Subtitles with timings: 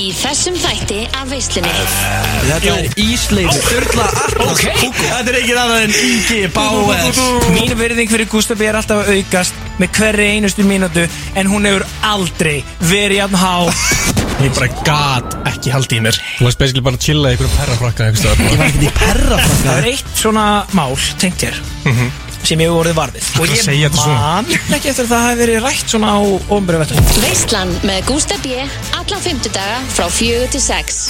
[0.00, 1.70] Í þessum þætti af veislunni.
[2.46, 4.06] Þetta er Ísleif Sturla.
[4.32, 4.94] Kúko.
[4.96, 7.18] Þetta er ekki annað en Ingi Báer
[7.52, 11.04] Mín virðing fyrir Gustaf er alltaf að aukast með hverri einustu mínútu
[11.36, 13.52] en hún hefur aldrei verið jafn há.
[14.40, 16.16] Ég bara gat ekki haldi í mér.
[16.38, 18.08] Þú varst basically bara að chilla í einhverjum perrafrakka.
[18.08, 21.60] Ég var ekkert í perrafrakka Það er eitt svona mál tengt hér
[22.44, 23.32] sem ég hef orðið varðið.
[23.40, 26.20] Og ég man ekki eftir að það hafi verið rætt svona á
[26.56, 28.62] ofnbæru vettur Veislan með Gústa B.
[29.00, 31.04] Alla fymtudaga frá fjögur til sex.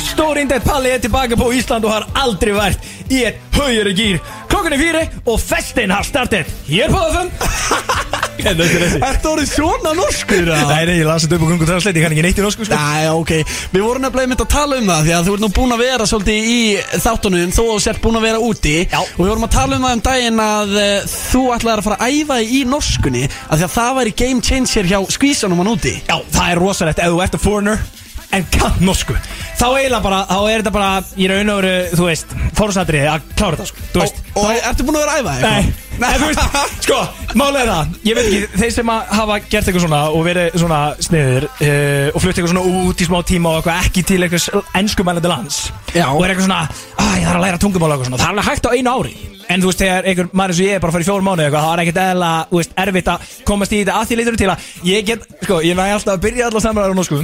[0.00, 4.74] Stórindett Palli er tilbaka på Ísland og har aldrei vært í ett högre gýr Klokkan
[4.76, 7.04] er fire og festin har startet Hér på
[8.46, 10.42] FM Ertu orðið svona norskur?
[10.46, 10.68] eða?
[10.70, 12.66] Nei, nei, ég las þetta upp á Google Translate, ég kann ekki neitt í norsku
[12.68, 13.32] sko Nei, ok,
[13.74, 15.84] við vorum nefnilega mynd að tala um það Því að þú ert nú búin að
[15.84, 16.58] vera svolítið í
[17.04, 18.98] þáttunum að þú sért búin að vera úti Já.
[19.00, 22.00] Og við vorum að tala um það um daginn að uh, Þú ætlaðir að fara
[22.00, 25.96] að æfa í norskunni Af því að það væri game changer hjá skvísanum hann úti
[26.00, 27.88] Já, það er rosalegt ef þú ert að foreigner
[28.30, 29.16] en kann norsku
[29.60, 33.26] Þá eiginlega bara, þá er þetta bara í raun og veru, þú veist, fórsatriði að
[33.36, 35.98] klára þetta sko Þú veist, Og, og ertu búin að vera æfa Nei, eitthvað?
[36.00, 37.00] nei, þú veist, sko,
[37.36, 40.56] málega er það Ég veit ekki, þeir sem að hafa gert eitthvað svona og verið
[40.62, 44.20] svona sniður uh, og flutt eitthvað svona út í smá tíma og eitthvað ekki til
[44.24, 45.60] eitthvað ennskumælandi lands
[45.92, 46.06] Já.
[46.08, 46.62] og er eitthvað svona,
[46.96, 48.96] að ég þarf að læra tungumál og eitthvað svona, það er alveg hægt á einu
[48.96, 49.14] ári
[49.50, 51.64] En þú veist, þegar einhver maður eins og ég er bara í fjórum mánu eitthvað,
[51.66, 54.50] það er ekkert eðla, þú veist, erfitt að komast í þetta að því leitur til
[54.52, 57.20] að ég get, sko, ég næ alltaf að byrja allar samræður á norsku.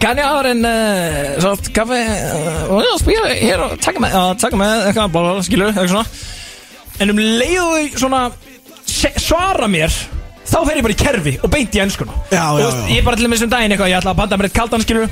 [0.00, 4.10] Kan jag ha en uh, sånt kaffe uh, och jag spelar här och tacka mig,
[4.14, 6.06] ja, tacka mig, eitthvað, bla, skilur, eitthvað svona.
[7.00, 8.24] En um leið og þau svona
[9.20, 9.92] svara mér
[10.44, 12.16] Þá fer ég bara í kerfi og beint í ennskuna.
[12.28, 12.92] Já, já, Og þú veist, já.
[12.92, 15.08] Ég er bara til þessum daginn eitthvað, ég ætla að panta mér eitt kaldan skilur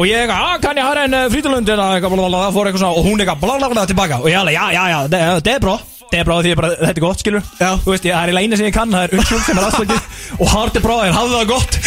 [0.00, 3.40] Og ég eitthvað, ah, kann ég hafa en uh, frítalund eitthvað, eitthvað Og hún eitthvað,
[3.44, 4.22] bla, bla, bla, tilbaka.
[4.24, 6.98] Og ég alveg, já, já, já, det er Det er bra því ég bara, þetta
[6.98, 7.70] er gott, skilur Já.
[7.84, 10.08] Þú veist, ég, það er eina sem ég kann, það er unnskyld sem er afsakið.
[10.40, 11.78] Og hard er bra, er hafði það gott.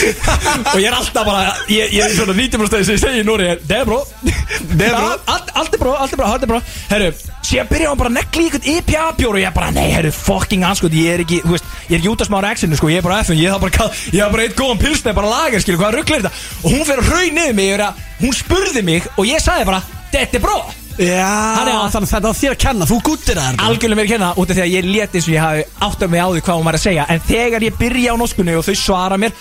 [0.73, 3.47] Og ég er alltaf bara, ég, ég er svona 90% sem ég segi í Núri
[3.53, 5.13] er, det er bra Det er bra.
[5.33, 7.09] Allt, er bra, allt er bra, hard er bra Herru,
[7.45, 10.65] síðan byrja hann bara að negli í eitthvað IPA-bjór Og ég bara, nei, herru, fucking
[10.67, 13.21] anskot Ég er ekki, þú veist, ég er af smá reaksinu, sko Ég er bara
[13.25, 16.23] FN, ég har bara, ég har bara eitt góðan pilsnið Bara lagar, skilu, hvað rugglir
[16.23, 16.33] þetta?
[16.63, 19.69] Og hún fer að raun niður mig, yfir að- hún spurði mig Og ég sagði
[19.71, 19.83] bara,
[20.13, 20.57] þetta er bra
[20.97, 24.13] Þannig að- þannig að þetta var þér að kenna, þú guttir það algjörlega mér að
[24.13, 26.27] kenna út af því að ég leti eins og ég hafi átt af mig á
[26.29, 27.05] því hvað hún var að segja.
[27.09, 29.31] En þegar ég byrja á norskunni og þau svara mér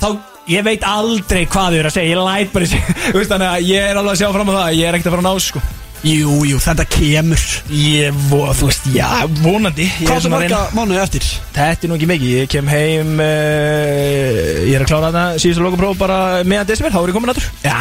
[0.00, 0.08] þá
[0.48, 2.14] ég veit aldrei hvað þau eru að segja.
[2.14, 2.82] Ég læt bara í sig.
[3.30, 5.24] Þannig að ég er alveg að sjá fram á það ég er ekkert að fara
[5.24, 5.60] að ná sko
[6.00, 7.42] Jú, jú, þetta kemur.
[7.76, 9.08] Ég, vo, þú veist, já,
[9.44, 9.84] vonandi.
[9.84, 11.26] Ég Hvað er er svona að marga reyna mánuði eftir?
[11.52, 15.64] þetta er nú ekki mikið, ég kem heim uh, ég er að klára þetta síðustu
[15.66, 16.18] lokapróf bara
[16.48, 17.50] meðan desember, þá er ég komin aftur.
[17.66, 17.76] Já,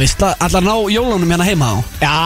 [0.00, 1.76] veist það, allar ná jólunum hérna heima á?
[2.00, 2.16] Já,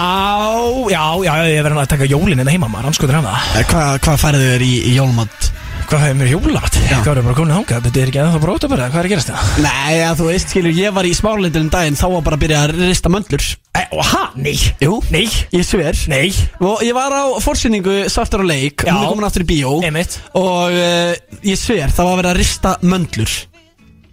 [0.95, 3.51] já, já, ég verður að taka jólinn hérna heima maður, anskotur hann það.
[3.59, 5.51] Eh, Hvað hva færðu þér í, í jólmátt?
[5.95, 7.85] Hvað hefur mér jólamat, hvað er bara komin þangað?
[7.85, 9.51] Þetta er ekki ennþá að bara, hvað er að gerast það?
[9.63, 12.43] Nei, ja, þú veist, skilur, ég var í smárlindin um daginn Þá var bara að
[12.43, 13.47] byrja að rista möndlur.
[13.95, 14.55] Og ha, nei.
[14.83, 15.23] Jú, Nei.
[15.55, 16.01] Ég sver.
[16.11, 16.33] Nei.
[16.67, 18.83] Og ég var á forsýningu Svartar á leik.
[18.89, 19.77] Hún er komin aftur í bíó.
[19.87, 20.19] Einmitt.
[20.39, 21.15] Og uh,
[21.47, 23.37] ég sver, það var að vera að rista möndlur.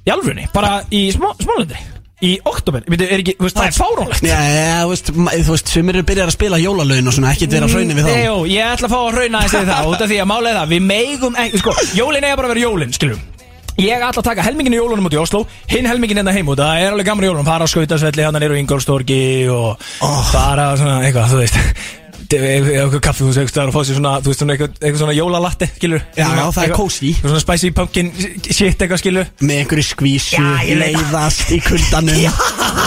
[0.06, 0.46] Í alvörunni?
[0.54, 1.82] Bara í smá, smálandi
[2.22, 4.26] Í oktober Veitu, er ekki, veist, það er fáránlegt.
[4.30, 4.38] Já,
[4.84, 7.66] þú veist, ma- þú veist, sumir eru byrjar að spila jólalögin og svona Ekkert vera
[7.66, 8.12] að hraunni við þá.
[8.14, 10.60] Nei, Jó, ég ætla að fá að hrauna þessi það Út af því að málega
[10.62, 13.24] það Við megum ekki, sko Jólin eiga bara að vera jólin, skiljum
[13.82, 15.40] Ég ætla að taka helmingin í jólunum út í Oslo
[15.72, 18.46] Hinn helmingin hérna heim út Það er alveg gaman í jólunum Fara á skautasvelli Þannig
[18.50, 19.88] eru Ingolstorgi Og
[20.30, 21.58] fara svona eitthvað, þú veist
[22.38, 25.70] eitthvað kaffi, þú veist, og fá sér svona, þú veist, svona eitthvað, eitthvað svona jólalatte,
[25.76, 27.12] skilur Já, já, það er kósí.
[27.20, 30.46] Svona spicy pumpkin shit, eitthvað, skilur Með einhverju skvísu,
[30.82, 32.22] leiðast í kuldanum.
[32.22, 32.32] Já,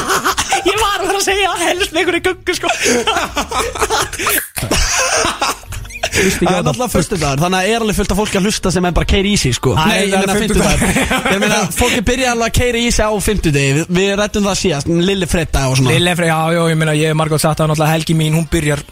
[0.70, 2.72] ég var að vera að segja helst með einhverju guggu sko.
[6.14, 8.94] Það er náttúrulega föstudagur, þannig að er alveg fullt af fólki að hlusta sem er
[8.94, 9.74] bara keiri í sig sko.
[9.74, 10.98] Nei, ég er meina fimmtudagur
[11.34, 13.72] Ég meina, fólki byrja alveg að keiri í sig á fimmtudegi.
[13.80, 15.94] Við, við rættum það síðast, Lilli Fredda og svona.
[15.96, 18.46] Lille Frey, já, já, ég meina, ég hef margótt sagt að náttúrulega helgi mín, hún
[18.52, 18.84] byrjar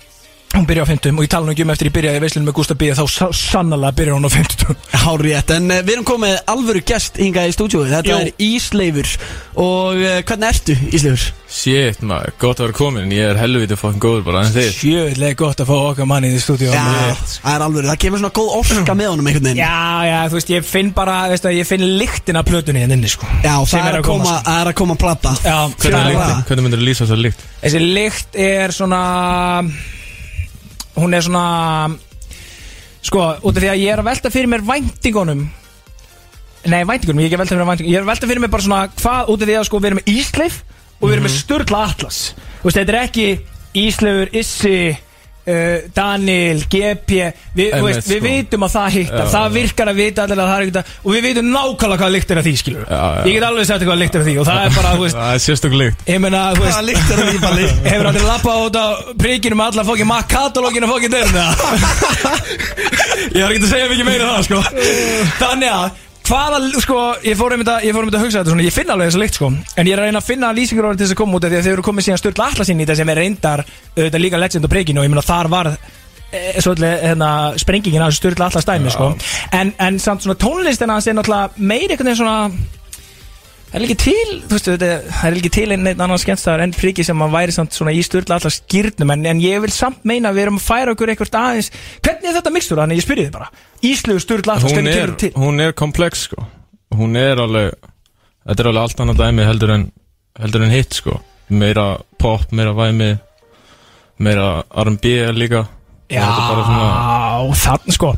[0.53, 2.49] Hún byrjar á 50 og ég tala nú ekki um eftir ég byrjaði í veislunum
[2.51, 5.95] með Gustaf B þá sa sannarlega byrjar hún á 50 Hár rétt, en uh, við
[5.97, 8.19] erum komið alvöru gest hingað í stúdíói Þetta Jú.
[8.21, 9.09] er Ísleifur.
[9.63, 11.25] Og uh, hvernig ertu, Ísleifur?
[11.53, 14.69] Shit maður, gott að vera komin Ég er helviti fokkin góður bara en þið?
[14.77, 16.85] Sjöðlega gott að fá okkar manni í stúdíu Já,
[17.43, 19.61] það er alvöru, það kemur svona góð orska með honum einhvern veginn.
[19.61, 22.97] Já, já, þú veist, ég finn bara, veist að ég finn lyktin af plötunni hérna
[22.97, 23.29] inni, sko.
[23.45, 24.55] Já, það er að koma, sko.
[24.57, 25.35] er að koma plata.
[25.45, 26.47] Já, Hvernig, er lyktin?
[26.49, 27.45] Hvernig myndir þú lýsa þessar lykt?
[27.67, 29.03] Þessi lykt er svona
[30.99, 31.47] Hún er svona
[33.03, 35.47] Sko, út af því að ég er að velta fyrir mér væntingunum
[36.71, 38.45] Nei, væntingunum, ég er ekki að velta fyrir mér væntingunum Ég er að velta fyrir
[38.45, 40.61] mér bara svona hvað Út af því að sko við erum með Ísleif
[41.03, 42.19] Og við erum með Sturla Atlas.
[42.61, 43.25] Þú veist, þetta er ekki
[43.83, 44.75] Ísleifur, Issi
[45.47, 47.11] uh, Daniel, GP
[47.57, 48.27] Við, veist, við sko.
[48.27, 51.27] vitum að það hittar Það virkar að vita allir að það er ekkert Og við
[51.29, 53.23] vitum nákvæmlega hvað lyktir af því skilur Já, já.
[53.27, 55.35] Ég get alveg sagt hvað lyktir af því Og það er bara, þú veist Það
[55.35, 57.67] er sérstök lykt Ég meina, þú veist Hvaða lykt er það í balli?
[57.91, 58.87] Hefur aldrei lappað út á
[59.23, 61.45] príkinu með alla fókið makk katalóginu fókið dyrna
[63.37, 64.59] Ég var ekki að segja mikið meira um það sko
[65.43, 69.11] Þannig að Hvaða, sko, ég fór einmitt að, að hugsa þetta svona, ég finn alveg
[69.11, 69.49] þessa lykt, sko.
[69.77, 71.53] En ég er að reyna að finna lýsingur orðin til þess að koma út af
[71.53, 73.65] Því að þeir eru komið síðan Sturla Atlasinn í þetta sem er reyndar
[73.97, 77.31] Þetta líka legend á príkinu og ég meina þar var e, Svolítið, hérna,
[77.63, 79.11] sprengingin af Sturla Atlas dæmi, sko.
[79.59, 82.79] En, en samt svona tónlistina er náttúrulega einhvern veginn svona
[83.79, 86.75] er ekki til, þú veist, þetta, það er ekki til einn einn annan skemmstæðar en
[86.77, 90.05] priki sem að væri samt svona í styrla allar skýrnum en, en ég vil samt
[90.09, 91.71] meina að við erum að færa okkur eitthvað aðeins
[92.05, 92.83] Hvernig er þetta mixtur?
[92.83, 93.49] Þannig ég spyrði þið bara.
[93.89, 95.33] Íslegu styrla allar, er, kemur til?
[95.41, 96.47] hún er komplex sko.
[96.99, 97.73] Hún er alveg
[98.43, 99.91] Þetta er alveg allt annað dæmi heldur en
[100.41, 101.19] Heldur en hitt sko.
[101.53, 101.87] Meira
[102.21, 103.13] pop, meira væmi
[104.23, 105.65] Meira R&B líka.
[106.13, 106.29] Já,
[107.57, 108.13] þannig sko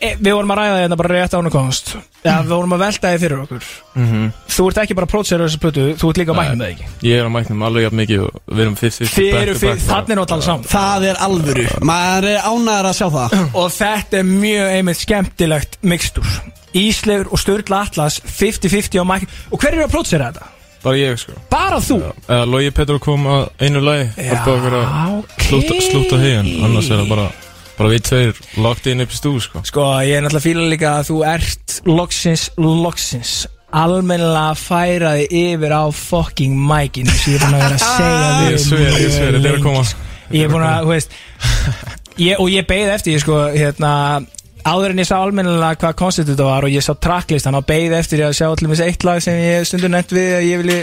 [0.00, 3.10] e, Við vorum að ræða þetta bara rétt ánu komst Já, við vorum að velta
[3.14, 3.66] þið fyrir okkur.
[3.96, 4.24] Mhm.
[4.52, 6.88] Þú ert ekki bara prótsera þessu plötu, þú ert líka að mækna með það ekki.
[7.08, 9.80] Ég er að mæknum alveg jafn mikið og Við erum fyrst fyrst Þið eru fyrir,
[9.86, 10.68] þannig er náttúrulega saman.
[10.68, 11.64] Það er alvöru.
[11.90, 13.36] Maður er ánæður að sjá það.
[13.62, 16.28] Og þetta er mjög einmitt skemmtilegt mixtur.
[16.76, 20.50] Íslegur og Sturla Atlas 50-50 á mæk Og hver eru að prótsera þetta?
[20.84, 21.32] Bara ég sko.
[21.50, 21.98] Bara þú?
[22.28, 25.34] Eða Logi Petur kom að einu lagi Já, Bara okkur að ok.
[25.48, 27.26] slúta, slúta hegin Annars er það bara
[27.80, 29.62] Bara við tveir lagt inn upp í stú sko.
[29.64, 33.30] Sko, ég er náttúrulega fíla líka að þú ert loksins, loksins
[33.70, 37.86] almennilega að færa þig yfir á fucking mækinu sem ég er búin að vera að
[37.86, 39.86] segja við Ég sver, ég sver, þetta er að koma.
[40.34, 41.16] Ég er búin að, þú veist
[42.20, 43.94] ég, og ég beigði eftir, ég sko, hérna
[44.60, 47.96] áður en ég sá almennilega hvað koncept þetta var og ég sá tracklistan og beigði
[47.96, 50.64] eftir ég að sjá allir með eitt lag sem ég stundur nefnt við að ég
[50.64, 50.80] vilji,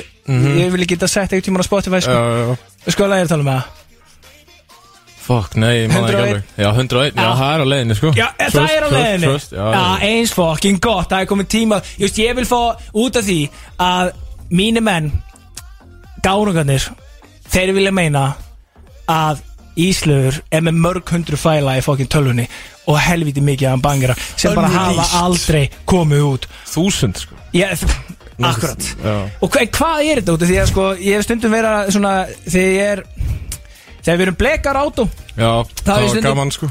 [0.63, 2.95] ég vilji geta sett eitt tíma á Spotify, sko, Já, já, já.
[2.95, 3.76] Sko er að tala um það
[5.27, 6.13] Fuck, nei, ég man það 101.
[6.13, 7.31] ekki alveg Já, 101, já, Já.
[7.41, 9.81] það er á leiðinni sko Já, Trust, það er á trust, leiðinni trust, já, Já,
[9.81, 10.07] já.
[10.11, 12.61] eins fokkin gott, það er komið tíma Just, ég vil fá
[13.03, 13.39] út af því
[13.83, 14.11] að
[14.61, 15.09] mínu menn
[16.23, 16.87] gánungarnir
[17.51, 18.23] þeir vilja meina
[19.11, 19.43] að
[19.77, 22.47] Íslöfur er með mörg hundru fæla í fokkin tölvunni
[22.89, 25.19] og helviti mikið af bangira sem bara hafa Unreleased.
[25.21, 27.83] aldrei komið út Þúsund sko ég,
[28.47, 29.13] Akkurat Já.
[29.41, 32.15] Og hva, hvað er þetta út af því að sko ég hef stundum vera svona
[32.47, 33.03] þegar ég er
[34.07, 35.05] þegar við erum blekar átó
[35.37, 35.49] Já,
[35.85, 36.67] það er var stundum- gaman sko.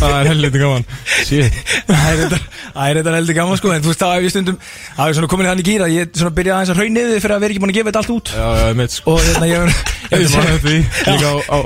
[0.00, 0.84] Það er helviti gaman.
[1.28, 2.38] Það er þetta-
[2.72, 3.72] það er þetta heldur gaman sko.
[3.74, 4.56] En þú veist þá hef ég stundum
[4.96, 7.42] Það er svona komin í þannig gýra Ég svona byrjaði aðeins að raunniði Fyrir að
[7.44, 8.28] vera ekki búin að gefa þetta allt út.
[8.32, 9.12] Já, já, ég mitt sko.
[9.12, 9.58] Og hérna ég
[10.08, 10.78] Ég man þetta því.
[11.04, 11.58] Líka á, á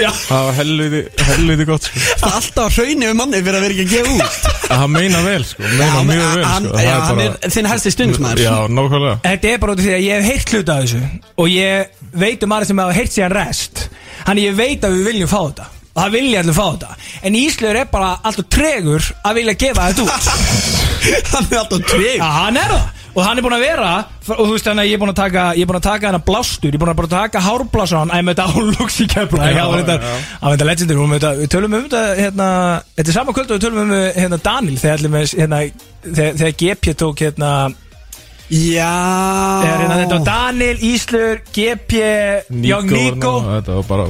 [0.00, 0.10] Já.
[0.30, 0.54] Það var
[1.28, 1.96] helviti gott sko.
[2.00, 4.24] Það er alltaf að hraunni við manni fyrir að vera ekki að gefa út.
[4.64, 5.60] Það meina vel sko.
[5.76, 6.80] Meina mjög vel hann, sko.
[6.80, 7.92] Já, Það hann bara- þinn helsti
[14.14, 15.70] að veit Þannig ég veit að við viljum fá þetta.
[15.94, 16.96] Og það vilja allir fá þetta.
[17.22, 20.28] En Íslöður er bara alltaf tregur að vilja gefa þetta út.
[21.34, 23.00] Hann er alltaf treg Já, hann er það.
[23.14, 23.90] Og hann er búinn að vera
[24.24, 26.08] Og þú veist þannig að ég er búinn að taka Ég er búinn að taka
[26.08, 26.70] hennar blástur.
[26.72, 29.64] Ég er búinn að bara taka hárblásan Æ, með þetta á Luxi kefla Já, Já,
[29.76, 30.14] þetta já.
[30.40, 31.02] Á þetta legendur
[31.38, 32.48] Við tölum um þetta Hérna
[32.96, 34.80] Þetta er sama kvöld og við tölum um hérna Daniel.
[34.82, 35.62] Þegar allir með Hérna
[36.04, 37.52] þegar GP tók hérna
[38.50, 38.92] Já.
[39.62, 41.92] Þegar hérna þetta var Daniel, Íslur, GP
[42.68, 44.06] Young Nico Þetta var bara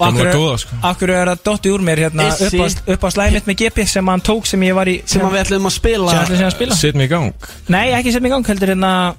[0.00, 0.76] Og akkur- góða, sko.
[0.88, 2.46] Akkur er það dotti úr mér hérna Issi.
[2.46, 5.20] upp á, upp á slæmitt með GP sem hann tók sem ég var í Sem
[5.20, 6.10] að við ætlum að spila.
[6.10, 6.74] Sem ætlum að spila.
[6.74, 7.34] Sitt mig í gang.
[7.68, 9.14] Nei, ekki sem í gang heldur hérna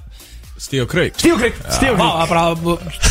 [0.58, 1.14] Stíð og kreik.
[1.18, 2.42] Stíg og krigg Stíg og krigg Það bara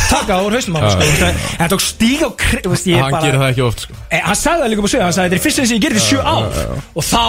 [0.10, 1.32] taka úr haustum á mér, sko, Já.
[1.64, 3.94] En tók stíg og ég Hann gerir það ekki oft sko.
[4.12, 6.04] Eh, Hann sagði það líka på sög Hann sagði þetta er fyrst sem ég gerði
[6.04, 6.44] sjö ár.
[6.96, 7.24] Og þá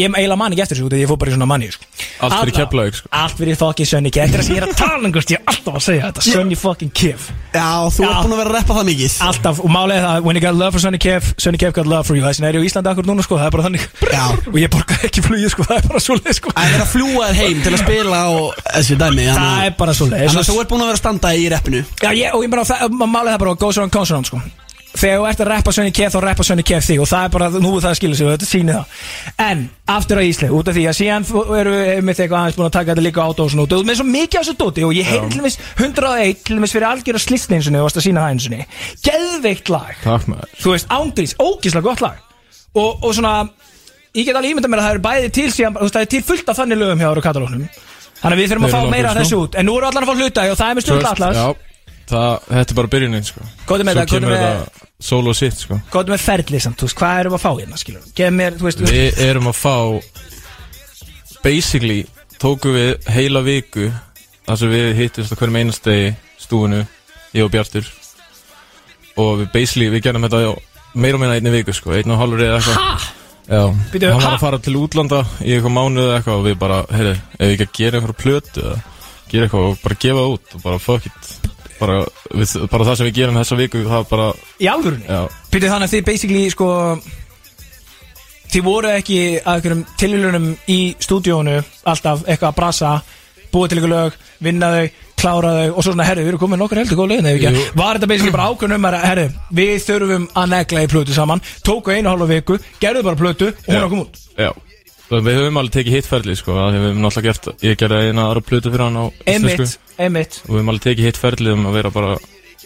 [0.00, 1.88] Ég eiginlega man ekki eftir þessu út Ég fór bara í svona manni sko.
[2.20, 3.10] Allt fyrir Keflavík, sko.
[3.20, 5.36] Allt fyrir fucking Sönni Kef Þetta er það sem ég er að tala um Ég
[5.36, 6.24] er alltaf að segja þetta.
[6.26, 9.14] Sönni fucking Kef Já, þú ert búin að vera að reppa það mikið.
[9.26, 12.06] Alltaf Og málega það When you got love for Sönni Kef Sönni Kef got love
[12.06, 12.24] for you.
[12.24, 13.40] Þessin er ég í Íslandi akkur núna sko?
[13.40, 13.86] Það er bara þannig.
[14.06, 14.24] Já.
[14.52, 15.66] Og ég borga ekki flugið sko.
[15.66, 16.54] Það er bara svoleið sko.
[16.54, 19.96] Það er að fljúa þér heim til að spila og þessi dæmi Það er bara
[19.96, 22.44] svoleið þannig að þú ert búin að vera að standa í reppinu Já, ég, og
[22.44, 24.42] ég bara, það, málið það bara goes around comes around, sko
[24.90, 27.32] Þegar þú ert að rappa Sönni Kef, þá rappa Sönni Kef þig Og það er
[27.34, 28.96] bara, nú er það að skilja sig og þetta sýnir það.
[29.44, 29.60] En,
[29.94, 32.66] aftur á Ísli, út af því að síðan þú- eru við með eitthvað aðeins búin
[32.68, 34.94] að taka þetta líka át og svona Og með svo mikið af þessu dóti Og
[34.98, 38.00] ég heyrði til dæmis 101, til dæmis fyrir algjör að slistni eins og þú varst
[38.00, 38.54] að sína það eins og
[39.06, 39.94] Geðveikt lag.
[40.02, 40.26] Takk
[40.60, 42.18] Þú veist, ángrís, ógíslega gott lag.
[42.74, 43.48] Og, og svona,
[44.14, 46.12] ég get alveg ímyndað mér að það eru bæði til síðan Þú veist, það er
[46.14, 49.38] til fullt af þannig lögum hjá Þannig að við þurfum að fá meira af þessu
[49.40, 49.54] út.
[49.56, 51.46] En nú eru allan að fá hluta og það er með stjórn allas Já,
[52.10, 53.46] það, þetta er bara byrjunin sko.
[53.70, 55.80] Góðu með Svo góðu kemur með þetta solo sitt sko.
[55.92, 58.68] Góðum með ferli samt, þú veist, hvað erum að fá hérna, skilur Geð mér, þú
[58.68, 59.76] veist, Við erum að fá
[61.44, 62.00] Basically
[62.40, 63.90] Tókum við heila viku
[64.48, 66.82] þar sem við hittist á hverjum einastegi stúinu
[67.36, 67.86] Ég og Bjartur.
[69.20, 70.52] Og við basically, við gerum þetta á
[70.98, 73.08] meira og meina einni viku sko, einn og hálfur eða eitthvað?
[73.50, 73.62] Já,
[73.92, 76.80] Bíddu, hann var að fara til útlanda í eitthvað mánuð eða eitthvað og við bara,
[76.90, 78.76] heyrðu, ef við ekki að gera eitthvað plötu eða
[79.30, 81.30] gera eitthvað og bara gefa það út og bara fuck it
[81.80, 81.96] bara,
[82.36, 84.28] við, bara það sem við gerum þessa viku það bara,
[84.60, 85.20] Í alvörunni?
[85.50, 86.68] Býttu þannig að þið basically sko
[88.50, 91.58] Þið voru ekki að einhverjum tilvílunum í stúdíónu
[91.90, 92.94] Alltaf eitthvað að brasa
[93.50, 96.60] Búið til ykkur lög, vinna þau, klára þau Og svo svona, herru, við erum komið
[96.62, 97.62] nokkur heldur góð lögin eða ekki?
[97.78, 99.28] Var þetta basically bara ákveðnum um að, herru
[99.60, 103.70] Við þurfum að negla í plötu saman Tóku einu hálfa viku, gerðu bara plötu Og
[103.70, 103.78] hún Já.
[103.78, 104.20] er að koma út.
[104.38, 104.50] Já
[105.10, 108.42] við höfum alveg tekið hittferðli sko, af við höfum náttúrulega gert ég gerði eina aðra
[108.46, 109.66] plötu fyrir hann á íslensku.
[109.66, 110.40] Einmitt, einmitt.
[110.44, 112.16] Og við höfum alveg tekið hittferðli um að vera bara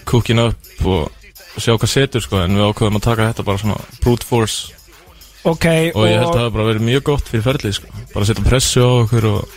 [0.04, 3.78] cooking up og sjá hvað setur sko, en við ákveðum að taka þetta bara svona
[4.04, 4.74] brute force.
[5.44, 7.88] Ok, og ég held að það hafi bara verið mjög gott fyrir ferðli sko.
[8.14, 9.56] bara setja pressu á okkur og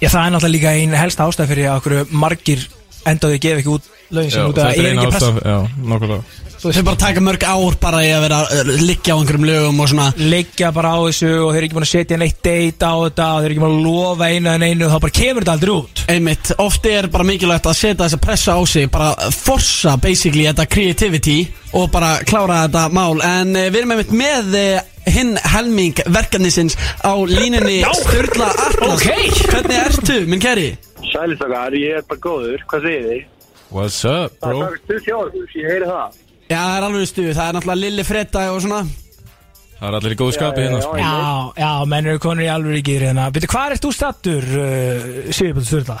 [0.00, 2.62] Já, það er náttúrulega líka einn helsta ástæð fyrir að okkur margir
[3.08, 6.20] endaði að gefa ekki út lögin sem út að þetta er eina
[6.60, 9.80] nákvæmlega Þeir bara taka mörg ár bara í að vera að liggja á einhverjum lögum
[9.80, 12.84] og svona leggja bara á þessu og þeir eru ekki búin að setja neitt date
[12.84, 15.16] á þetta og þeir eru ekki búin að lofa einu en einu og þá bara
[15.20, 18.90] kemur þetta aldrei út Einmitt, ofti er bara mikilvægt að setja þessa pressa á sig
[18.92, 21.38] bara forsa basically þetta creativity
[21.80, 26.76] og bara klára þetta mál en uh, við erum einmitt með uh, hinn helming verkefnisins
[27.00, 27.80] á línunni.
[28.02, 29.38] Sturla Atlas Ok.
[29.48, 30.72] Hvernig ertu, minn kæri?
[31.10, 33.22] Sælistakar, ég er bara góður, hvað segir þið?
[33.70, 34.66] What's up Það bro?
[34.66, 36.18] er stuð sjálfur, ég heyri það
[36.50, 38.80] Já, það er alveg stuð, það er náttúrulega Lilli Fredda og svona
[39.80, 40.96] Það er allir í góðu skapi hérna sko.
[41.00, 41.12] Já,
[41.56, 45.68] já, menn eru konur í alveg ekki hérna Byrju, hvað ert þú stattur, uh, Sigurbjörn
[45.68, 45.96] Sturla?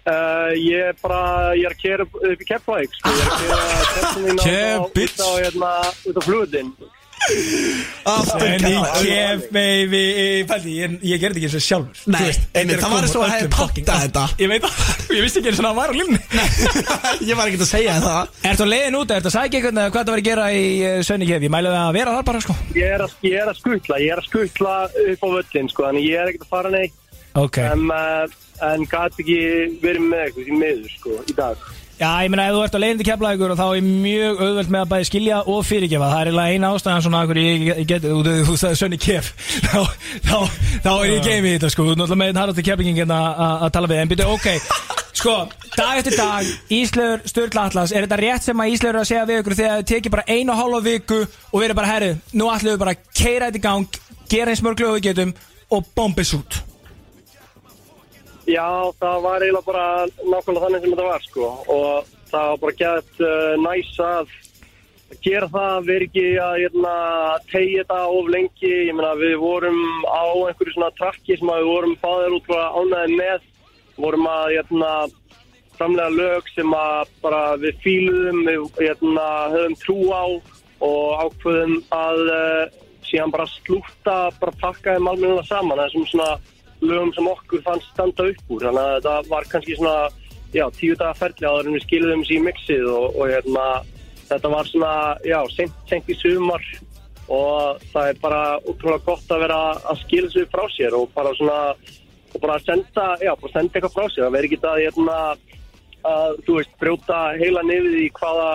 [0.00, 1.18] Uh, ég er bara,
[1.58, 3.66] ég er að kera upp í Keflavík, sko, ég er að kera
[3.98, 5.74] testin mín á, á, á, hérna,
[6.08, 6.72] út á flugðin.
[7.20, 10.00] En í kef, baby
[10.48, 13.24] Pældi, ég, ég gerði ekki eins og sjálfur Nei, er það var að eins og
[13.26, 14.04] að hefði pantað allt.
[14.06, 14.24] þetta.
[14.40, 14.78] Ég veit það,
[15.16, 16.20] ég vissi ekki eins og það var á línni
[17.30, 18.32] Ég var ekkert að segja það.
[18.50, 20.96] Ertu á leiðin út, ertu að sækja eitthvað hvað það var að gera í uh,
[21.06, 22.56] Sönni Kef Ég mælu það að vera þar bara, sko.
[22.78, 25.86] Ég er, að, ég er að skutla, ég er að skutla upp á völlin, sko,
[25.90, 26.96] þannig ég er ekkert að fara neitt,
[27.38, 27.60] Ok.
[27.62, 29.36] En, uh, en gæti ekki
[29.84, 31.68] verið með eitthvað í miður, sko, í dag.
[32.00, 34.70] Já, ég meina, ef þú ert á leiðin til Keflavíkur og þá er mjög auðvelt
[34.72, 36.06] með að bæði skilja og fyrirgefa.
[36.08, 39.28] Það er eiginlega eina ástæðan svona að ég, get, þú, sagði Sönni Kef.
[39.66, 39.82] Þá,
[40.24, 40.38] þá,
[40.86, 41.84] þá er ég game í þetta, sko.
[41.84, 44.00] Þú er náttúrulega með einn harðasti keflingin að tala við.
[44.00, 44.48] En byrju, ok,
[45.20, 45.34] sko,
[45.76, 49.26] dag eftir dag Íslaugur Sturla Atlas Er þetta rétt sem að Íslaugur er að segja
[49.28, 52.48] við ykkur þegar þið tekið bara einu og hálfa viku og verið bara, herru, nú
[52.54, 55.36] ætlum við bara að keira þetta í gang gera eins mörg lög við getum
[55.76, 56.62] og bombis út
[58.50, 59.86] Já, það var eiginlega bara
[60.26, 64.32] nákvæmlega þannig sem þetta var, sko, og það var bara gett uh, næs að
[65.22, 66.94] gera það, vera ekki að hérna,
[67.50, 71.70] tegja þetta of lengi, ég meina við vorum á einhverju svona trakki sem að við
[71.70, 73.48] vorum báðir út frá ánæði með,
[74.00, 74.92] vorum að hérna,
[75.78, 80.24] framlega lög sem að bara við fíluðum, við hérna, höfum trú á
[80.90, 86.32] og ákveðum að uh, síðan bara slúta, bara pakka þeim almenna saman, þessum svona
[86.80, 89.96] lögum sem okkur fannst standa upp úr, þannig að þetta var kannski svona,
[90.54, 93.66] já, tíu daga ferli áður en við skiluðum sér í mixið og, og hérna,
[94.30, 94.94] þetta var svona,
[95.26, 96.66] já, sent í sumar
[97.30, 101.30] og það er bara útrúlega gott að vera að skila sér frá sér og bara
[101.38, 101.60] svona,
[102.34, 105.18] og bara senda, já, bara senda eitthvað frá sér, það veri ekki að, hérna,
[106.10, 108.50] að, þú veist, brjóta heila nefið í hvaða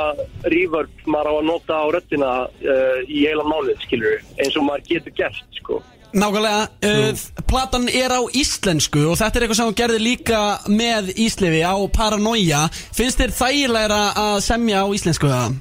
[0.51, 4.88] reverb maður á að nota á röttina uh, í heila málið, skilur eins og maður
[4.89, 5.82] getur gert, sko.
[6.15, 10.41] Nákvæmlega, uh, platan er á íslensku og þetta er eitthvað sem hún gerði líka
[10.72, 15.57] með Íslifi á Paranoia Finnst þér þægilegra að semja á íslensku það?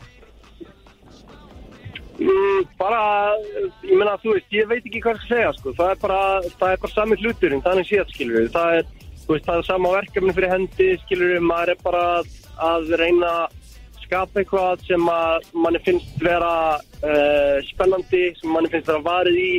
[2.18, 3.00] Mm, bara,
[3.82, 5.72] ég meina, þú veist, ég veit ekki hvað skal segja, sko.
[5.74, 6.20] Það er bara,
[6.60, 8.48] það er bara sami hlutur, þannig séð, skilur við.
[8.54, 8.88] Það er,
[9.24, 11.44] þú veist, það er sama verkefni fyrir hendi, skilur við.
[11.50, 12.04] Maður er bara
[12.70, 13.60] að reyna að
[14.04, 19.50] skapa eitthvað sem að manni finnst vera uh, spennandi, sem manni finnst vera varið í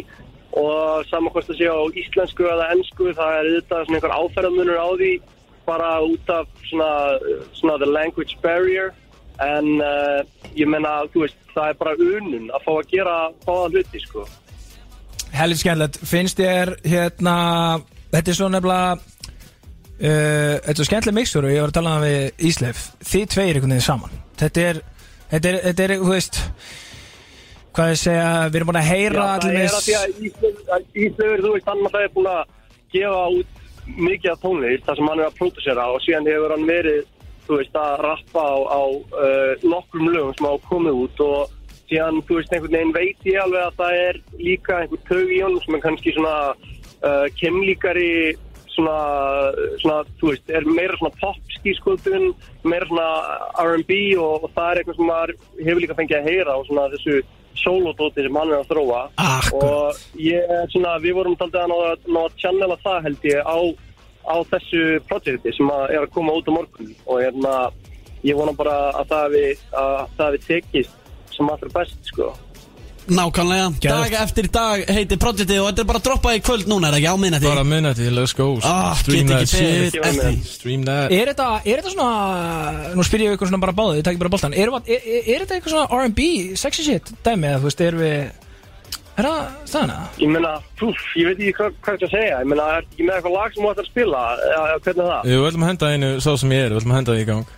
[0.55, 4.79] og saman hvort að sé á íslensku eða ennsku, það er auðvitað svona einhver áferðamunur
[4.79, 5.11] á því
[5.65, 6.91] bara út af svona,
[7.57, 8.93] svona the language barrier.
[9.41, 10.21] En uh,
[10.55, 14.23] ég menna, það er bara unun að fá að gera báða hluti, sko.
[15.35, 17.35] Helvið skemmtilegt, finnst þér hérna,
[18.13, 22.07] þetta er svo nefnilega uh, Þetta er skemmtileg mixtur og ég var að tala um
[22.07, 22.87] við Ísleif.
[23.03, 24.17] Þið tveir einhvern veginn saman.
[24.39, 24.81] Þetta er,
[25.33, 26.41] þetta er, þetta er, þú veist
[27.75, 32.05] Hvað ég segja, við erum búin að heyra allir Íslaugur, Íslaugur, þú veist, hann alltaf
[32.05, 32.53] er búin að
[32.93, 36.63] gefa út mikið af tónlist þar sem hann er að pródusera og síðan hefur hann
[36.69, 37.11] verið,
[37.49, 41.53] þú veist, að rappa á, á uh, nokkrum lögum sem hafa komið út og
[41.91, 45.43] síðan, þú veist, einhvern veginn veit ég alveg að það er líka einhver tög í
[45.43, 48.09] honum sem er kannski svona uh, kemlíkari
[48.71, 48.99] svona,
[49.83, 52.29] svona, þú veist, er meira svona popskískotun,
[52.63, 53.09] meira svona
[53.67, 56.91] R&B og, og það er eitthvað sem maður hefur líka fengið að heyra og svona
[56.95, 57.25] þessu
[57.61, 59.01] sólódóti sem hann er að þróa.
[59.21, 59.63] Akkurat.
[59.63, 61.73] og ég er svona, við vorum taldið að
[62.07, 63.57] ná, að channela það held ég á,
[64.25, 66.95] á þessu projekti sem að er að koma út á morgun.
[67.05, 67.53] Og hérna,
[68.25, 70.99] ég vona bara að það við, að það við tekist
[71.35, 72.33] sem allra best sko
[73.05, 76.89] Nákvæmlega, dag eftir dag heitir projektið og þetta er bara að droppa í kvöld núna,
[76.89, 77.11] er það ekki?
[77.13, 77.49] Á minnati?
[77.51, 78.47] Bara minnati, let's go.
[78.65, 79.93] Ah, Stream that shit.
[80.49, 81.13] Stream that.
[81.13, 84.33] Er þetta, er þetta svona, nú spyr ég ykkur svona bara báðið, ég takk bara
[84.33, 84.57] boltan.
[84.57, 88.03] Er, er, er, er þetta eitthvað svona R&B, sexy shit dæmi eða þú veist, erum
[88.05, 88.17] við
[89.15, 89.97] Er það staðana?
[90.19, 92.39] Ég meina, púf, ég veit ekki hvað, hvað ég að segja.
[92.41, 94.23] Ég meina, er ekki með eitthvað lag sem þú ættir að spila?
[94.49, 95.29] Eða hvernig er það?
[95.29, 97.27] Við ætlum að henda einu, sá sem ég er, við ætlum að henda það í
[97.29, 97.53] gang.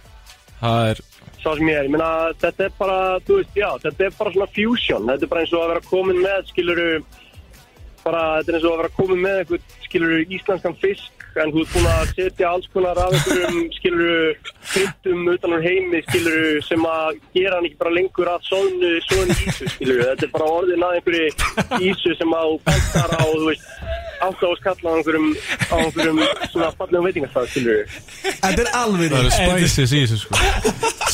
[0.60, 1.02] Það er,
[1.48, 2.08] Sá sem ég er, ég meina,
[2.42, 5.06] þetta er bara, þú veist, já, þetta er bara svona fusion.
[5.08, 6.88] Þetta er bara eins og að vera komin með, skiluru
[8.02, 11.64] bara, þetta er eins og að vera komin með eitthvað, skiluru, íslenskan fisk en þú
[11.64, 14.20] ert búin að setja alls konar af einhverjum, skiluru,
[14.74, 19.40] kryddum utan úr heimi, skiluru, sem að gera hann ekki bara lengur að sónu, sónu
[19.46, 23.48] ísu, skiluru, þetta er bara orðin að einhverju ísu sem að þú pantar á, þú
[23.54, 23.72] veist,
[24.22, 25.28] á að skalla á einhverjum,
[25.72, 26.22] á einhverjum
[26.52, 27.86] svona fallegum veitingastað, skiluru.
[28.24, 30.42] Þetta er alveg það eru spices í þessu sko.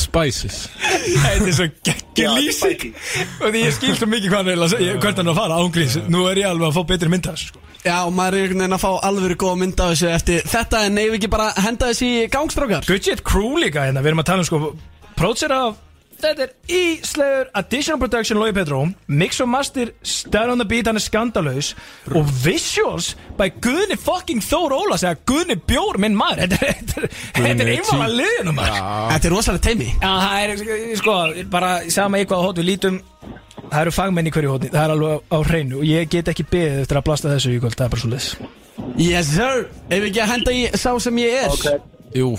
[0.03, 0.57] Spices.
[0.79, 2.87] Þetta er svo geggjur Já, lýsing.
[3.41, 5.95] Og því ég skil svo mikið hvað hann er Hvert hann er að fara ángríns
[6.13, 7.63] Nú er ég alveg að fá betri mynd af þessu sko.
[7.83, 10.83] Já, og maður er einhvern veginn að fá alveg góða mynd af þessu eftir þetta
[10.87, 12.85] en neyfi ekki bara henda þessu í gangstrákar?
[12.93, 14.03] Shit crew líka hérna.
[14.05, 14.61] Við erum að tala um sko
[15.17, 15.81] Prótsir af
[16.21, 18.81] Þetta er íslegur Additional Production Lói Petró.
[19.07, 21.73] Mix og master Stand on the beat Hann er skandalös
[22.13, 26.45] Og visuals By Guðni fucking Þór Ólas Eða Guðni Bjór Minn maður.
[26.47, 28.17] Þetta er, þetta er, þetta er Guðni einvala T.
[28.21, 28.83] liðinu maður.
[29.13, 31.17] Þetta er rosalega teimi Já, það er sko
[31.53, 33.01] Bara sama í hvaða hótt við lítum
[33.73, 34.69] Það eru fagmenn í hverju hótni.
[34.69, 35.79] Það er alveg á, á hreinu.
[35.79, 38.51] Og ég get ekki beðið eftir að blasta þessu í kvöld Það er bara svo
[38.99, 39.67] Yes sir.
[39.89, 41.53] Ef við ekki að henda í sá sem ég er?
[41.53, 42.33] Ok, Jú,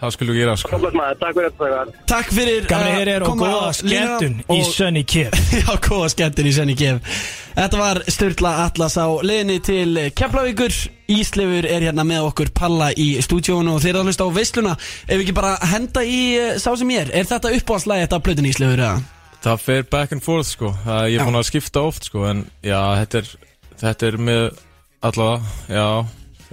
[0.00, 0.78] það skulum við gera sko.
[0.84, 2.04] Maður, takk fyrir þetta.
[2.12, 6.08] Takk fyrir Gamli að hér er og koma góða skemmtun í Sunny Kid Já, góða
[6.14, 7.18] skemmtun í Senni Kef
[7.58, 10.74] Þetta var Sturla Atlas á leiðinni til Keflavíkur.
[11.10, 14.74] Íslefur er hérna með okkur Palla í stúdíónu og þeir eru að hlusta á veisluna.
[15.08, 18.20] Ef við ekki bara henda í eh, sá sem ég er Er þetta uppáhaldslægi þetta
[18.20, 18.82] á plötun Íslefur?
[18.84, 19.00] eða?
[19.42, 20.70] Það fer back and forth sko.
[20.84, 23.32] Það, Ég er búin að skipta oft sko En já, þetta er,
[23.82, 24.44] þetta er með
[25.08, 25.86] allavega, já,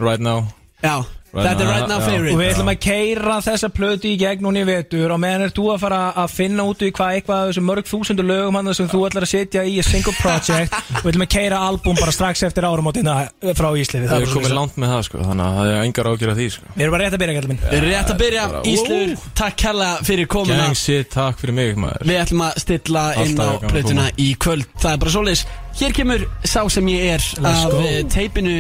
[0.02, 0.44] right now.
[0.82, 0.96] Já,
[1.36, 2.34] þetta er right now favorite.
[2.34, 5.54] Og við ætlum að keira þessa plötu í gegn hún í vetur og meðan er
[5.56, 8.72] þú að fara að finna út í hvað eitthvað af þessum mörg þúsundu lögum hann
[8.78, 10.76] sem þú ætlar að setja í a single project.
[10.76, 13.18] Og við ætlum að keira album bara strax eftir áramótina
[13.58, 14.10] frá Íslifi.
[14.12, 16.48] Það er komið langt með það sko Þannig að það er engar ágjör af því
[16.56, 16.72] sko.
[16.76, 18.46] Við erum bara rétt að byrja, gætla minn Við erum rétt að byrja.
[18.72, 20.62] Íslefur, takk hella fyrir komuna.
[20.66, 22.08] Gang shit, takk fyrir mig maður.
[22.10, 24.68] Við ætlum að stilla inn á að plötuna í kvöld.
[24.80, 25.46] Það er bara svoleiðis.
[25.76, 28.60] Hér kemur sá sem ég er af eh, teipinu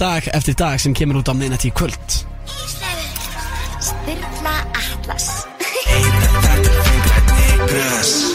[0.00, 2.24] dag eftir dag sem kemur út á minnati í kvöld.
[3.80, 5.46] Sturla Atlas.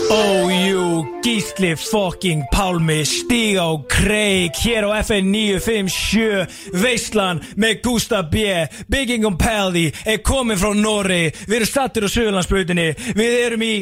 [0.09, 6.45] Oh you, Gísli fucking Pálmi Stíg á kreik Hér á FN 957
[6.77, 8.45] Veislan með Gustaf B
[8.87, 13.75] Bygging on Peldi Er komin frá Norri Við erum stattir á Suðurlandsbrutinni Við erum í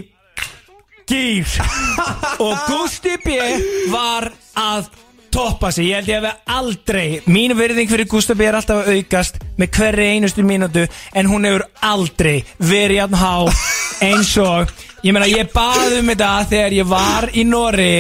[1.06, 1.48] Gýr.
[2.46, 3.36] Og Gusti B
[3.92, 4.88] var að
[5.34, 5.90] toppa sig.
[5.90, 9.72] Ég held ég að við aldrei Mín virðing fyrir Gustaf er alltaf að aukast Með
[9.78, 10.86] hverri einustu mínútu
[11.18, 13.34] En hún hefur aldrei verið jafn há
[14.10, 14.72] Eins og
[15.04, 17.96] Ég meina ég baði um þetta þegar ég var í Norri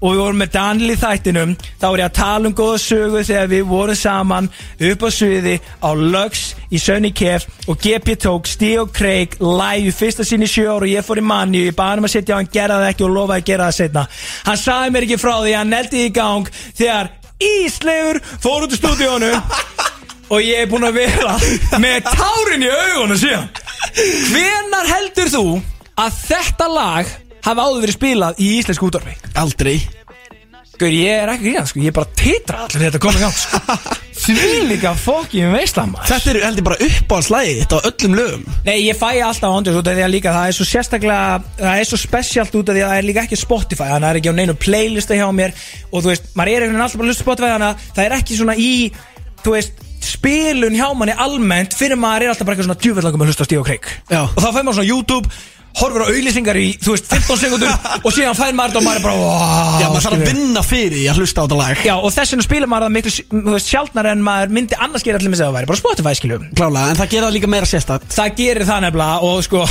[0.00, 3.22] og við vorum með Daniel í þættinum þá var ég að tala um góða sögu
[3.28, 4.50] þegar við vorum saman
[4.90, 9.90] upp á sviði á Lux í Sunny Kef og GP tók Stíg og Craig live
[9.90, 12.14] í fyrsta sinni sjö ára og ég fór í manni og ég baði um að
[12.16, 14.06] setja á hann gera það ekki og lofaði að gera það setna
[14.48, 18.80] hann sagði mér ekki frá því hann neldi í gang þegar Ísleifur fór út í
[18.80, 19.32] stúdíónu
[20.30, 21.34] og ég er búinn að vera
[21.82, 23.48] með tárin í augunum síðan.
[24.30, 25.44] Hvenar heldur þú
[25.98, 27.10] að þetta lag
[27.46, 29.78] hafi áður verið spilað í íslensku útvarfi Aldrei.
[30.80, 33.58] Gaur, ég er ekki gríðan, sko, ég er bara titra allir þetta komið gang, sko.
[34.20, 38.46] Því líka fokkin veistlam Þetta er heldur bara uppáhaldslægi Þetta á öllum lögum.
[38.64, 41.82] Nei, ég fæ alltaf ándjós út af því að líka það er svo sérstaklega, það
[41.82, 44.10] er svo spesialt út af því að það er líka ekki Spotify, þannig að það
[44.14, 45.54] er ekki á neinu playlista hjá mér.
[45.90, 47.86] Og þú veist, maður er einhvern veginn alltaf bara að hlusta á Spotify þannig að
[47.96, 48.72] það er ekki svona í,
[49.40, 53.32] þú veist, spilun hjá manni almennt fyrir maður er alltaf bara eitthvað svona djúvillangum að
[53.32, 54.22] hlusta á Stíð og Kreik Já.
[54.24, 55.32] og þá fær maður svona YouTube
[55.78, 57.70] horfur á auðlýsingar í, þú veist, 15 sekundur
[58.04, 60.64] og síðan fær maður þetta og maður er bara wow, Já, maður þarf að vinna
[60.66, 61.84] fyrir að hlusta á þetta lag.
[61.86, 65.06] Já, og þess vegna spilar maður það miklu þú veist, sjaldnar en maður myndi annars
[65.06, 67.36] gera allir með sig að það væri bara Spotify skiljum Klálega, en það gera það
[67.38, 69.66] líka meira sérstætt Það gerir það nefnilega og sko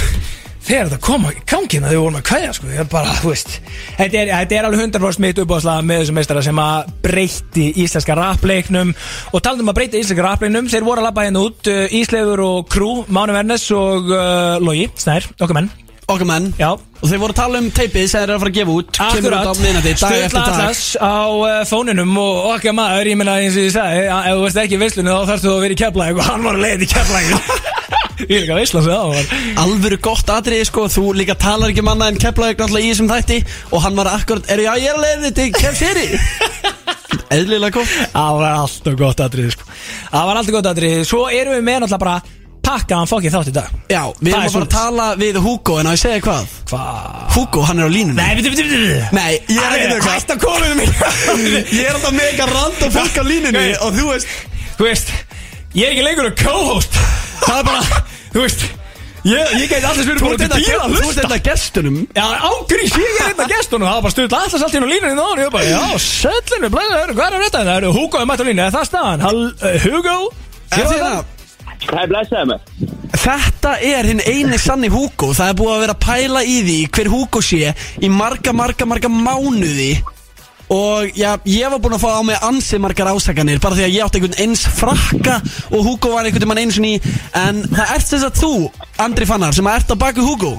[0.70, 3.32] þegar þetta kom í gangina þegar við vorum að kvæja sko, ég er bara, þú
[3.32, 3.54] veist
[3.96, 8.18] þetta er, þetta er alveg 100% mitt uppáðslag með þessum meistara sem að breyti íslenska
[8.20, 11.86] rappleiknum og talandi um að breyta íslenska rappleiknum þeir voru að labba hérna út, uh,
[12.00, 15.72] Ísleifur og Krú Máni Vernes og uh, Logi Snær, okkar menn
[16.10, 16.72] Okkar menn Já.
[17.00, 18.90] Og þeir voru að tala um teipið sem þeir eru að fara að gefa út.
[19.00, 20.50] Kemur út á minnati, dag eftir dag.
[20.56, 24.44] Atlas á uh, fóninum og okkar maður, ég meina eins og ég sagði ef þú
[24.44, 26.66] veist ekki í veislunni þá þarfst þú að vera í keflæk og hann var að
[26.66, 27.78] leiða í keflæk
[28.20, 31.72] Ég er ekki að veisla sig það var Alvöru gott atriði sko, þú líka talar
[31.72, 33.38] ekki manna en Keflavík náttúrulega í þessum þætti
[33.72, 36.08] Og hann var akkurat, er ég er að leiði til Kefseri.
[37.36, 37.94] Eðlilega gott.
[38.12, 39.70] Það var alltaf gott aðrið sko.
[40.10, 43.54] Það var alltaf gott aðrið Svo erum við með náttúrulega bara pakkaðan fokkið þátt í
[43.56, 43.70] dag.
[43.92, 46.56] Já, við er erum að fara að tala við Hugo En að ég segja hvað?
[46.70, 47.22] Hvað?
[47.36, 48.18] Hugo, hann er á línunni.
[48.20, 50.18] Nei, bitur, bitur, bitur Nei, ég er ekki að hvað.
[50.18, 50.90] Hætt að koma um mig
[51.74, 53.64] Ég er alltaf mega random fólk á línunni.
[53.86, 54.36] Og þú veist
[54.80, 55.14] Þú veist
[55.78, 57.00] Ég er ekki lengur að co-host.
[57.46, 58.04] Það er bara
[58.36, 58.68] Þú veist
[59.28, 61.24] Ég, ég gæti allir spyrir í þetta bíla að þú ert hlusta.
[61.26, 61.96] þetta gestunum.
[62.16, 63.84] Já, ágrís, ég er þetta gestunum.
[63.90, 67.12] Það var bara stuðt alltaf allt inn á línunni og ég bara, já, söllinu, blæður,
[67.18, 67.64] hvað er þetta?
[67.68, 69.26] Það eru Hugo er mætt á línu, er það staðan?
[69.28, 70.16] Hall, uh, Hugo?
[70.72, 71.36] Er þið var það?
[71.86, 75.34] Það er blæsaði mig Þetta er hinn eini sanni Hugo.
[75.36, 78.88] Það er búið að vera að pæla í því hver Hugo sé í marga, marga,
[78.88, 79.90] marga mánuði.
[80.70, 83.96] Og já, ég var búinn að fá á mig ansi margar ásakanir bara því að
[83.96, 85.40] ég átti einhvern eins frakka
[85.74, 86.94] og Hugo var einhvern veginn eins og ný
[87.42, 88.52] en það ert þess að þú,
[89.02, 90.52] Andri Fannar sem ert á baku Hugo.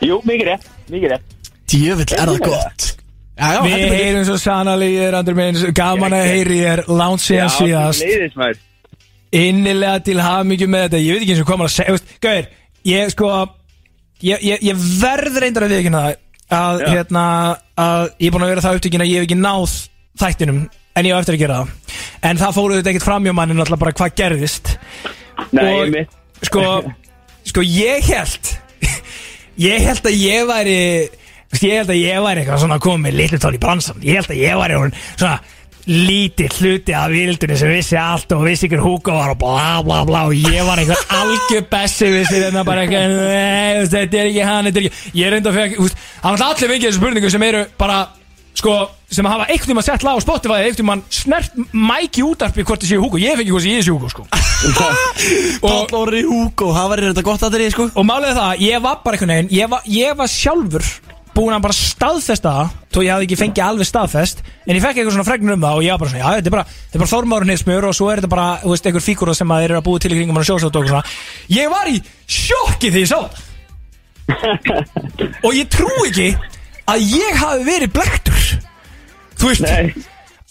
[0.00, 1.34] Jú, mikið rétt, mikið rétt.
[1.68, 2.86] Djöfull er það gott.
[3.36, 5.58] Já, já, Við heyrum svo sannalegi er andur minn.
[5.76, 8.64] Gaman að heyri er Lánt síðan síðast
[9.32, 11.00] Innilega til hafmyggju með þetta.
[11.02, 12.18] Ég veit ekki eins og hvað maður að segja.
[12.26, 12.46] Gauðir,
[12.86, 13.30] ég sko
[14.24, 16.14] Ég, ég, ég verð reyndar að viðkynna það
[16.56, 16.86] að, Já.
[16.94, 17.22] hérna,
[17.76, 19.74] að ég er búin að vera það upptökin að ég hef ekki náð
[20.22, 20.60] þættinum
[20.96, 21.98] en ég á eftir að gera það.
[22.30, 24.70] En það fóruðu þetta ekkert fram hjá mannin alltaf bara hvað gerðist.
[25.52, 26.62] Nei, Og- ég mitt sko,
[27.50, 28.50] sko ég held
[29.68, 30.78] ég held að ég væri
[31.60, 34.40] ég held að ég væri eitthvað svona komið litlu tól í bransan, ég held að
[34.46, 35.36] ég væri orðinn svona
[35.86, 40.02] lítið hluti af vildunni sem vissi allt og vissi ykkur húka var og bla bla
[40.08, 44.46] bla og ég var einhver algjör bessi vissi þetta bara eitthvað nei, þetta er ekki
[44.50, 47.46] hann, þetta er ekki ég reynda að veist, hann er allir vengið þessu spurningu sem
[47.46, 48.00] eru bara
[48.56, 48.74] sko,
[49.12, 52.92] sem hafa einhvern tímann sett lag á Spotify einhvern tímann snert mæki útarpi hvort þið
[52.94, 54.26] séu húku, ég ekki hvort ég séu húku sko.
[55.62, 57.90] Páll Orri Hugo, það var þetta gott aðrið sko.
[57.94, 60.88] Og er það, ég var bara einhvern veginn ég var, ég var sjálfur
[61.36, 65.00] búin að bara staðfesta það þó ég hafði ekki fengið alveg staðfest en ég fekk
[65.00, 66.96] eitthvað svona fregnur um það og ég var bara svona já, þetta er bara, þetta
[66.96, 69.70] er bara þormárunnismur og svo er þetta bara, þú veist, einhver fígúra sem að þeir
[69.70, 71.02] eru að búið til í kringum hann sjósátt og svona.
[71.52, 72.00] Ég var í
[72.36, 73.44] sjokki því ég sá það.
[75.46, 76.32] Og ég trú ekki
[76.90, 78.48] að ég hafi verið blektur
[79.36, 79.92] þú veist, Nei,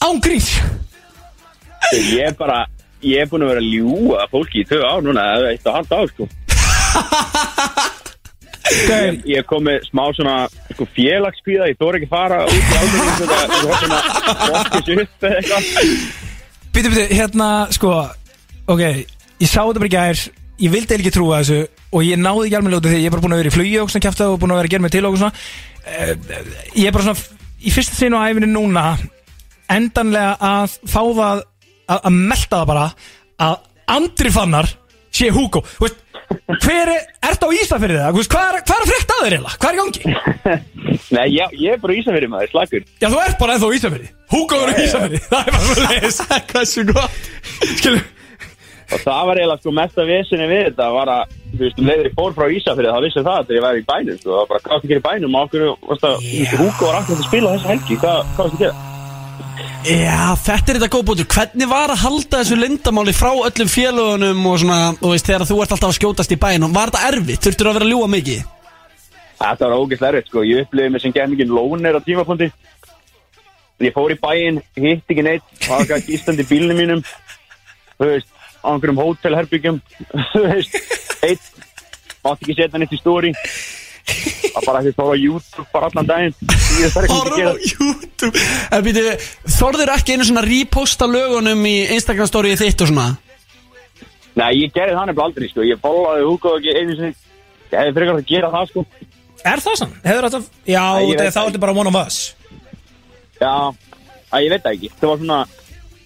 [0.05, 0.53] án gríns.
[1.91, 2.63] Ég er bara
[3.05, 6.07] Ég er búin að vera ljúa fólki í tvö ár núna eitt og halvt ár
[6.13, 6.25] sko
[8.65, 10.35] Gauir, Ég er komið smá svona
[10.73, 13.99] sko, félagskvíða, ég þóra ekki fara út í ábyrgum þetta er svona
[14.41, 15.67] fokkis upp eða eitthvað.
[16.75, 17.91] Býtu, býtu, hérna, sko
[18.65, 20.23] Ok, ég sá þetta bara í gær
[20.65, 21.59] Ég vildi ekki trúa þessu
[21.93, 23.75] Og ég náði ekki alveg af því Ég er bara búin að vera í flugi
[23.81, 25.43] og svona kæfta Og búin að vera að gera mig til og svona.
[25.85, 26.13] Eh,
[26.79, 28.85] Ég er bara svona Í fyrsta sinu á æfinni núna
[29.75, 31.43] Endanlega að fá það
[31.85, 32.85] Að, að melta það bara
[33.45, 33.55] Að
[33.95, 34.71] Andri Fannar
[35.15, 35.61] sé Hugo.
[35.77, 35.99] Þú veist,
[36.65, 38.19] Hver er, ertu á Ísafirði það?
[38.31, 39.59] Hvað er, hvað er að frétta að þér eiginlega?
[39.61, 40.01] Hvað er í gangi?
[41.15, 44.09] Nei, já, ég er bara ísafyrir maður, slagur Já, þú ert bara ennþá á Ísafirði.
[44.33, 45.21] Hugo er á Ísafirði?
[45.31, 46.19] Það er bara svo leiðis
[46.51, 47.19] Hversu gott.
[47.75, 48.03] Skilur.
[48.85, 52.09] Og það var eiginlega sko mesta vesinni við þetta var að, þú veist, um leiður
[52.11, 54.51] ég fór frá Ísafirði þá vissi það að ég væri í bænum, sko, það var
[54.51, 57.25] bara hvað það gerir í bænum og okkur, að, þú veist, Húko var akkur að
[57.31, 58.94] spila þessa helgi, hvað, hvað varst að gera?
[59.85, 64.47] Já, þetta er þetta góð bútur Hvernig var að halda þessu lindamáli frá öllum félagunum
[64.49, 67.41] og svona, þú veist, þegar þú ert alltaf að skjótast í bænum Var þetta erfitt?
[67.45, 68.45] Þurftur að vera að ljúa mikið?
[69.35, 72.47] Þetta var ógeðslega erfitt, sko, ég upplifði mig sem genningin lónir á tímapunkti.
[73.83, 77.01] Ég fór í bæinn, hitt ekki neitt, var ekki að gístandi í bílnum mínum
[77.99, 78.29] Þú veist,
[78.63, 79.81] á einhverjum hótelherbyggjum
[80.31, 80.77] Þú veist,
[81.27, 81.49] eitt,
[82.23, 83.33] mátti ekki setja neitt í stóri
[84.55, 86.35] Það bara ekki fór á YouTube bara allan daginn.
[86.45, 88.43] Að gera á YouTube.
[88.71, 89.03] En býtu,
[89.57, 93.07] þorður ekki einu svona reposta lögunum í Instagram storyið þitt og svona?
[94.35, 95.65] Nei, ég gerði það nefnilega aldrei, sko.
[95.67, 97.11] Ég fólaði Hugo ekki einu sinni.
[97.71, 98.85] Ég hefði frekar að gera það, sko.
[99.45, 99.97] Er það sann?
[100.05, 100.29] Hefur
[100.65, 102.21] Já, Nei, ég þetta veit er þá það ertu bara one of us.
[103.41, 103.53] Já,
[104.31, 104.93] að ég veit það ekki.
[105.01, 105.41] Það var svona,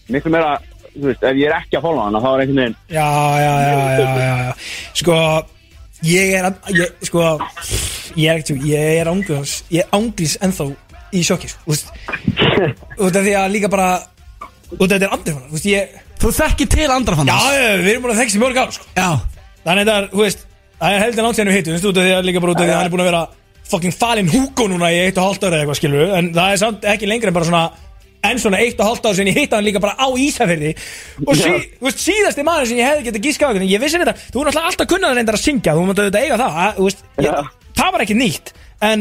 [0.09, 0.57] miklu meira
[0.89, 3.07] Þú veist, ef ég er ekki að fóla hana, þá er einhvern veginn Já,
[3.39, 4.53] já, já, já, já, já.
[4.99, 5.17] Sko
[6.05, 7.23] Ég er ég, Sko
[8.15, 10.69] Ég er ekki Ég er ángurins Ég er ángurins ennþá
[11.11, 11.91] í sjokki sko, Þú veist.
[12.99, 13.89] Út af því að líka bara
[14.77, 17.39] Út af þetta er andri fannar Þú veist ég Þú þekkir til andra Já,
[17.79, 18.87] við erum búin að þekst í mörg ár sko.
[18.97, 19.09] Já.
[19.63, 20.45] Þannig þetta er, þú veist
[20.79, 22.65] Það er heldur við hittum, þú veist, út af því að líka bara út af
[22.65, 23.23] því að hann er búin að vera
[23.69, 26.61] fucking falin Hugo núna í eitt og hálft ára eða eitthvað, skilur En það er
[26.61, 27.63] samt ekki lengra en bara svona
[28.27, 30.73] En svona eitt og hálft ára sinni hitta hann líka bara á Ísafirði.
[31.23, 34.15] Og sí, veist, síðasti maður sem ég hefði getað gíska á einhvern Ég vissi þetta,
[34.33, 37.31] þú er alltaf kunnað reyndar að syngja Þú mútti auðvitað eiga það, að, veist ég.
[37.79, 38.47] Það var ekki nýtt
[38.89, 38.99] En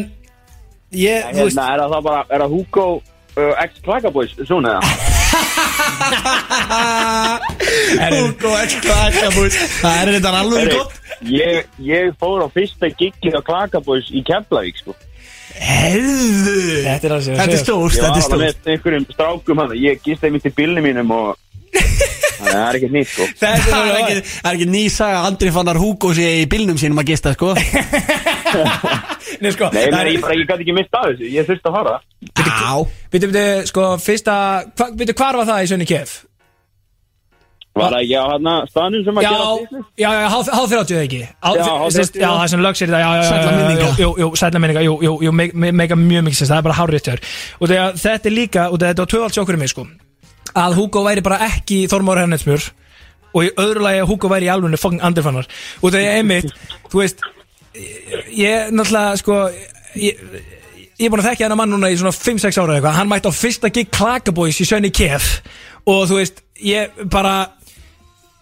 [0.94, 4.82] ég, þú veist Hérna, er það bara, er það Hugo uh, X Klagaboys, svona eða?
[8.14, 10.94] Hugo X Klakabús Það er þetta alveg gott.
[11.26, 14.92] Ég, ég fór á fyrsta giggið á Klagaboys í Keflavík, sko
[15.56, 20.24] Herðu Þetta er Þetta er stórt, Ég var alveg með einhverjum strákum hann Ég gist
[20.26, 21.36] einmitt í bílni mínum og
[22.38, 23.26] það er ekkert nýtt, sko.
[23.38, 23.96] Það er er
[24.54, 27.50] ekki, er ný saga Andri fannar Hugo sé í bílnum sínum að gista sko.
[29.42, 31.96] Nei, sko, Nei, er- ég, ég gæti ekki mist af þessu, ég þurfti að fara.
[32.38, 32.74] Á.
[33.12, 34.34] Býtu, býtu, sko, fyrsta
[34.96, 36.16] Býtu, hvar var það í Sönni Kef?
[37.78, 39.82] Var það ekki á hann staðnum sem að Já, gera slíslu?
[40.02, 41.20] já, já, H30 eða ekki?
[41.38, 43.52] Á- Já, fyr- H30, sérst, Já, það er sem lögsir þetta Já, já, já, já,
[43.58, 43.88] minninga.
[44.02, 46.66] Jú, jú, sætla minninga Jú, jú, jú, me- me- mega mjög mikið sens Það er
[46.68, 47.22] bara hárið þér
[47.60, 49.86] Og þegar þetta er líka Og þetta var tvöfald sjókur í mig, sko
[50.56, 52.70] Að Hugo væri bara ekki Þormór Hernetsmjör
[53.34, 55.46] Og í öðru lagi að Hugo væri í alvunni Fucking andurfannar
[55.82, 56.52] Og þegar ég einmitt
[56.90, 57.20] Þú veist
[58.34, 59.50] Ég, náttúrulega, sko
[59.94, 60.16] Ég
[60.98, 62.94] Ég er búin að þekkja hennar mann núna í svona 5-6 ára eða eitthvað.
[62.96, 65.28] Hann mætti á fyrsta gig Klagaboys í Sönni Kef.
[65.86, 67.34] Og þú veist, ég bara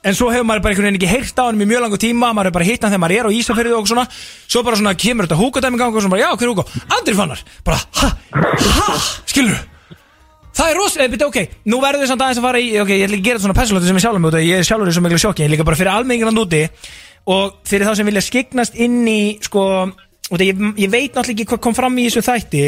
[0.06, 2.30] En svo hefur maður bara einhvern veginn ekki heyrt á hann í mjög langu tíma,
[2.30, 4.04] maður hefur bara hitt hann þegar maður er á Ísafjörðu og svona,
[4.46, 6.84] svo bara svona kemur þetta húkadæmi gang og svona bara, já, hver er húka?
[6.94, 8.12] Andri fannar, bara, ha,
[8.78, 9.64] ha, skilur
[10.56, 12.90] Það er rosa, eða byrja, ok, nú verður við samt aðeins að fara í, ok,
[12.94, 14.88] ég ætla ekki að gera þetta svona persónlötu sem ég sjálfum út, ég er sjálfur
[14.88, 16.62] í svo miklu sjokki, en líka bara fyrir almenningan úti.
[17.34, 19.64] Og fyrir þá sem vilja skiknast inn í, sko,
[20.32, 22.64] af ég, ég veit náttúrulega ekki hvað kom fram í þessu þætti,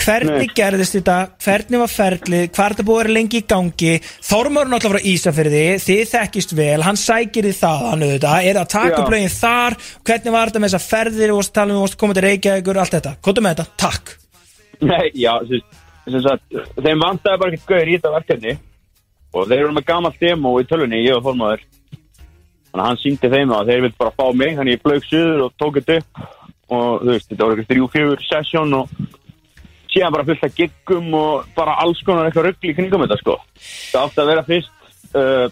[0.00, 3.92] hvernig gerðist þetta, hvernig var ferlið, hvað er þetta búið að vera lengi í gangi,
[4.28, 8.58] Þormur er náttúrulega frá Ísafyrði, þið þekkist vel, hann sækir þið það, hann auðvitað, er
[8.58, 8.98] það að taka Já.
[9.02, 9.78] upp lögin þar,
[10.10, 12.16] hvernig var þetta með þessa ferðir, þú varst að tala um, þú varst að koma
[12.18, 14.04] til Reykjavíkur, allt þetta, kóttu með þetta, takk.
[14.84, 15.60] Nei, já, sem,
[16.10, 16.46] sem sagt,
[16.80, 18.58] þeim vantaði bara ekkert gauður í þetta verkefni.
[19.34, 21.62] Og þeir eru með gamalt demo í tölunni, ég og formaður
[22.74, 22.98] þannig að hann
[29.94, 33.36] síðan bara fullt af giggum og bara alls konar eitthvað ruggli í kringum þetta sko.
[33.92, 35.46] Það átti að vera fyrst uh,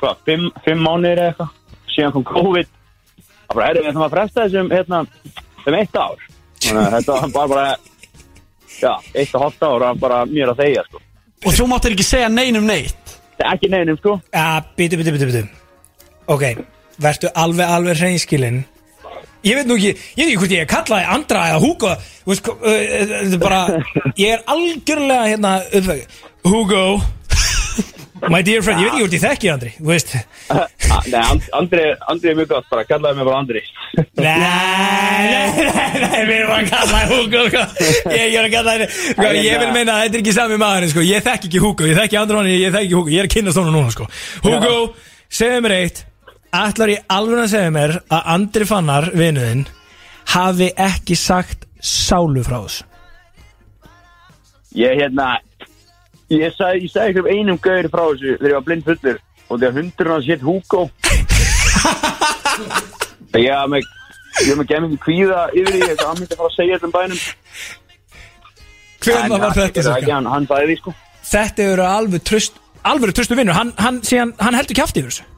[0.00, 1.54] hvað, fimm, fimm mánuðir eða eitthvað.
[1.92, 2.74] Síðan kom COVID.
[3.22, 5.00] Það bara erum við ætlum að fresta þessum hérna,
[5.62, 6.28] um eitt ár.
[6.62, 7.66] Þannig að þetta var bara, bara
[8.80, 11.02] já, eitt og hálft ár var bara mér að þegja sko.
[11.42, 13.16] Og þú máttir ekki segja neinum neitt?
[13.38, 14.18] Það er ekki neinum sko.
[14.34, 14.46] Ja,
[14.78, 15.46] bítu, bítu, bítu, bítu
[16.30, 16.44] Ok,
[17.02, 18.62] vertu alveg, alveg hreinskilinn
[19.42, 21.94] Ég veit nú ekki, ég veit ekki hvort ég kallaði Andra eða Hugo
[22.28, 23.62] veist, uh, uh, bara,
[24.22, 26.04] ég er algjörlega hérna uppveg
[26.46, 26.84] Hugo
[28.30, 31.88] My dear friend, ég veit ekki hvort ég þekki Andri Þú veist Nei, And- Andri,
[32.12, 33.64] Andri er mjög gott bara, kallaði mig bara Andri
[34.22, 34.36] Nei,
[35.26, 37.64] nei, við erum að kalla það Hugo sko.
[38.14, 40.88] Ég er að kalla það sko, Ég vil meina að þetta er ekki sami maður
[40.94, 41.04] sko.
[41.08, 43.56] Ég þekki ekki Hugo, ég þekki Andri Ég þekki ekki Hugo, ég er að kynna
[43.56, 44.06] stónu núna sko.
[44.46, 44.78] Hugo,
[45.32, 46.04] segðu mér eitt
[46.52, 49.64] Ætlar ég alveg að segja mér Að Andri Fannar, vinuðinn
[50.32, 52.84] Hafi ekki sagt sálu frá þessu?
[54.76, 55.34] Ég hérna
[56.32, 59.18] Ég sagði, ykkur um einum gauður frá þessu þegar ég var blind fullur
[59.52, 60.82] og þegar hundurinn hans hétt Hugo.
[63.42, 63.82] Ég var með
[64.42, 66.94] ég var með gemmingi kvíða yfir því að hann myndi fara að segja þetta um
[66.96, 67.20] bænum
[69.02, 69.96] Hvernig var þetta svo?
[69.98, 70.94] ekki, hann, hann sagði því sko.
[71.32, 74.00] Þetta eru alveg tröst Alveg tröstu vinnur, hann, hann,
[74.40, 75.31] hann heldur kjafti yfir þessu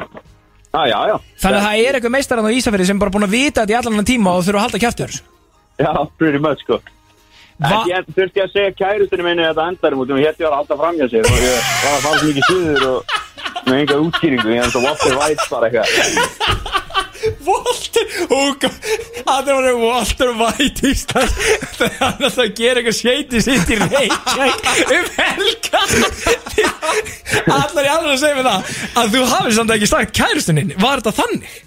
[0.00, 3.36] ah, Já, já, Þannig að það er eitthvað meistarann á Ísafirði sem bara búin að
[3.36, 5.22] vita þetta í allan annan tíma og þurfa að halda þessu.
[5.82, 6.80] Já, pretty much sko.
[7.62, 11.06] Va- ég þurfti að segja kærustinu minni þetta endarum og hér ég var alltaf framhjá
[11.12, 13.18] sér og ég var að fara mikið suður og
[13.68, 16.71] með engar útskýringu ég er svo Walter White bara eitthvað
[17.46, 18.04] Walter
[19.22, 21.34] Það var það Walter White Íslands
[21.78, 24.62] þegar hann alltaf að gera eitthvað skeiti sitt í Reykjavík
[24.98, 25.82] um helga
[27.58, 28.60] Allar í alveg að segja mig það
[29.02, 31.60] að þú hafið samt ekki sagt kærustuninn Var þetta þannig?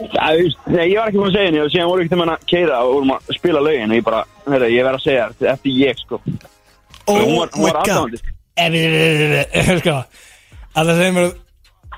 [0.00, 2.46] Nei, ég var ekki búin að segja henni og síðan voru ekki til mann að
[2.48, 5.50] keira og vorum að spila lögin og ég bara, hérna, ég verð að segja þetta
[5.52, 6.20] eftir ég, sko.
[7.04, 8.22] Oh var, my god aðdáðandi.
[9.80, 9.96] Sko
[10.70, 11.30] Alltaf segir mér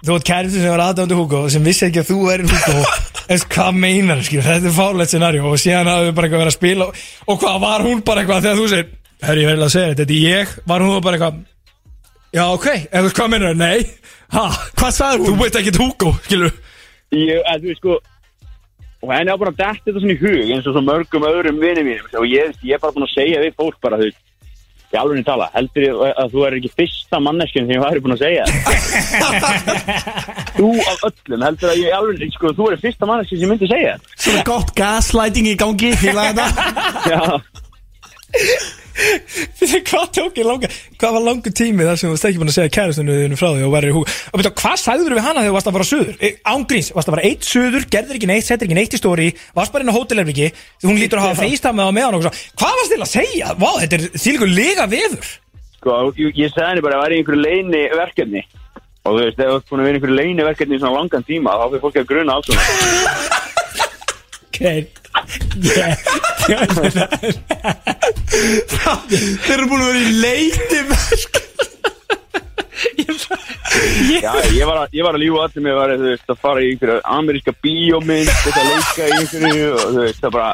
[0.03, 2.79] Þú ert kærustin sem var aðdándu Hugo sem vissi ekki að þú erir Hugo
[3.29, 6.53] Eða hvað meinar skilur, þetta er fálegt scenarió og síðan hafði við bara eitthvað verið
[6.53, 8.89] að spila og, og hvað var hún bara eitthvað þegar þú segir
[9.23, 11.41] Herri, ég verði að segja þetta, þetta er ég Var hún bara eitthvað
[12.33, 13.81] Já, ok, eða þú veist, hvað meinar Nei,
[14.33, 14.45] ha,
[14.81, 15.43] Hvað sagði þú hún?
[15.45, 16.57] veit ekki Hugo, skilur.
[17.13, 17.99] Ég, að þú veist, sko,
[19.03, 21.59] og henni á bara að detta þetta svona í hug eins og svo mörgum öðrum
[21.61, 22.07] vinið mínum.
[22.23, 24.09] Og ég, ég er bara búin að segja við fólk bara, þú
[24.93, 28.13] Í alveg tala, heldur ég að þú er ekki fyrsta manneskjum sem ég væri búin
[28.13, 28.45] að segja?
[30.59, 33.71] Þú af öllum, heldur að ég alveg, sko, þú er fyrsta manneskjum sem ég myndi
[33.71, 33.95] segja.
[34.19, 36.47] Svona gott gaslighting í gangi Fíla þetta.
[37.09, 37.23] Já,
[38.93, 40.69] Hvað tók ég langa
[41.01, 43.49] Hvað var langu tími þar sem þú varst ekki búin að segja kærastunni þínu frá
[43.49, 45.77] því og verður í húk Og veitu, hvað sagður við hana þegar þú varst að
[45.79, 46.15] fara suður?
[46.21, 49.29] E, Ángríns, varst að fara eitt suður, gerður ekki neitt, settir ekki neitt í stóri
[49.57, 50.49] Varst bara inn á hótelefriki
[50.85, 53.49] Hún lítur að hafa feistamið á meðan og svo Hvað varst til að segja?
[53.59, 55.27] Vá, þetta er þýlikur lega veður.
[55.79, 58.43] Sko, ég, ég sagði henni bara að væri í einhverju leini verkefni.
[59.03, 60.79] Og þú veist, ef að vera í einhverju leini verkefni
[65.23, 67.09] að.
[69.13, 70.81] Þeir eru búin að vera í leiti
[74.23, 76.71] Já, ég var að, ég var að lífa allir með að veist, að fara í
[76.73, 80.51] einhverju ameríska bíómynd, þetta leika í einhverju og þú veist, það bara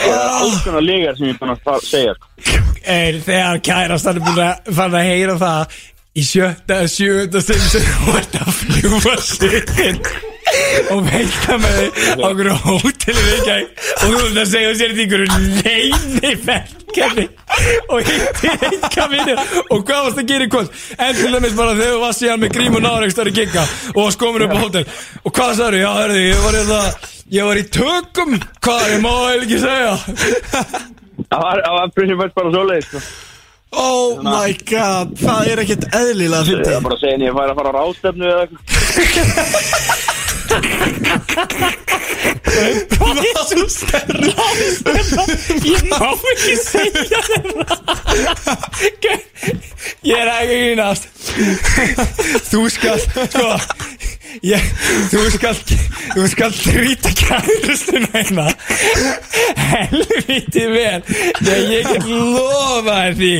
[0.00, 2.26] það er alls konar legar sem ég er búin að segja, sko.
[2.96, 5.78] er þegar kærastan er búin að fara að heyra það
[6.10, 10.02] í sjötta, sjötta sem þú ert að fljúa sýttin
[10.94, 15.00] og veita með þig á einhverju hóteli við og þú ert að segja sér þetta
[15.00, 15.28] í einhverju
[15.60, 17.26] leini verkefni
[17.90, 20.82] og hittir einhver vinnur og hvað varst að gera í kvöld?
[20.96, 24.02] En til dæmis bara þegar þú varst síðan með grím og náregstar í gigga og
[24.02, 24.84] varst komin upp á hótel.
[25.24, 26.82] Og hvað sagður, já hörðu, ég var hérna
[27.30, 29.94] ég var í tökum, hvað, ég má eiginlega ekki segja.
[31.30, 33.02] Það var, það var pretty much bara svoleið, sko.
[33.70, 37.30] Oh my god Það er ekkert eðlilega Ég fyndið var bara að segja henni að
[37.30, 40.16] ég færi að fara á rástefnu eða eitthvað.
[45.62, 47.76] Ég má ekki segja þetta
[50.02, 51.06] Ég er ekki grínast
[52.50, 53.46] Þú skal sko
[54.46, 54.70] ég,
[55.12, 55.54] Þú skal
[56.10, 58.46] Þú skal trýta kærustuna hérna.
[59.60, 61.02] Helviti vel.
[61.40, 63.32] Þegar ég get lofa því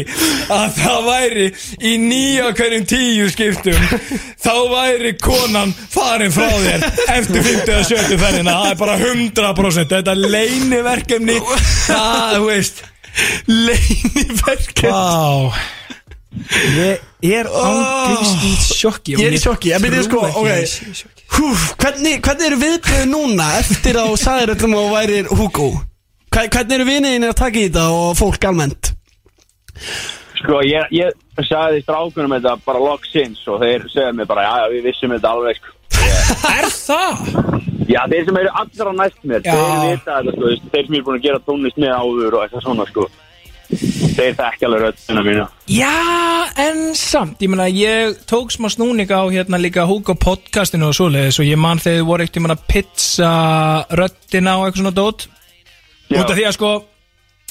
[0.55, 1.49] Að það væri
[1.91, 3.89] Í nýja hverjum tíu skiptum.
[4.41, 8.57] Þá væri konan Farin frá þér Eftir 50 eða 70 ferðina.
[8.61, 11.39] Það er bara 100% Þetta leiniverkefni
[11.91, 12.83] Það, þú veist.
[13.51, 15.57] Leini verk Vá.
[16.79, 22.21] Ég er ángríns í sjokki Ég er í sjokki, ég byrja sko, ok Húf, hvernig,
[22.25, 25.69] hvernig eru viðbröðu núna eftir að þú sagðir þetta og værir Hugo?
[26.31, 28.93] Hvernig eru viniðinni að taka í þetta og fólk almennt?
[30.41, 34.67] Sko, ég, ég sagði strákunum þetta bara loksins og þeir segja mér bara, já, já,
[34.75, 35.77] við vissum þetta alveg, sko.
[36.57, 37.25] Er það?
[37.91, 39.57] Já, þeir sem eru allra næst mér, Já.
[39.57, 42.65] þeir vita þetta, sko, þeir sem eru búin að gera tónlist með áður og eitthvað
[42.67, 43.07] svona, sko.
[43.71, 45.47] Þeir þekki alveg röddina mína.
[45.71, 45.91] Já,
[46.59, 51.39] en samt, ég meina, ég tók smá snúning á hérna líka Hugo podcastinu og svoleiðis
[51.39, 53.33] og ég man þegar þið voru ekkert um að pizza
[54.01, 55.29] röddina og eitthvað svona dót
[56.11, 56.19] Já.
[56.19, 56.73] út af því að sko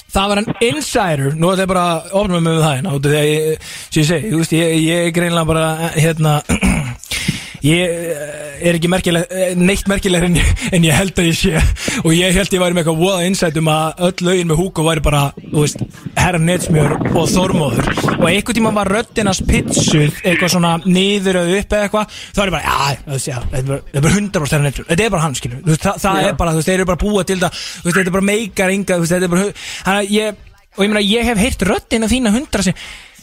[0.10, 3.20] það var en insider, nú er þeir bara ofnum með það hérna, út af því
[3.22, 6.40] að ég, sem ég segi, ég, ég er greinlega bara hérna
[7.66, 10.38] ég eh, er ekki merkileg, eh, neitt merkilegur en,
[10.76, 11.62] en ég held að ég sé.
[12.04, 14.86] Og ég held ég væri með eitthvað voða insight um að öll lögin með Hugo
[14.88, 15.84] væri bara, þú veist,
[16.18, 17.90] herra netsmjör og þormóður.
[18.18, 22.20] Og einhvern tíma var röddinast pitsuð eitthvað svona niður eða upp eða eitthvað.
[22.36, 24.90] Þá er ég bara, já, já, þetta er bara- þetta er bara 100% herra netsmjör,
[24.92, 27.26] þetta er bara þú veist, það, það er bara, þú veist, þeir eru bara búa
[27.28, 27.60] til það.
[27.84, 29.52] Veist, þetta er bara meikar veist, þetta er bara
[29.86, 30.42] hann að ég,
[30.78, 32.74] og ég meina, ég hef heyrt röddina þína hundra sem,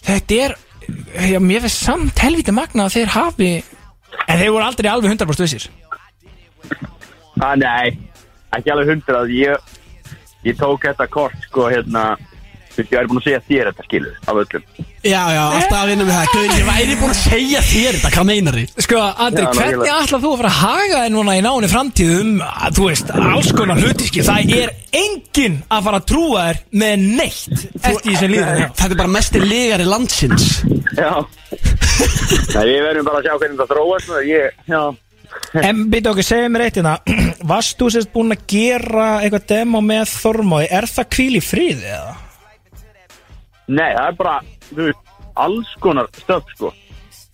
[0.06, 0.56] þetta er
[1.32, 3.50] já, mér finnst samt helvita magna að þeir hafi
[4.24, 5.68] en þeir voru aldrei alveg 100% vissir.
[7.42, 7.92] Ah, nei,
[8.56, 9.74] ekki alveg hundrað, ég,
[10.46, 12.14] ég tók þetta kort, sko, hérna,
[12.76, 14.64] þú veist, ég væri búin að segja þér þetta, skilur, af öllum.
[15.06, 18.10] Já, já, alltaf að vinna með það Guður, ég væri búin að segja þér þetta,
[18.16, 18.72] hvað meinar þið?
[18.86, 22.32] Sko, Andri, Já, hvernig ætlað þú að fara að haga þér núna í náni framtíðum
[22.46, 27.06] að, þú veist, alls konar hlutíski það er enginn að fara að trúa þér með
[27.20, 30.48] neitt eftir því sem líður þér Þetta er bara mestir legari landsins
[30.96, 31.12] Já.
[32.56, 34.82] Nei, við verðum bara að sjá hvernig það þróast, ég, já.
[35.62, 36.96] En byrja okkur, segja mér eitt hérna
[37.50, 41.90] Varst þú sérst búin að gera eitthvað demo með Þormói, er það kvíl í friði
[41.94, 42.14] eða?
[43.68, 44.34] Nei, það er bara,
[44.70, 46.72] þú veist, alls konar stöf, sko.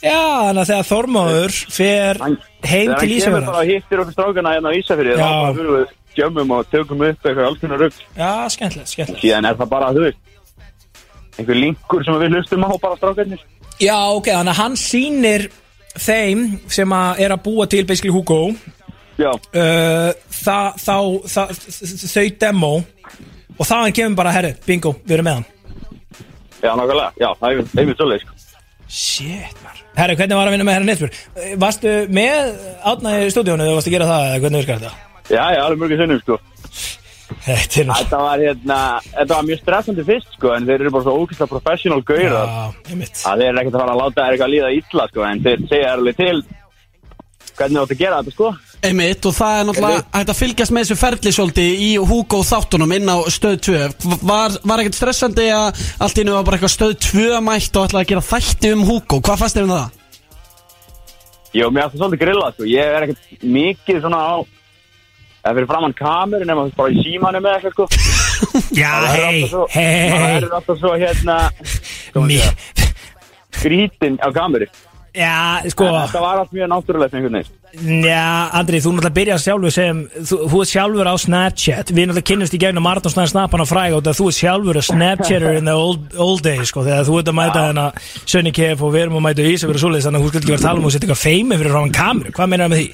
[0.03, 3.67] Já, þannig að þegar Þormóður fer Hann- heim Þegar til hann kemur bara Ísafjörðar og
[3.71, 5.31] hittir okkur strákana hérna á Ísafjörði, þá Já.
[5.43, 8.01] bara fyrir við gjömmum og tökum upp eitthvað alls konar rugg.
[8.17, 10.19] Já, skemmtilegt, skemmtilegt Síðan er það bara, þú veist,
[11.39, 13.45] einhver linkur sem við hlustum á bara strákarnir.
[13.81, 15.47] Já, ok, þannig að hann sýnir
[15.99, 16.43] þeim
[16.73, 18.55] sem að er að búa til basically Hugo
[19.21, 20.97] Já, uh, það, þá,
[21.29, 21.51] það,
[22.09, 22.73] þau demo
[23.59, 25.49] og þaðan kemur bara, herri, bingo, við erum með hann
[26.63, 28.39] já, nákvæmlega, já, það er einmitt svolítið, sko.
[28.93, 31.21] Shit, maður Herri, hvernig var að vinna með herri Netsbjörn?
[31.61, 32.51] Varstu með
[32.93, 34.93] átnaði í stúdíónu þegar varstu að gera það eða hvernig virkar þetta?
[35.33, 36.39] Já, já, alveg mörgum sinnum, sko.
[37.43, 38.79] Þetta er náttúrulega Þetta var hérna,
[39.13, 42.67] þetta var mjög stressandi fyrst sko En þeir eru bara svo ógeðslega professional gauðar Já,
[42.93, 45.25] einmitt að þeir eru ekkert að fara að láta þér eitthvað að líða illa sko
[45.29, 46.37] En þeir segja alveg til
[47.53, 48.51] hvernig þú átt að gera þetta sko
[48.83, 52.95] Einmitt og það er náttúrulega hægt að fylgjast með þessu ferli svolítið í Hugo þáttunum
[52.97, 56.73] inn á stöð 2 Var, var ekkert stressandi að allt í nú var bara eitthvað
[56.75, 59.21] stöð 2 mætt og ætlaði að gera þætti um Hugo?
[59.23, 60.01] Hvað fannst þér um það?
[61.53, 62.67] Jó, mér átti svolítið grillað sko.
[62.73, 64.35] Ég er ekkert mikið svona á
[65.43, 67.87] eða fyrir framann kameru nema bara í símanu með eitthvað sko.
[68.83, 71.37] Já, Það hei, svo- Það hei er alltaf svo hérna
[72.17, 72.89] hvað Mi- maður segja,
[73.63, 74.67] Skrítin á kameru
[75.13, 75.85] Já, sko.
[75.85, 77.59] En Þetta var allt mjög náttúrulegt einhvern veginn.
[78.07, 81.93] Já, Andri, þú náttúrulega byrjar sjálfur sem þú, þú ert sjálfur á Snapchat.
[81.93, 84.89] Við náttúrulega kynnumst í gegnum Martin Snæður Snappan á fræg og þú ert sjálfur að
[84.89, 88.85] Snapchatter in the old, old days sko, þegar þú ert að mæta þennan Sönni Kef
[88.85, 90.69] og við erum að mæta Ísafjör og svoleiðis þannig að þú skalt ekki vera að
[90.69, 92.33] tala um að setja eitthvað feimi fyrir ráðan kameru.
[92.33, 92.89] Hvað meina það með því?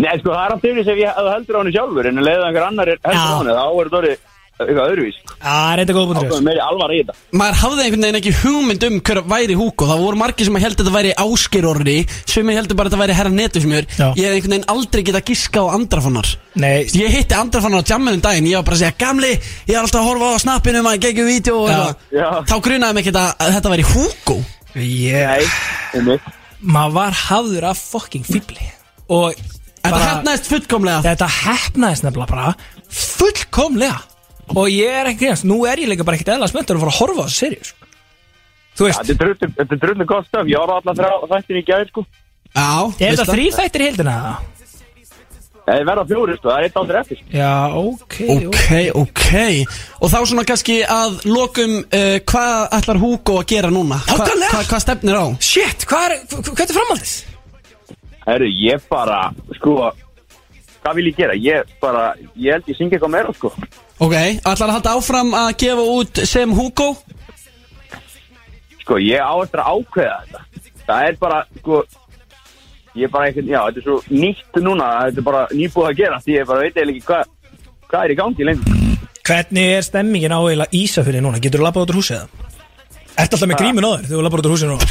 [0.00, 2.46] Nei, sko, það er allt yfir ég að þú heldur á henni sjálfur en leiðið
[2.46, 4.29] einhver annar er heldur á henni þá er þetta orðið
[4.66, 5.34] eitthvað öðruvís sko.
[5.40, 7.14] Já, reynda góð þá búin komið meiri alvar í þetta.
[7.40, 9.88] Maður hafði einhvern veginn ekki hugmynd um hver væri Hugo.
[9.90, 11.96] Það voru margir sem held að þetta væri Ásker orri
[12.30, 13.88] Sumi heldur bara að þetta væri herra netusmjör.
[13.96, 14.06] Já.
[14.16, 16.28] Ég hef einhvern veginn aldrei getað giska á andrafannar.
[16.60, 18.48] Nei, Ég hitti andrafannar á jamminu um daginn.
[18.50, 19.32] Ég var bara að segja Gamli,
[19.70, 21.94] ég er alltaf að horfa á snappinu Maður geggjum vídeo og eitthvað.
[22.20, 22.28] Já.
[22.50, 24.36] Þá grunaði mig ekki að, að þetta væri Hugo.
[24.74, 25.46] Ég Nei,
[25.98, 26.28] einmitt.
[26.60, 28.66] Maður var hafður af fucking fýbli
[29.10, 29.32] Og
[29.80, 31.00] Þetta bara- hefnaðist fullkomlega.
[31.06, 32.54] Þetta hefnaðist nefnilega bara
[32.90, 34.00] fullkomlega
[34.56, 36.92] Og ég er ekki greinast, nú er ég líka bara ekkert eðla spenntur að fara
[36.94, 37.86] að horfa á þessu serið sko.
[38.80, 41.58] Þú veist, Þetta er drullu- þetta er drullu gott stöf Ég var alltaf þrjá þættin
[41.60, 42.04] í gæðir sko
[42.54, 43.34] Já, er veist þetta það?
[43.34, 44.14] þrýr þættir í heildina?
[45.70, 47.18] Það verða fjóri sko, það er eitt áttur eftir.
[47.30, 48.14] Já, ok,
[48.48, 48.70] Ok,
[49.02, 49.26] ok
[50.00, 54.00] Og þá svona kannski að lokum uh, Hvað ætlar Hugo að gera núna?
[54.08, 54.50] Hva, Nákvæmlega.
[54.56, 55.24] hva, hvað stefnir á?
[55.38, 57.12] Shit, hvað er, hva- hvað er framhaldið?
[58.26, 59.20] Herru, ég bara,
[59.60, 59.76] sko
[60.80, 61.34] Hvað vil ég gera?
[61.36, 63.52] Ég bara, ég held ég syngi eitthvað meira sko
[64.00, 66.94] Ok, ætlar að halda áfram að gefa út sem Hugo?
[68.80, 70.40] Sko, ég á eftir að ákveða þetta
[70.86, 71.82] Það er bara, sko
[72.96, 75.98] Ég er bara einhvern, já, þetta er svo nýtt núna Þetta er bara nýbúið að
[76.00, 77.28] gera Því ég bara veit eiginlega ekki hvað
[77.90, 78.78] Hvað er í gangi lengur
[79.30, 81.42] Hvernig er stemmingin á eiginlega Ísafjörði núna?
[81.44, 82.49] Getur þú labbað út úr húsið það?
[83.18, 84.84] Ertu alltaf með grímin á þér þegar þú labbað út úr húsið núna?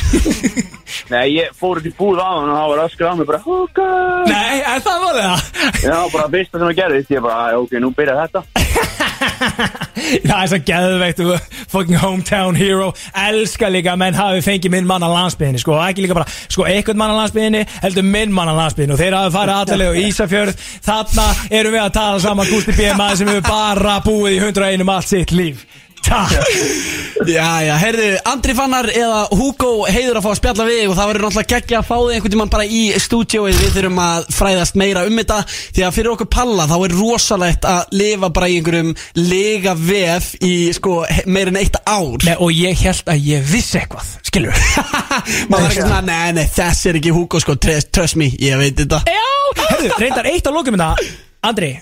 [1.13, 3.39] Nei, ég fór út í búð á hann og það var öskur á mig bara
[3.45, 3.85] Húka
[4.29, 5.39] Nei, er það var það?
[5.87, 8.43] Já, bara fyrsta sem það gerðist Ég bara, "Æ, ok, nú byrjar þetta
[10.29, 11.33] Það er svo geðveikt þú
[11.69, 12.89] fucking hometown hero
[13.19, 16.29] elska líka að menn hafi fengið minn mann á landsbyðinni sko, og ekki líka bara,
[16.49, 19.91] sko, einhvern mann á landsbyðinni heldur minn mann á landsbyðinni og þeir hafi farið allavega
[19.91, 21.27] á Ísafjörð, þarna
[21.59, 22.89] erum við að tala saman Gústi B.
[22.99, 25.65] maður sem hefur bara búið í 101 um allt sitt líf
[26.05, 26.35] Takk.
[27.27, 31.09] Já, já, heyrðu, Andri Fannar eða Hugo heiður að fá að spjalla við og það
[31.09, 33.57] verður náttúrulega geggja að fá þig einhvern tímann bara í stúdíóið.
[33.59, 37.67] Við þurfum að fræðast meira um þetta því að fyrir okkur palla þá er rosalegt
[37.67, 42.15] að lifa bara í einhverjum lega vef í sko en eitt ár.
[42.23, 44.63] Nei, og ég held að ég vissi eitthvað skilur.
[45.51, 48.79] Maður er ekki svona, nei, nei, þess er ekki Hugo sko, trust, me, ég veit
[48.79, 49.03] þetta.
[49.11, 49.29] Já,
[49.65, 51.11] herðu, reyndar eitt á lokum þetta
[51.49, 51.73] Andri,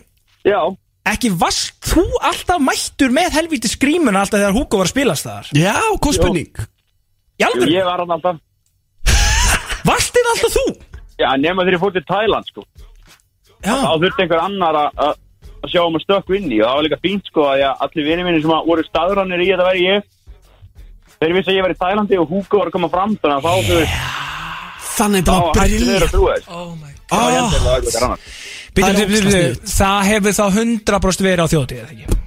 [0.47, 0.61] Já,
[1.11, 5.51] ekki varst þú alltaf mættur með helvíti skrýmuna alltaf þegar Hugo var að spilast þar?
[5.57, 6.51] Já, hvað spurning?
[7.37, 8.39] Í jú, ég var hann alltaf.
[9.87, 10.65] Varst þið alltaf þú?
[11.21, 12.65] Já, nema þegar ég fór til Thailand sko.
[13.65, 15.15] Já, Þá þurfti einhver annar að- að
[15.65, 16.59] að sjá um að stökku inn í.
[16.61, 19.41] Og það var líka fínt sko að ég, allir vinið minni sem að voru staðrannir
[19.41, 20.03] í að það væri ég
[21.17, 23.45] þeir vissi að ég var í Þælandi og Hugo var að koma fram þannig að
[23.47, 23.95] þá þú veist
[24.97, 27.37] Þannig þá þetta var hætti þeir brilljant að trúa þess oh my það var Ah.
[27.37, 28.19] jæmt eða eitthvað annar
[28.85, 32.17] Ógeðslega býtum, býtum, það hefur þá 100% verið á þjóti, eða ekki?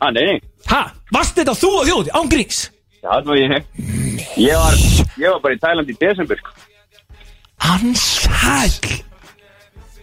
[0.00, 0.38] ah, nei, nei,
[0.70, 0.80] Ha?
[1.12, 2.58] Varst þetta þú á þjóti, án gríns?
[3.02, 3.50] já, það var ég
[4.36, 4.74] ég var,
[5.18, 6.50] ég var bara í Þælandi í desember sko.
[7.60, 8.04] Hans
[8.40, 9.00] hæll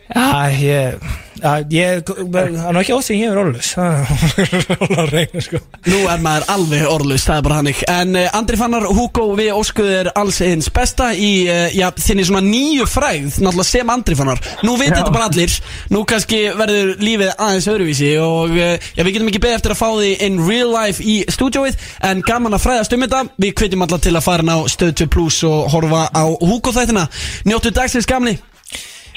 [0.08, 1.00] Já, ég
[1.38, 5.60] ég, hann var ekki ósinn, ég er orðlust Það er reyna, sko.
[5.88, 9.52] Nú er maður alveg orðlust, það er bara hannig En uh, Andri Fannar, Hugo, við
[9.58, 14.42] óskuðir alls eins besta í, uh, já, þinni svona nýju fræð Náttúrulega sem Andri Fannar.
[14.66, 15.54] Nú veit þetta bara allir.
[15.94, 19.82] Nú kannski verður lífið aðeins öðruvísi Og uh, já, við getum ekki beðið eftir að
[19.84, 21.80] fá því in real life í stúdjóið
[22.10, 23.24] En gaman að fræðast um þetta.
[23.38, 26.74] Við hvetjum alla til að fara inn á Stöð 2 Plus og horfa á Hugo
[26.74, 27.08] þættina
[27.48, 28.38] Njóttu dagsins gamli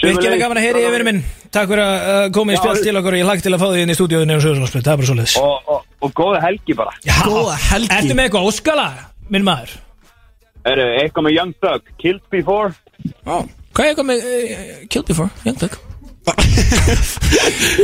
[0.01, 1.20] Virkilega gaman að heyri yfir minn
[1.53, 3.66] Takk fyrir að uh, koma í Já, spjall til okkur Ég lagt til að fá
[3.72, 6.40] því inn í stúdíóðinu og Söðurlandsbyrð Það er bara svo leiðis og, og, og góða
[6.46, 6.94] helgi bara
[7.26, 7.92] Góða helgi.
[7.98, 8.86] Ertu með eitthvað óskala,
[9.34, 9.76] minn maður?
[10.70, 12.72] er eitthvað með Young Thug Killed Before
[13.24, 15.78] Hvað er eitthvað með uh, Killed Before, Young Thug?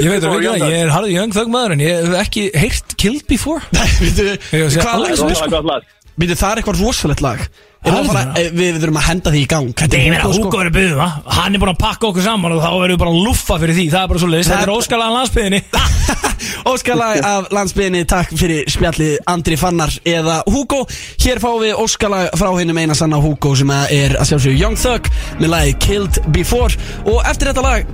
[0.05, 0.45] ég veit að Thug.
[0.45, 4.61] ég er harðið Young Thug maður En ég hef ekki heyrt Killed Before Býtu, Ég
[4.61, 5.17] var að segja, hvað lag er það?
[5.17, 5.31] sko.
[5.31, 7.43] Rósalega gott lag Býtu, það er eitthvað rosalegt lag
[7.87, 9.69] Erum að fara- eh, Við þurfum að henda því í gang.
[9.75, 10.45] Þetta er meina, Hugo, sko.
[10.51, 11.13] Hugo verður byggðum það.
[11.39, 13.75] Hann er búin að pakka okkur saman og þá verður við bara að luffa fyrir
[13.79, 13.87] því.
[13.95, 15.63] Það er bara svo leiðis, þetta er- er óskalan landsbyðinni
[16.73, 20.83] Óskalag af landsbyðinni Takk fyrir spjallið Andri Fannar eða Hugo.
[21.23, 24.77] Hér fáum við óskalag frá hinnum eina sanna Hugo sem að er að sjálfsögju Young
[24.81, 25.09] Thug
[25.41, 26.75] með lagi Killed Before.
[27.07, 27.87] Og eftir þetta lag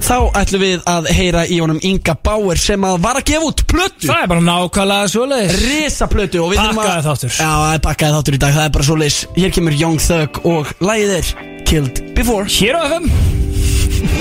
[0.00, 3.64] þá ætlum við að heyra í honum Inga Bauer sem að var að gefa út
[3.70, 4.06] plötu.
[4.08, 7.34] Það er bara nákvæmlega svo leiðis Risa plötu og við þurfum að- Pakkaði þáttur.
[7.40, 9.98] Já, það er pakkaði þáttur í dag, það er bara svo leis Hér kemur Young
[10.00, 11.24] Thug og lagið er
[11.66, 12.44] Killed Before.
[12.44, 13.10] Hér á FM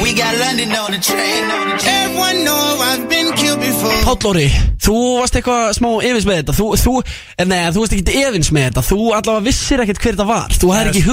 [0.04, 1.44] We got London on the train.
[1.88, 3.96] Everyone know I've been killed before.
[4.04, 4.48] Páll Óri,
[4.80, 6.56] þú varst eitthvað smá efins með þetta.
[6.56, 6.94] Þú, þú,
[7.38, 8.84] eh, nei, þú varst ekkert efins með þetta.
[8.90, 10.48] Þú allavega vissir ekkert hver þetta var.
[10.50, 11.04] Þú hefði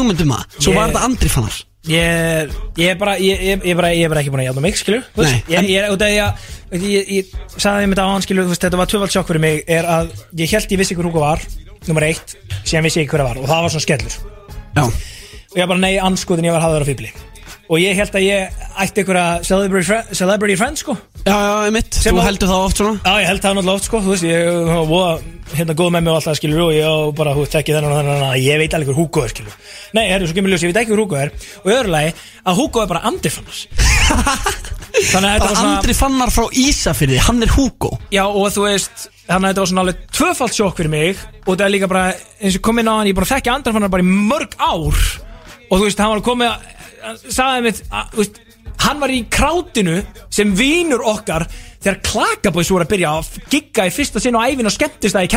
[1.87, 4.63] Ég- Ég, er bara, ég, ég, ég, bara, ég er bara ekki búin að hjáta
[4.65, 8.07] mig, skilju Nei, Ég, ég út af því að, ég, ég, ég sagði þeim þetta
[8.07, 10.11] á hann, skilju, þú veist, þetta var tvöfald sjokk fyrir mig Er að
[10.43, 11.45] ég held ég vissi hver Hugo var,
[11.87, 12.35] nummer eitt,
[12.67, 14.19] síðan vissi ég ekki hver það var Og það var svona skellur.
[14.77, 17.13] Já, Og ég bara, nei, anskoðin, ég var hafður á fýbli
[17.67, 20.95] Og ég held að ég ætti einhverja celebrity, fri- celebrity friend, sko.
[21.27, 21.95] Já, já, einmitt.
[21.99, 23.01] Sem Þú á- heldur það oft svona?
[23.03, 25.15] Já, ég held það náttúrulega oft, sko, þú veist, ég var voða,
[25.57, 27.91] hérna góð með mig og alltaf, skilur, og ég á bara, þú veist, ekki þennan
[27.91, 29.57] og þennan, að ég veit alveg hver Hugo er, skilur.
[29.99, 31.33] Nei, herru, svo kemur ljós, ég veit ekki hver Hugo er,
[31.65, 32.15] og í öðru lagi,
[32.47, 33.67] að Hugo er bara Andri Fannars.
[34.97, 37.91] Þannig að þetta Bara var svona, Andri Fannar frá Ísafyrði, hann er Hugo.
[38.15, 41.51] Já, og þú veist, þannig að þetta var svona alveg tvöfalt sjokk fyrir mig, og
[41.57, 42.07] þetta er líka bara,
[42.41, 45.03] eins og kom inn á hann, ég bara þekki Andri Fannar bara í mörg ár,
[45.67, 46.49] og þú veist, hann var að koma,
[47.15, 48.43] sagði mitt, að, veist,
[48.83, 50.01] hann var í krátinu
[50.33, 51.47] sem vínur okkar
[51.87, 55.27] þegar Klakabóis voru að byrja að gigga í fyrsta sinn á æfin og skemmtist það
[55.27, 55.31] í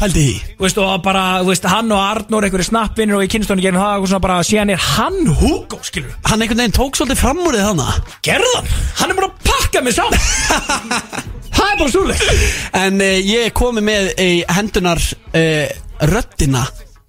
[0.00, 0.26] því.
[0.58, 4.10] Þú veist, og bara, veist, hann og Arnór einhverju snappinir og í gegnum það og
[4.10, 7.68] svona bara, síðan er hann Hugo, skilur Hann einhvern veginn tók svolítið fram úr þið
[7.70, 8.70] þannig Gerðan,
[9.00, 10.20] hann er bara að pakka mig saman.
[11.50, 12.36] Það er bara súlega
[12.80, 15.66] En uh, ég komið með í hendunar uh,
[16.10, 16.64] röddina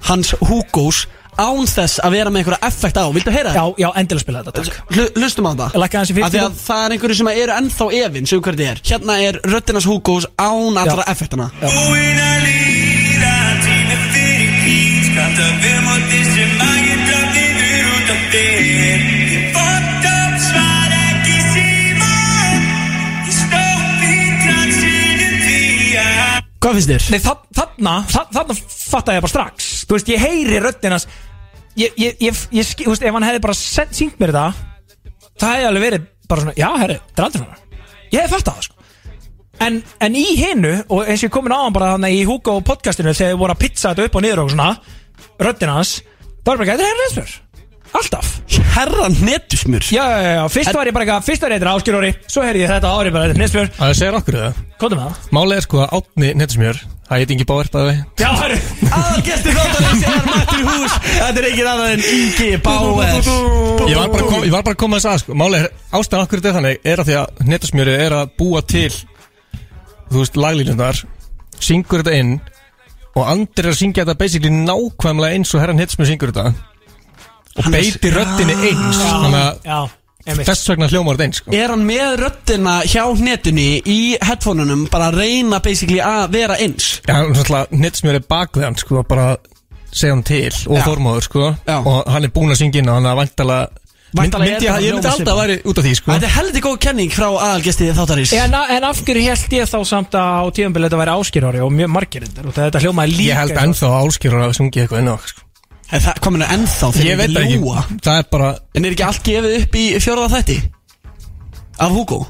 [0.10, 1.06] hans Hugos
[1.40, 3.06] án þess að vera með einhverja effekt á.
[3.16, 4.82] Viltu heyra Já, já, endilega spila þetta, takk.
[4.96, 5.78] Hlu, Hlustum á það.
[5.82, 8.42] Lækka aðeins í Af því 50 að það er einhverju sem eru ennþá efinn Sem
[8.46, 8.82] hvernig er.
[8.92, 15.08] Hérna er röddinans Hugos án allra effektana Búinn að líða tími fyrir kýt.
[15.12, 20.38] Skamt að við móti sem að ég drafði við út af þér Ég fótt upp
[20.46, 22.12] svar ekki síma
[23.28, 25.60] Ég stópp í transinu því
[26.06, 27.08] að Hvað finnst þér?
[27.16, 28.56] Nei, þa- þarna, þa- þarna
[28.92, 31.08] fatta ég bara strax Þú veist, ég heyri röddinans
[31.76, 34.62] Ég, ég, ég, ég, skil- þú veist, ef hann hefði bara sen- sýnt mér það
[35.42, 37.58] Það hefði alveg verið bara svona Já, herri, þetta er aldrei svona.
[38.12, 38.76] Ég hefði fattað það, sko.
[39.62, 42.56] En, en í hinnu, og eins og ég komin á hann bara þannig í Hugo
[42.66, 44.70] podcastinu þegar þið voru að pizza þetta upp og niður og svona
[45.42, 45.92] Röddinans
[46.42, 47.38] Það var bara ekki, þetta er Resmur
[47.92, 48.28] Alltaf.
[48.72, 51.78] Herra netusmur Já, já, já, já, fyrst var ég bara eitthvað, fyrst var ég eitthvað
[51.82, 54.62] áskjur Svo heyrði ég þetta ári bara, þetta er Nesbjörn Það segir okkur það?
[54.82, 55.30] Kóðum með það.
[55.38, 56.80] Málið er sko að átni nettismjör
[57.12, 58.58] Það heit Ingi Báir bæði Já, herri
[58.88, 60.94] Aðalgesti þáttarins er mættur í hús.
[61.08, 63.10] Þetta er ekki annað en Ingi Bauer
[63.92, 65.36] Ég var bara, kom, ég var bara að koma þess að sko.
[65.42, 65.68] Málið er
[66.00, 68.88] ástæðan okkur þetta er þannig Er að því að nettismjörið er að búa til
[70.12, 71.04] Þú veist laglínunar
[71.60, 72.34] Syngur þetta inn
[73.12, 76.54] Og Andri er að syngja þetta basically nákvæmlega eins og herran nettismjör syngur þetta.
[77.58, 79.02] Og Hann beitir röddinni eins.
[79.04, 81.54] Þannig að þess vegna hljómar þetta eins sko.
[81.58, 86.94] Er hann með röddina hjá netinu í headphoneunum bara að reyna basically að vera eins
[87.08, 89.36] Já, hann er svona nettismjör er bak við hann sko Bara
[89.92, 90.86] segja hann til og Já.
[90.88, 91.78] þormóður sko Já.
[91.82, 93.62] Og hann er búinn að syngja inn og hann er vantala
[94.12, 96.12] Væntanlega er myndi ég, þetta ég myndi hljóma alltaf að væri út af því sko
[96.12, 99.78] Þetta er heldur góð kenning frá aðalgesti þáttarins En, en af hverju held ég þá
[99.88, 103.30] samt að á tíðanbili þetta væri áskýrhári og mjög margir þetta og þetta hljómaði líka
[103.30, 105.46] Ég held ennþá að áskýrur að sungi eitthvað enn sko.
[105.92, 109.08] En það komin er ennþá þegar Ég veit það Það er bara En er ekki
[109.08, 110.58] allt gefið upp í fjórða þætti?
[111.82, 112.22] Af Hugo?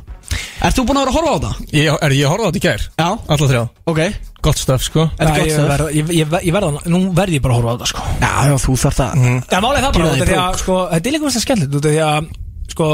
[0.62, 1.62] Ert þú búinn að vera að horfa á það?
[1.76, 2.84] Ég, er, ég horfði á þetta í gær.
[3.02, 3.08] Já.
[3.36, 3.62] Alla þrjá.
[3.92, 4.02] Ok.
[4.46, 5.06] Gott stöf sko.
[5.18, 5.72] Er þetta gott ég, stöð?
[5.72, 8.06] verð, ég, ég, ég verða, nú verð ég bara að horfa á þetta sko.
[8.22, 10.32] Já, já, þú þarf það En málið er það bara, Gera út það í af
[10.32, 12.32] því að sko, þetta er líka mest að skemmtilegt út af því að
[12.72, 12.88] sko,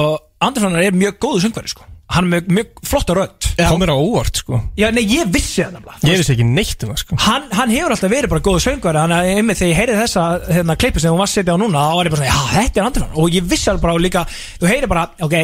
[0.47, 3.47] Anderssonar er mjög góðu söngvari sko Hann er með mjög flotta rödd.
[3.58, 3.66] Já.
[3.68, 4.62] Kom mér á óvart sko.
[4.80, 6.08] Já, nei, ég vissi það nefnilega.
[6.08, 7.18] Ég vissi ekki neitt um það sko.
[7.26, 9.01] Hann, hann hefur alltaf verið bara góðu söngvari.
[9.01, 10.24] Þannig að einmitt þegar ég heyrði þessa
[10.55, 12.53] hérna, klippu sem hún var að setja á núna þá var ég bara svona, já,
[12.53, 14.24] þetta er Andersson Og ég vissi alveg bara líka,
[14.62, 15.36] þú heyrir bara, ok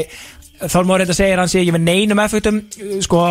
[0.63, 2.61] Þormóður þetta segir hann sé ekki með neinum effektum
[3.03, 3.23] Sko,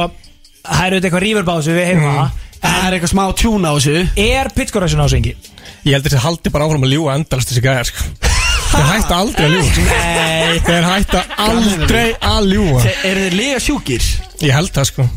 [0.66, 2.42] það er auðvitað eitthvað rífurbásu Við heyrum það.
[2.62, 3.96] Það er eitthvað smá tjún á þessu.
[4.28, 5.56] Er pitchcorrection á sig ekki?
[5.88, 8.41] Ég heldur þessi haldi bara áfram að ljúga endalast þessi gæjar sko
[8.72, 9.72] Þeir hætta aldrei að ljúga.
[9.88, 10.60] Nei.
[10.66, 12.84] Þeir hætta aldrei að ljúga.
[12.86, 14.06] Þe- Eru þeir lega sjúkir?
[14.42, 15.08] Ég held það sko.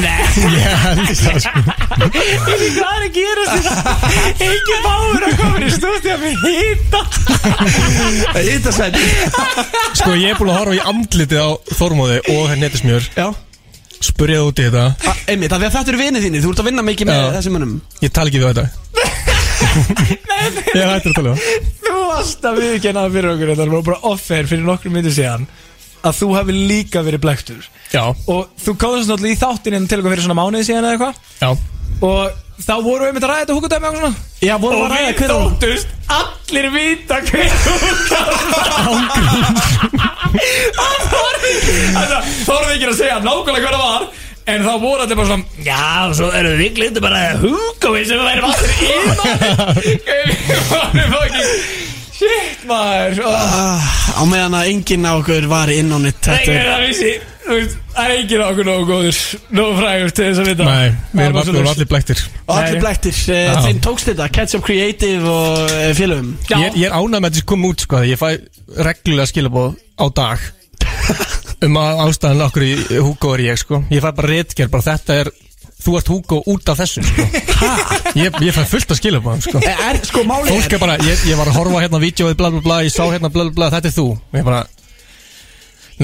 [0.00, 0.22] Nei.
[0.54, 1.62] Ég held það sko.
[1.94, 3.74] Hvað er að gera þetta?
[4.48, 7.00] Ekki báður að koma í stúdíu að við hýta
[8.34, 8.96] Þetta sætt
[10.00, 13.26] Sko ég er búin að horfa í andlitið á Þormóði og henni netismjör Já.
[14.04, 15.14] Spurja það út í þetta.
[15.32, 16.42] Einmitt, af því að þetta eru vinið þínir.
[16.44, 17.76] Þú ert að vinna mikið með þessum mönnum.
[18.04, 18.64] Ég tala ekki við þetta.
[20.74, 21.93] Ég er hættur að tala um það.
[22.14, 25.44] Varst að viðkenna það fyrir okkur Þetta var bara offer fyrir nokkrum myndir síðan
[26.04, 27.62] Að þú hefði líka verið blektur
[27.94, 31.14] Já, Og þú komast náttúrulega í þáttinn til okkur fyrir svona mánuði síðan eða eitthvað.
[32.04, 32.24] Og
[32.64, 34.12] þá vorum við með að ræða þetta húkudæmi og svona.
[34.44, 35.88] Já, vorum Og að ræða við hver og þóttust
[36.18, 39.24] allir vita hver húkudæmi
[42.44, 44.02] Þá vorum við ekki að segja nákvæmlega hver það var
[44.54, 48.26] En þá voru allir bara svona Já, svo eru við glindu bara húkói sem við
[48.28, 48.84] værum allir í
[50.44, 51.93] Við varum fucking
[52.24, 53.20] Shit maður.
[53.28, 53.86] Oh.
[54.16, 57.12] Á meðan að enginn á okkur var inn á nitt Nei, Þetta er það vissi
[57.44, 59.18] Þú veist, Það er enginn okkur nógu góður
[59.58, 60.68] Nógu frægur til þess að vita.
[60.68, 62.82] Nei, við er erum bara allir, allir blektir Og allir Nei.
[62.86, 66.32] blæktir, uh, þeim tókst þetta Catch Up Creative og uh, félögum.
[66.48, 66.56] Já.
[66.62, 68.28] Ég, ég er ánægð með að þessi kom út sko Ég fæ
[68.88, 70.48] reglulega skilabóð á dag
[71.64, 73.78] Um að ástæðan okkur í Hugo er ég sko.
[73.92, 75.30] Ég fæ bara réttgerð, bara þetta er
[75.84, 77.24] Þú ert Hugo út af þessu sko.
[78.16, 79.60] Ég, ég fæ fullt að skilabóðum sko.
[79.66, 82.36] Eh, Er, sko, málið Fólk er bara, ég, ég var að horfa hérna á vídeoið
[82.38, 84.06] bla bla bla Ég sá hérna bla bla bla, þetta er þú.
[84.14, 84.62] Og ég bara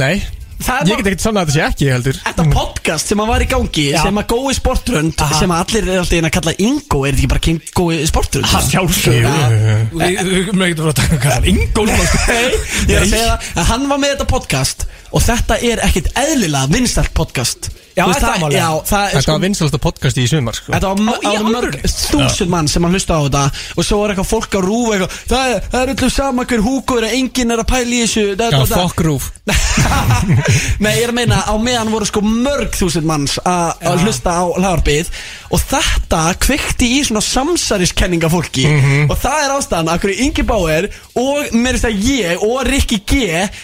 [0.01, 0.21] Nei,
[0.61, 2.21] ég get ekkert sann að þetta sé ekki ég heldur.
[2.27, 4.01] Þetta podcast sem að var í gangi Já.
[4.05, 7.21] sem að gói sportrönd sem að allir er alltaf einn að kalla Ingo er þetta
[7.21, 8.51] ekki bara King gói sportrönd?
[8.51, 9.81] Það sjálfsög Jú, jú, jú.
[9.97, 12.23] Við við erum ekkert að taka hvað Ingo sko.
[12.91, 16.13] Ég er að segja það að hann var með þetta podcast og þetta er ekkit
[16.21, 17.73] eðlilega vinstalt podcast.
[18.01, 18.57] Já, veist, er það málið?
[18.57, 20.73] Já, það er var vinsalasta podcast í sumar sko.
[20.73, 23.43] Þetta var Á, mörg, þúsund mann sem að hlusta á þetta
[23.75, 27.01] og svo er eitthvað fólk að rúfa eitthvað það er, það öllu sama hver húku
[27.01, 29.57] er að enginn er að pæla í þessu Já, da, da.
[30.81, 34.45] Nei, ég er að meina á meðan voru sko mörg þúsund manns að hlusta á
[34.49, 35.11] hlaðarbið
[35.51, 38.67] og þetta kveikti í svona samsæriskenninga fólki
[39.11, 40.89] og það er ástæðan að hverju Ingi Bauer
[41.19, 43.21] og mér er það ég og Rikki G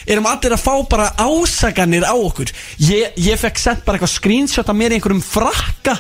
[0.07, 2.51] erum allir að fá bara ásaganir á okkur.
[2.83, 5.97] Ég, ég fekk sent bara eitthvað screenshot af mér í einhverjum frakka.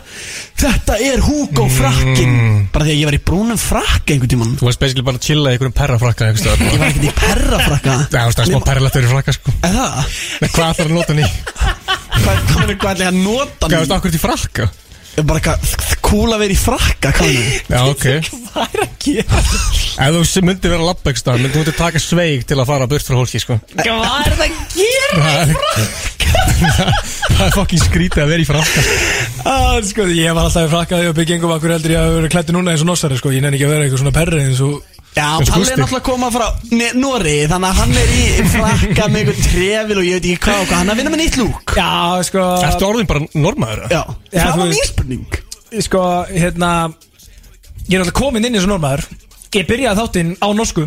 [0.57, 2.37] Þetta er Hugo frakkin.
[2.75, 4.57] Bara því að ég var í brúnum frakka einhvern tímann.
[4.61, 7.99] Þú varst basically bara að chilla í einhverjum perrafrakka ég var ekkert í perrafrakka.
[8.17, 9.55] Það er smá perralættur í frakka sko.
[9.67, 10.19] Er það?
[10.47, 11.31] Hvað ætlar að nota í?
[12.27, 14.69] Hvað, er ég að nota Hvað veist, okkur til frakka?
[15.17, 18.07] Bara eitthvað cool að vera í frakka Já, ok
[18.53, 19.41] Hvað er að gera?
[20.07, 22.69] Ef þú myndi vera að labba ekki stað myndi þú myndi taka sveig til að
[22.69, 25.11] fara burt frá hólki sko Hvað er það að gera?
[25.17, 26.17] Það er
[27.37, 28.85] Það er fucking skrítið að vera í frakka
[29.47, 32.55] Ah, sko, ég var alltaf í frakkaði og byggingum akkur heldur ég að vera klættu
[32.57, 33.31] núna eins og nossari sko.
[33.31, 34.81] Ég nenni ekki að vera eitthvað svona perri eins og
[35.17, 36.47] Já, Eins og Palli er náttúrulega að koma frá
[37.01, 40.59] Noregi Þannig að hann er í frakka með einhvern trefil og ég veit ekki hvað
[40.61, 40.77] og hvað.
[40.77, 41.73] Hann er að vinna með nýtt lúk.
[41.79, 41.89] Já,
[42.29, 43.87] sko Ertu orðin bara normaður?
[43.95, 45.39] Já, Já, það var mín spurning.
[45.87, 46.03] Sko,
[46.35, 46.71] hérna
[47.87, 49.07] Ég er náttúrulega komin inn í þessu normaður.
[49.57, 50.85] Ég byrjaði þáttinn á norsku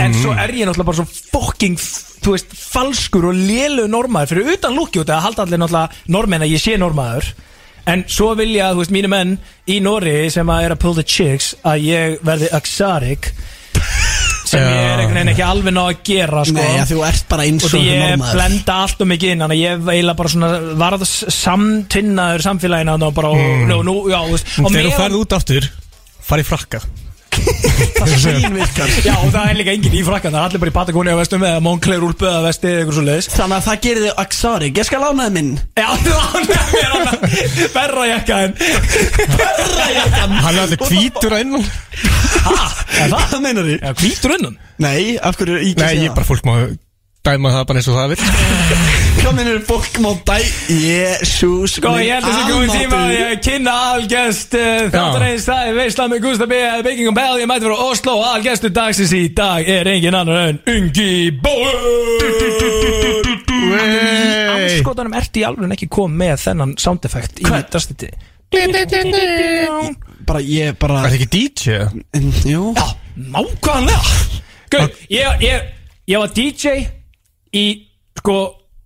[0.00, 1.76] En svo er ég náttúrulega bara svo fucking
[2.24, 6.46] Þú veist, falskur og lélu normaður Fyrir utan lúki út að halda allir náttúrulega Normenn
[6.46, 7.28] að ég sé normaður
[7.90, 9.34] En svo vilja, þú veist, mínu menn
[9.68, 13.30] í Norri Sem að er að pull the chicks Að ég verði axarik
[14.44, 16.56] Sem ég er einhvern veginn ekki alveg ná að gera sko.
[16.58, 19.44] Nei, þú ert bara eins Og og því ég normaður blenda allt og mikið inn
[19.44, 20.50] Þannig að ég eiginlega bara svona
[20.84, 21.06] Varð
[21.38, 23.64] samtinnaður samfélagina Og bara, mm.
[23.72, 25.72] nú, nú, já, þú veist og Þegar þú ferð út aftur
[26.24, 26.84] Fari í frakka
[27.94, 30.72] Það svín virkar Já, og það er líka engin í frakkan Það er allir bara
[30.72, 33.80] í Patagonia vestum Eða Moncler úlpu eða vesti eða eitthvað svo leiðis Þannig að það
[33.86, 35.50] gerir þig Axarik Ég skal lánaði minn.
[35.80, 37.12] Já, þú ánægir mér hana
[37.74, 38.52] Berra jakka en
[40.44, 41.64] Hann er allir hvítur að innan
[43.14, 43.76] Hvað meinar þið?
[43.80, 46.56] Já, hvítur unnan Nei, af hverju er ekki Nei, ég bara fólk má
[47.24, 48.20] dæma það bara eins og það vil
[49.34, 50.36] meinar þið fólk má dæ
[50.68, 55.70] Jésús Sko, ég held að þessi góðin tíma að ég kynna algest uh, Þáttarins, það
[55.70, 56.58] er veistla með Gustaf B.
[56.86, 60.60] Bygging og Bell, ég mæti frá Oslo Algestu dagsins í dag er engin annar en
[60.70, 61.14] Ungi
[61.44, 62.84] Bóður
[64.54, 68.12] Anskotanum ertu í alveg ekki komið með þennan sound effect í drastiti
[70.24, 71.80] Bara ég bara Er það ekki DJ?
[72.48, 72.68] Jú.
[72.76, 72.84] Já,
[73.34, 74.12] nákvæmlega.
[74.72, 75.66] Gauð, ég, ég,
[76.08, 76.84] ég var DJ
[77.54, 77.66] í
[78.20, 78.38] sko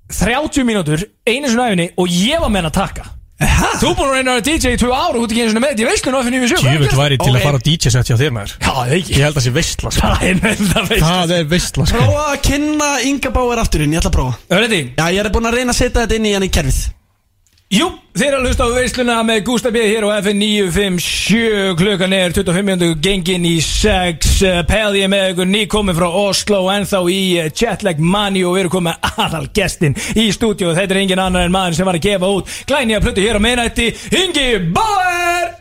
[0.09, 3.15] 30 mínútur einu svona æfinni og ég var með hann að taka.
[3.39, 3.69] Hæ?
[3.79, 5.51] Þú búin að reyna að vera DJ í 2 ára og þú ert ekki einu
[5.53, 7.67] svona með þetta í veislun og FNU við sjö Jöfull væri til að fara á
[7.69, 8.55] DJ set hjá þér maður.
[8.59, 9.15] Já, það Ég ekki.
[9.15, 10.11] Held að það sé veistla sko.
[10.11, 10.41] Það er
[11.39, 12.03] er veistla sko.
[12.03, 14.41] Prófa að kynna Inga Bauer afturinn, ég ætla að prófa.
[14.51, 16.81] Hörðu Já, ég er búin að reyna að setja þetta inn í hann í kerfið
[17.69, 17.85] Jú,
[18.17, 19.83] þeir að hlusta á veisluna með Gústa B.
[19.85, 24.39] hér á FN 957 klukkan er 25 minútur gengin í 6
[24.71, 28.73] Pæði ég með ykkur nýkomin frá Oslo ennþá í eh, Jetlag Money og við erum
[28.79, 32.07] komið með aðal gestin í stúdíu þetta er engin annar en maður sem var að
[32.09, 35.53] gefa út glæni að plötu hér á meinætti Ingi Bauer!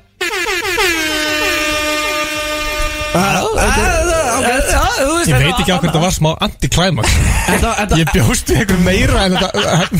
[3.17, 7.15] Þú veist, Ég þetta veit ekki á hvernig það var smá anti-climax.
[7.47, 9.49] Þetta, þetta, Ég bjóst við eitthvað meira en þetta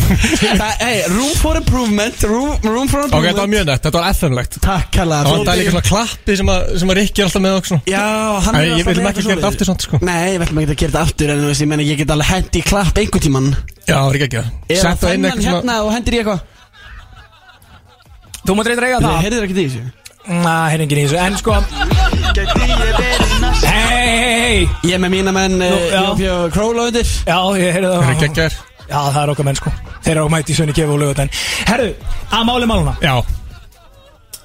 [0.62, 3.52] það, hey, room for improvement Room, room for Ok, þetta var improvement.
[3.54, 6.92] mjög nett, þetta var FM-legt Takk hella Það var líka svona klappi sem að, sem
[6.94, 8.04] að Rikki er alltaf með okkur Já,
[8.48, 9.96] hann er ég alltaf vil með ekki eitthvað gera þetta aftur samt, sko.
[10.08, 12.30] Nei, ég vil ekki gera þetta aftur En þú veist, ég meina, ég get alveg
[12.34, 13.48] hendi í klapp einhvern tíman
[13.88, 14.42] Já, Rikki ekki.
[14.68, 16.42] Eða Setta inn þennan eitthvað svona hérna og hendir í eitthvað?
[18.48, 19.24] Þú mátt reyndar eiga Nei, það.
[19.28, 19.68] heyrðir ekki í
[21.08, 21.97] þessu
[24.08, 25.74] Hei, Ég er með mína menn já.
[26.00, 27.08] Jófjö Króla undir.
[27.28, 28.12] Já, ég heyrði það.
[28.24, 28.54] Ekki er
[28.88, 29.72] Já, það er okkar menn sko.
[30.06, 31.32] Þeir eru á mæti í Sönni Gefu og Lögutæn
[31.68, 31.90] Herru,
[32.32, 33.16] að máli máluna Já,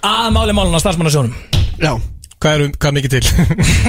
[0.03, 1.37] Að máli máluna starfsmannasjónum
[1.79, 1.93] Já.
[2.43, 3.23] Hvað er, hvað er mikið til?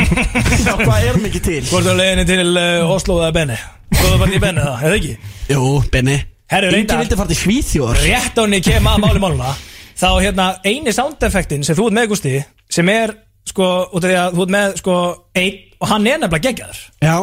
[0.67, 1.57] Já, hvað er mikið til?
[1.71, 3.57] Hvort er leiðinni til uh, Oslo eða Benni
[3.97, 5.13] Góða bara í Benni það, eða ekki?
[5.55, 6.19] Jú, Benni
[6.53, 9.55] Herru, Ingi vildi fara til Svíþjór Rétt á henni kem að máli máluna
[9.97, 12.35] Þá hérna, eini soundeffektin sem þú ert með Gusti
[12.73, 13.15] Sem er,
[13.49, 14.97] sko, út af því að þú ert með, sko,
[15.35, 16.77] einn Og hann er nefnilega geggjaður.
[17.03, 17.17] Já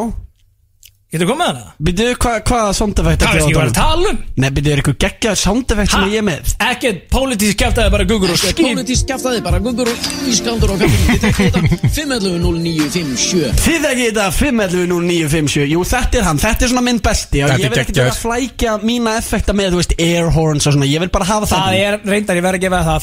[1.11, 1.73] Getur komið hana?
[1.83, 4.19] Býtu, hva, hvaða soundeffekt Það veist ekki er að tala um.
[4.39, 6.53] Nei, býtu, er eitthvað geggjaður soundeffekt sem ég er með?
[6.63, 9.97] Ekkert pólitísk kæftæði bara gugur og skýn Pólitísk skaftaði bara gungur og
[10.31, 11.59] ískaldur og þetta
[11.97, 17.43] 511-0957 Þið ekki þetta 511-0957 Jú, þetta er hann, þetta er svona minn besti.
[17.43, 20.77] Er Ég vil ekki vera að flækja mína effekta með, þú veist, air horns og
[20.77, 20.87] svona.
[20.87, 22.99] Ég vil bara hafa það Það er, reyndar ég verð að gefa það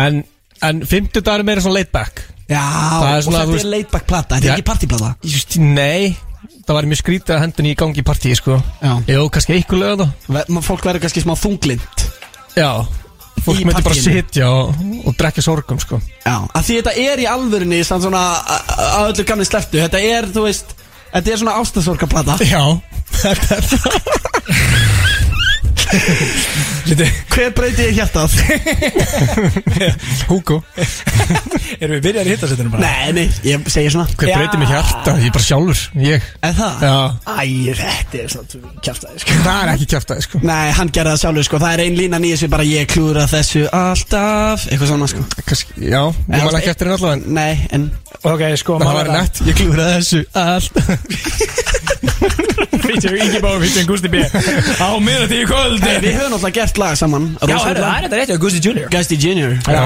[0.00, 0.22] En,
[0.64, 2.22] en fymtu dagur er meira svona laid back.
[2.48, 5.10] Já, Það er og svona, þetta er veist- laidback plata, þetta er ekki partyplata.
[5.24, 6.16] Just, Nei,
[6.66, 8.56] það var mjög skrítið að hendun í gangi í party, sko.
[8.82, 8.92] Já.
[9.12, 12.06] Jú, kannski eitthvað lögða Ve- ma- Fólk verður kannski smá þunglind
[12.56, 12.86] Já
[13.42, 14.12] Fólk Í myndi bara partíinu.
[14.22, 14.74] sitja og,
[15.06, 16.00] og drekja sorgum, sko.
[16.24, 19.80] Já, að því þetta er í alvörinni samt svona a- a- að öllu gamli sleftu
[19.82, 20.74] Þetta er, þú veist,
[21.12, 22.62] þetta er svona ástasorgaplata Já,
[23.22, 25.21] þetta er það
[27.32, 28.32] Hver breyti ég hjartað?
[30.30, 30.58] Hugo.
[31.78, 32.82] Erum við byrjar í hittasettinu bara?
[32.82, 34.06] nei, nei, ég segi svona.
[34.18, 35.14] Hver breyti mig hjarta?
[35.20, 36.26] Ég er bara sjálfur, ég.
[36.44, 36.82] En það?
[36.84, 36.96] Já,
[37.28, 37.44] Æ,
[37.78, 39.38] þetta er svona kjæftæði sko.
[39.46, 40.42] Það er ekki kjæftæði, sko.
[40.52, 41.62] Nei, hann gerði það sjálfur, sko.
[41.62, 44.66] Það er ein lína nýja sem bara ég klúra þessu alltaf.
[44.68, 45.20] Eitthvað svona, sko.
[45.48, 47.82] Kannski, já, ég man ekki eftir henni allavega en Nei, en
[48.22, 50.74] Ok, sko, Það var nett, ég klúraði þessu allt
[52.82, 54.22] Feature Ingi Báður, feature Gusti B.
[54.82, 55.80] Á miðnætti í kvöld.
[55.84, 57.30] Hey, við höfum náttúrulega gert lag saman.
[57.40, 58.90] Já, það er þetta rétt, Gusti Junior.
[58.92, 59.56] Gæsti Junior.
[59.66, 59.82] Já,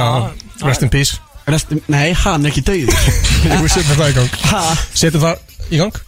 [0.65, 1.21] rest in peace.
[1.47, 2.89] Restum, Nei, hann er ekki döið
[3.47, 4.33] Við setjum það í gang.
[4.51, 4.63] Ha,
[4.99, 6.01] Setjum það í gang.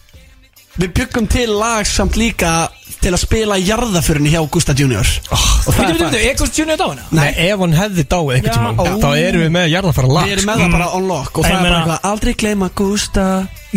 [0.79, 2.51] Við byggum til lag samt líka
[2.99, 7.05] til að spila í jarðaförinni hjá Gústa Junior Og það er er Gusti Junior dáina?
[7.15, 8.85] Nei, ef hann hefði dáið einhvern Já, tímann ó.
[8.99, 10.25] Þá erum við með jarðafara lag.
[10.29, 12.33] Við erum með það bara on lock Og Ég það er bara meina- eitthvað Aldrei
[12.43, 13.25] gleyma Gústa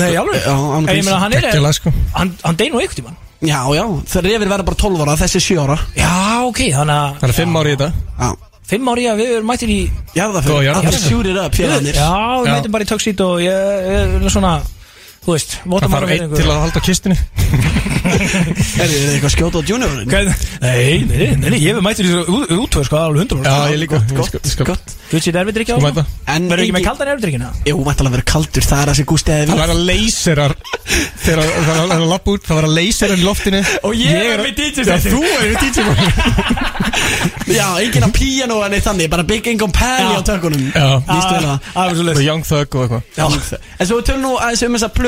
[0.02, 1.92] Nei, alveg Já, án En ég meina, hann er Gekkjalag, sko.
[2.16, 3.18] Hann, hann deyr nú einhvern tímann.
[3.42, 5.78] Já, já, þegar Refir verða bara 12 ára Þessi 7 ára.
[5.98, 6.12] Já,
[6.46, 7.92] ok, þannig að Það er fimm ári í þetta.
[8.22, 8.30] Já,
[8.72, 9.80] Fimm ári að við erum mættir í
[10.16, 10.94] jarðaförin Góða jarðarför.
[10.94, 11.96] Allir shoot it up, félagarnir.
[11.98, 12.52] Já, við Já.
[12.54, 14.52] mættum bara í tuxedo og ég ég er svona
[15.22, 17.16] Þú veist, Það þarf einn til að halda á kistinni
[18.82, 20.08] Er þið eitthvað að skjóta á juniorin?
[20.10, 20.24] Nei,
[21.06, 24.00] nei, nei, nei, ég hef mættir í þessu útvöð sko, alveg 100% Já, ég líka.
[24.02, 25.86] Ég Gott, ég gott Gucci erfidrykja á Þú sko?
[25.92, 26.02] mæta.
[26.32, 27.48] En Verður ekki með kaldan erfidrykkina?
[27.68, 30.52] Jú, mættilega verið kaldur Það er það sem Gústi hefði Það vilt var að leyserar
[31.22, 33.60] Þegar það var að lappa út Það var að leyserar í loftinu.
[33.86, 35.12] Og ég er með DJ Já, settið.
[35.12, 35.78] þú er við DJ
[37.52, 40.16] Já, enginn að píano en eitt þannig Bara Big Income Já.
[40.16, 40.62] á tökunum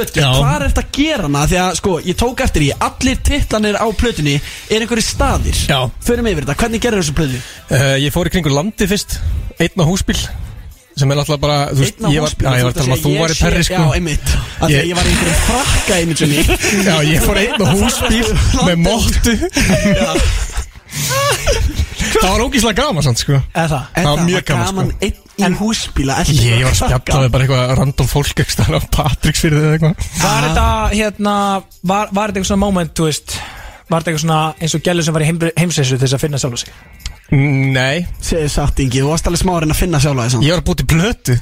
[0.05, 0.21] Plötu.
[0.21, 1.43] Hvað er þetta að gera hana?
[1.51, 4.37] Því að sko, ég tók eftir í Allir titlanir á plötunni
[4.71, 5.57] Er einhverju staðir.
[5.69, 5.81] Já.
[6.05, 7.41] Förum yfir þetta, hvernig gerir þessu plötu?
[7.71, 9.19] Uh, Ég fór í kringur landi fyrst.
[9.59, 10.19] Einn á húsbíl
[10.95, 13.01] Sem er náttúrulega bara þú veist, ég var- Já, ég var að tala um að
[13.03, 13.75] þú var í ég perri sko.
[13.75, 14.29] Já, einmitt.
[14.63, 16.41] Að Ég- ég var í einhverjum frakka einmitt sinni
[16.89, 18.29] Já, ég fór einn á húsbíl
[18.69, 19.35] Með móttu
[22.15, 23.41] Það var ógíslega gaman sann sko.
[23.55, 23.73] Það?
[24.05, 24.99] Var mjög gaman, gaman sko.
[25.39, 29.43] Í húsbíla Ég var að spjalla við bara eitthvað random fólk ekki stæðan af Patricks
[29.45, 30.09] fyrir þið eitthvað.
[30.23, 31.37] Var þetta, hérna,
[31.83, 33.39] var, var þetta eitthvað svona moment, þú veist
[33.85, 36.23] Var þetta eitthvað svona eins og gælu sem var í heim, heimsessu til þess að
[36.25, 36.77] finna sjálf sig?
[37.35, 40.69] Nei, Segðu satt Ingi, þú varst alveg smá að finna sjálfa þess ég var að
[40.71, 41.37] búti plötu.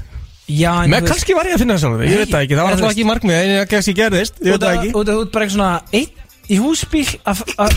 [0.51, 2.67] Já, en Með kannski var ég að finna það sjálf Ég veit það ekki, það
[2.67, 4.91] var þú alltaf ekki markmið En ég kannski gerðist, ég veit það ekki.
[4.99, 5.71] af út bara eitthvað svona
[6.01, 7.77] Einn í húsbíl að- að-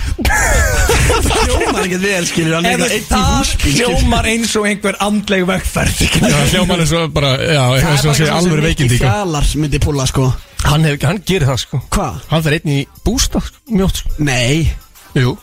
[1.45, 3.93] Hljómar ekkert vel, skilur hann Eða eitthvað einn í það húsbíl skilur.
[3.93, 8.17] hljómar eins og einhver andleg vegferð Já, hljóman er svo bara, já, er sem bara
[8.19, 9.05] sé alveg veikindi sko.
[9.09, 10.27] Fjalar myndi púla sko
[10.65, 12.21] Hann, hef, hann gerir það sko Hvað?
[12.31, 14.15] Hann fer einn í bústa, sko, mjótt sko.
[14.25, 14.71] Nei
[15.15, 15.35] Jú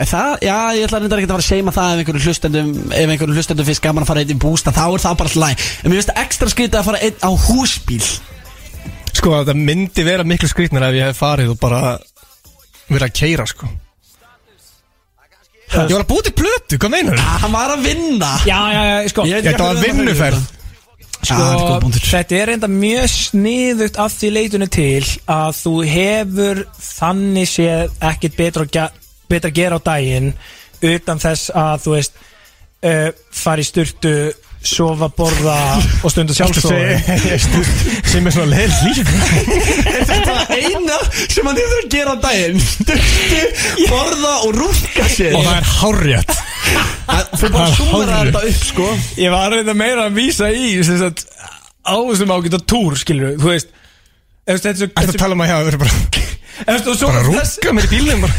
[0.00, 2.70] Er Það, já, ég ætla reyndar ekki að fara að seima það ef einhverju hlustendum,
[2.90, 5.36] ef einhverju hlustendum finnst gaman að fara einn í bústa, þá er það bara alltaf
[5.38, 5.60] læg.
[5.84, 8.00] En mér finnst það ekstra skrítið að fara einn á húsbíl.
[9.20, 11.82] Sko það myndi vera miklu skrýtnar ef ég hef farið og bara
[12.96, 13.68] verið að keira sko
[15.72, 17.28] Ég var að búið til plötu, hvað meinar þú?
[17.42, 20.42] Hann var að vinna Já, já, já, sko Ég Þetta var vinnuferð
[21.22, 22.04] Sko, Já, þetta er góð punktur.
[22.10, 28.34] þetta er enda mjög sniðugt af því leitunni til að þú hefur þannig séð ekkit
[28.40, 30.32] betra, að ge- betra að gera á daginn
[30.82, 33.08] utan þess að þú veist uh,
[33.44, 34.14] fara í sturtu
[34.68, 35.56] sofa, borða
[36.04, 36.72] og stunda sjálfstóð
[38.12, 39.10] sem er svona leir líf?
[40.10, 40.98] Þetta var eina
[41.32, 42.62] sem hann hefur að gera á daginn?
[42.62, 43.42] Stökti,
[43.90, 45.36] borða og rúka sér.
[45.38, 46.34] Og það er hárrétt.
[46.72, 48.32] Þú bara Það er súmar hárrétt.
[48.32, 48.88] þetta upp sko.
[49.20, 51.24] Ég var reynda meira að vísa í sem sagt,
[51.82, 53.72] á þessum ágæta túr skilur þú veist.
[54.48, 56.02] Þetta er Þetta tala um að hafa verið bara?
[56.62, 58.34] Bara rúka mér í bílnum bara.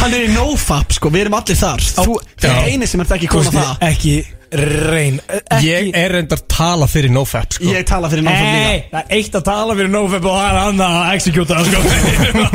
[0.00, 1.82] Hann er í nofap sko, við erum allir þar.
[1.96, 4.14] Þú er eini sem ert ekki Kosti, það ekki
[4.50, 7.64] reyn ekki, Ég er reyndar tala fyrir nofap sko.
[7.70, 8.64] Ég tala fyrir nofap líka.
[8.66, 11.68] Nei, það er eitt að tala fyrir NoFap og það er annað að executa það,
[11.70, 11.80] sko.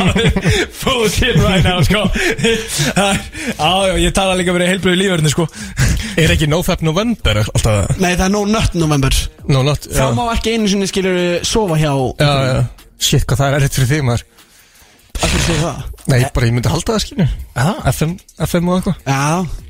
[0.82, 2.04] Full shit right now sko.
[3.56, 5.48] Já, já, ég tala líka fyrir heilbröðu lífverðinu sko.
[6.20, 7.96] Er ekki nofap november alltaf?
[8.00, 9.18] Nei, það er no nut november.
[9.52, 12.62] No not Þá má ekki einu sinni skilur sofa hjá Já, já.
[13.00, 14.28] Shit, hvað það er erriðt fyrir þig maður.
[15.16, 15.82] Akkur segir það?
[16.12, 17.28] Nei, bara ég myndi halda það skilju
[17.96, 18.16] FM,
[18.48, 18.98] FM og eitthvað.
[19.08, 19.20] Já,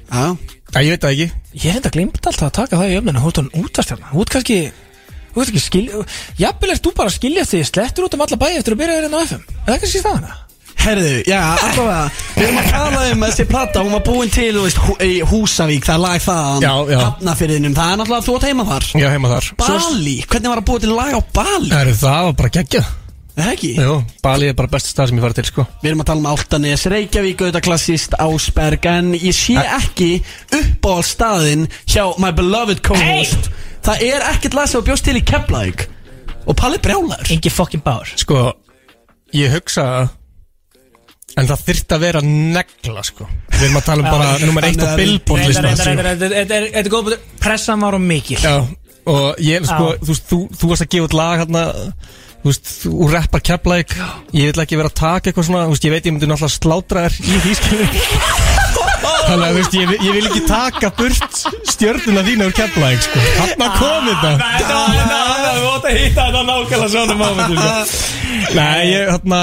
[0.09, 0.54] já
[0.85, 1.27] ég veit það ekki.
[1.55, 4.23] Ég er enda glimt alltaf að taka það í öfninu Þú ert hann útastjarnar Þú
[4.25, 4.57] ert kannski
[5.35, 5.85] Þú ert ekki skil
[6.39, 8.97] Jafnvel er þú bara að skilja því Slettur út um alla bæi eftir að byrja
[8.99, 10.41] hérna á FM Er það kannski staðana?
[10.85, 12.01] Herðu, já, allavega.
[12.35, 13.81] Við erum að tala um þessi plata.
[13.81, 15.87] Hún var búin til, þú veist, hú, í Húsavík.
[15.87, 16.65] Það er lag þaðan.
[16.67, 16.99] Já, já.
[17.01, 18.87] Hafnafyrðinum Það er náttúrulega þú átt heima þar.
[19.01, 19.47] Já, heima þar.
[19.63, 21.71] Bali, hvernig var að búa til lag á Bali?
[21.79, 22.91] Er það var bara geggjað
[23.35, 23.69] Það ekki?
[23.75, 26.21] Jú, Bali er bara besti stað sem ég farið til sko Við erum að tala
[26.23, 30.09] um Áltanes, Reykjavík, auðvitað klassist, Ásberg En ég sé ekki
[30.55, 33.49] uppáhaldstaðinn hjá my beloved co-host
[33.85, 35.83] Það er ekkert sem þú bjóst til í Keflavík
[36.45, 38.45] Og Palli brjálar Engi fucking bár Sko,
[39.35, 39.85] ég hugsa
[41.35, 44.79] En það þyrfti að vera negla sko Við erum að tala um bara nummer eitt
[44.79, 48.39] á billboard Þetta listan er- þetta er- er er góð búin Pressan var og mikil
[48.39, 48.55] Já,
[49.11, 51.65] og ég, sko, þú, þú varst að gefa út lag hérna
[52.45, 53.93] Þú veist, þú rappar keflæk
[54.37, 56.53] Ég vil ekki vera að taka eitthvað svona Þú veist, ég veit ég myndi náttúrulega
[56.53, 57.87] slátra þér í því skilu
[59.25, 61.39] Þannig að þú veist, ég, vil- ég vil ekki taka burt
[61.71, 63.21] stjörnuna þína úr keflæk sko.
[63.39, 64.31] Hanna kom þetta.
[64.43, 68.13] Þetta var þetta Þú átt að hitta þetta nákvæmlega svona momentu sko.
[68.59, 69.41] Nei, ég, hérna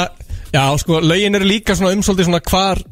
[0.54, 2.84] Já, sko, lögin eru líka svona umsóldið svona hvar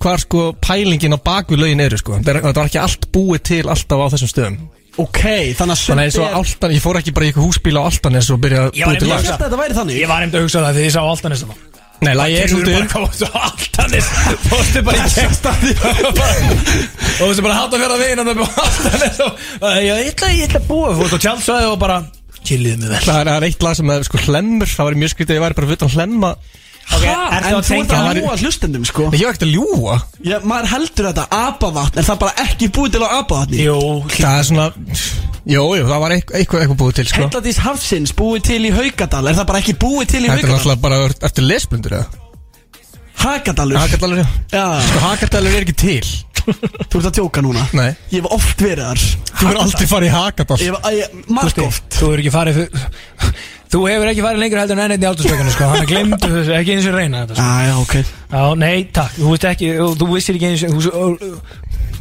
[0.00, 2.20] Hvar sko pælingin á baku lögin eru sko.
[2.22, 4.60] Það er- það var ekki allt búið til alltaf á þessum stöðum
[4.98, 5.20] Ok,
[5.56, 7.76] þannig að Þannig að og sumt er- Altan, ég fór ekki bara í eitthvað húsbíl
[7.78, 9.20] á Altanes og byrja að Ég var búið til einmitt lag.
[9.20, 9.96] Ég held að þetta væri þannig.
[10.00, 11.56] Ég var einmitt að hugsa það þegar ég sá Altanis þarna.
[12.00, 14.06] Nei, lagi er Keyrðu svolítið bara komast á Altanis
[14.48, 19.76] Fórstu bara í kemstaði Og þú veist bara hátta að veginn Og Altanis og og
[19.84, 21.98] Ég ætla ég ætla að búa Fórstu á tjálsvæði og bara
[22.40, 23.02] Chilliði mig vel.
[23.04, 24.70] Það er, það er eitt lag sem er sko hlemmur.
[24.72, 26.30] Það var mjög skrítið að ég væri bara fyrir hlemma
[26.90, 28.18] Ok, Ha, ertu En að þú ert tengja að það?
[28.20, 29.04] ljúa hlustendum sko.
[29.14, 32.68] Ég var ekkert að ljúa Já, maður heldur þetta apavatn En það er bara ekki
[32.76, 33.60] búið til á apavatni?
[33.64, 33.76] Jú.
[34.16, 34.66] Það er svona
[35.50, 37.22] Jú, jú, það var eitthvað, eitthvað, eitthvað búið til sko.
[37.24, 40.42] Helladís Hafsins búið til í Haugadal Er það bara ekki búið til í Þetta er
[40.42, 40.58] Haugadal?
[40.58, 42.26] náttúrulega bara eftir lesblundur eða?
[43.20, 44.20] Hagadalur Hakadalur,
[44.52, 44.64] já.
[44.80, 46.10] Sko, Hakadalur er ekki til.
[46.90, 47.66] Þú ert að tjóka núna?
[47.76, 47.90] Nei.
[48.14, 49.02] Ég hef oft verið þar.
[49.34, 50.56] Þú verður aldrei farið í Hakadal.
[50.64, 52.62] Ég hef, ég, margt oft Þú hefur ekki farið
[53.70, 55.68] Þú hefur ekki farið lengur heldur en ennið í átursveikanu sko.
[55.70, 57.46] Þannig glemdu þessu Ekki eins og reyna þetta sko.
[57.46, 57.94] Já, já, ok.
[58.32, 59.14] Já, nei, takk.
[59.20, 61.24] Þú veist ekki Þú, vissir ekki eins og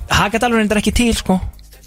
[0.10, 1.38] Hakadalur er ekki til sko.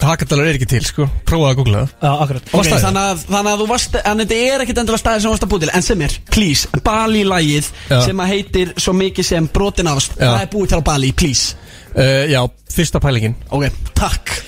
[0.03, 1.05] Hakadalur er ekki til, sko.
[1.27, 1.91] Prófaðu að googla það.
[1.99, 2.47] Já, akkurat.
[2.49, 2.85] Ok, staðið?
[2.85, 5.45] þannig að, þannig að þú varst En þetta er ekkit endilega staðið sem þú varst
[5.45, 5.73] að búið til.
[5.77, 7.69] En sem er, please, Bali-lægið.
[8.07, 10.17] Sem að heitir svo mikið sem brotin ást.
[10.19, 11.59] Það er búið til á Bali, please.
[11.93, 12.41] Uh, Já,
[12.73, 13.37] fyrsta pælingin.
[13.53, 13.69] Ok,
[13.99, 14.39] takk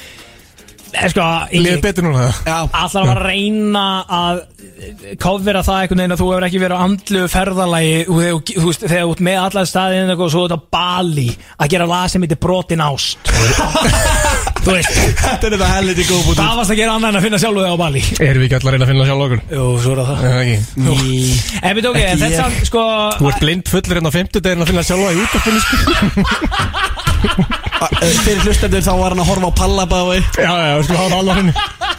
[1.11, 1.25] sko
[1.55, 3.85] Líður betur núna það Já, Allar að fara að reyna
[4.19, 4.41] að
[5.21, 8.65] kofvera það einhvern veginn að þú hefur ekki verið á andlu ferðalagi og þegar þú-
[8.69, 11.29] veist, þegar þú ert með allar staðin og svo ert á Bali
[11.59, 13.17] að gera lag sem heitir brotin ást.
[14.65, 14.95] Þú veist.
[15.21, 17.61] Þetta er þetta helviti góð búið Hvað varst að gera annað en að finna sjálfu
[17.61, 18.01] þig á Bali?
[18.25, 19.39] Erum við ekki allar að reyna að finna sjálf okkur?
[19.53, 20.17] Jú, svo er það.
[21.61, 22.81] En við tók ég, Ekki þetta er sko
[23.19, 25.75] Þú ert blind fullur hérna á 50 deginn að finna sjálfa í útvarpinu sko
[28.25, 31.19] Fyrir hlustendur þá var hann að horfa á pallabæði Já, já, við skulum hafa það
[31.19, 31.53] alveg henni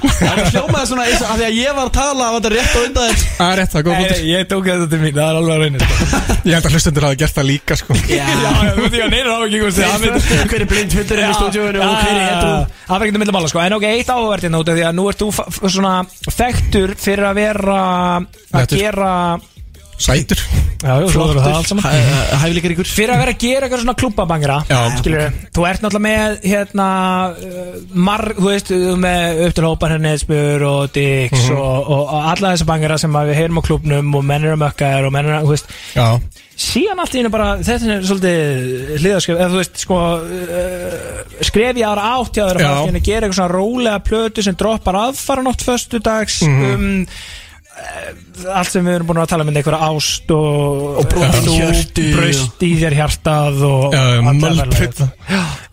[0.06, 2.54] Það hljómaði svona eins og að því að ég var að tala að þetta er
[2.56, 3.22] rétt á undan þér.
[3.36, 5.54] Það er rétt, það er góð bútur Ég tók þetta til mín, það er alveg
[5.56, 6.20] að reyna sko.
[6.46, 7.96] Ég held að hlustendur hafa gert það líka sko.
[8.06, 11.38] Já, já, þú veit ég að neina á ekki Hver hver er blind hundurinn í
[11.40, 12.52] stúdíóinu og hver er hetru
[12.86, 13.62] Það verður ekki að milli mála sko.
[13.64, 15.28] En ok, eitt áhverð hérna út af Því að nú ert þú
[15.72, 15.94] svona
[16.36, 17.80] Þekktur fyrir að vera
[18.60, 19.12] Að gera
[19.98, 20.40] Sætur.
[22.36, 23.94] Hæfileikar ykkur Fyrir að vera að gera eitthvað svona.
[25.00, 26.88] Skilur, þú ert náttúrulega með hérna
[27.32, 27.76] uh,
[28.08, 28.72] mar, þú veist,
[29.06, 31.56] með upp til hópan hérna Spur og Dix Mhm.
[31.56, 34.62] og, og, og alla þessa bangra sem við heyrum á klúbnum og menn eru að
[34.66, 35.72] mökka þér og menn eru að, þú veist.
[35.96, 36.06] Já,
[36.66, 41.80] síðan allt í henni bara, þetta er svolítið hliðaskref, eða þú veist, sko uh, skref
[41.80, 45.64] ég ára átt í henni að gera eitthvað svona rólega plötu sem droppar aðfara nátt
[45.66, 46.64] föstudags Mhm.
[46.74, 47.45] um, uh,
[48.56, 50.42] allt sem við erum búin að tala um einhverja ást og,
[51.00, 53.96] og braust í þér hjartað og
[54.46, 55.08] verðlega.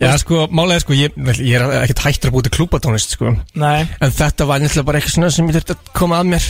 [0.02, 3.32] Já, sko, málega sko, ég, ég er ekkert hættur að búið til klúbatónist, sko.
[3.60, 6.44] Nei, En þetta var nefnilega bara eitthvað svona sem ég þurfti að koma að mér.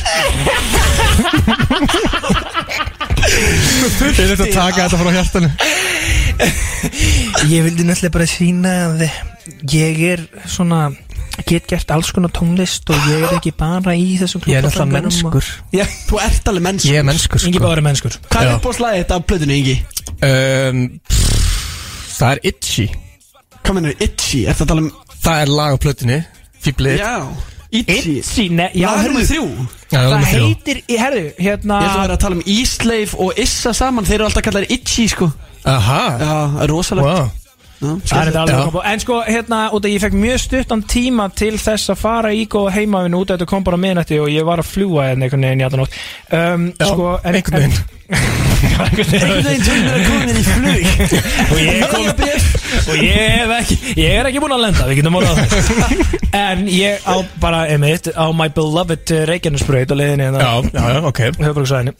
[3.24, 5.50] Ég þurfti að taka þetta frá hjartanu.
[7.50, 9.06] Ég vildi náttúrulega bara sína að
[9.74, 10.88] ég er svona
[11.48, 14.88] get gert alls konar tónlist og ég er ekki bara í þessum Ég er alltaf
[14.90, 15.48] mennskur.
[15.74, 16.90] Já, Þú ert alveg mennskur.
[16.92, 17.64] Ég er mennskur, Ingi sko.
[17.64, 18.18] Báður er mennskur.
[18.30, 19.76] Hvað er upp á slæðið þetta af plöðinu, Ingi?
[20.28, 21.32] um, pff,
[22.14, 22.86] Það er Itchy.
[23.64, 24.44] Hvað mennur, Itchy?
[24.46, 24.90] Er að tala um
[25.24, 26.18] Það er lag á plötinu
[26.64, 27.14] Fýblið Já
[27.74, 28.18] Itchy.
[28.20, 29.46] Itchy, ne, já, Lag nummer þrjú.
[29.90, 34.06] Það heitir, herðu, hérna Ég held að vera að tala um Ísleif og Issa saman.
[34.06, 35.32] Þeir eru alltaf kallar Itchy, sko.
[35.66, 36.02] Aha.
[36.20, 37.08] Já, það er rosalegt.
[37.10, 37.32] Wow
[37.82, 42.46] En sko, hérna, út að ég fekk mjög stuttan tíma til þess að fara í
[42.50, 45.26] góða heimavinn út að þetta kom bara á miðnætti og ég var að fljúa hérna
[45.26, 45.98] einhvern veginn í allan nótt.
[46.30, 47.76] Um, sko, einhvern veginn.
[48.84, 50.86] Einhvern veginn tölur að komin í flug.
[51.54, 52.08] Og ég, kom,
[52.84, 55.92] og ég, hef ekki, ég er ekki búinn að lenda, við getum orðað það
[56.44, 60.42] En ég á bara, einmitt, á my beloved uh, Reykjanesbraut og leiðinni hérna.
[60.42, 61.22] Já, já, já, ok.
[61.40, 61.94] Höfbruksvæðinu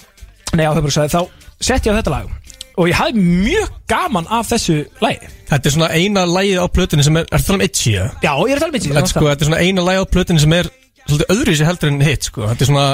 [0.54, 1.20] Nei, á höfbruksvæði, þá
[1.64, 2.32] sett ég á þetta lag
[2.74, 7.04] og ég hafði mjög gaman af þessu lagi Þetta er svona eina lagið á plötinu
[7.06, 8.10] sem er Er það um Itchy, eða?
[8.24, 10.42] Já, ég er að tala um Þetta, sko, þetta er svona eina lagið á plötinu
[10.44, 10.70] sem er
[11.04, 12.86] Svolítið öðru sér heldur en hitt, sko Þetta er svona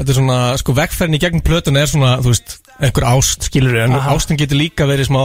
[0.00, 3.78] Þetta er svona, sko, vegferðin í gegnum plötuna er svona, þú veist, einhver ást, skilur
[3.84, 4.12] En Aha.
[4.16, 5.22] ástin getur líka verið smá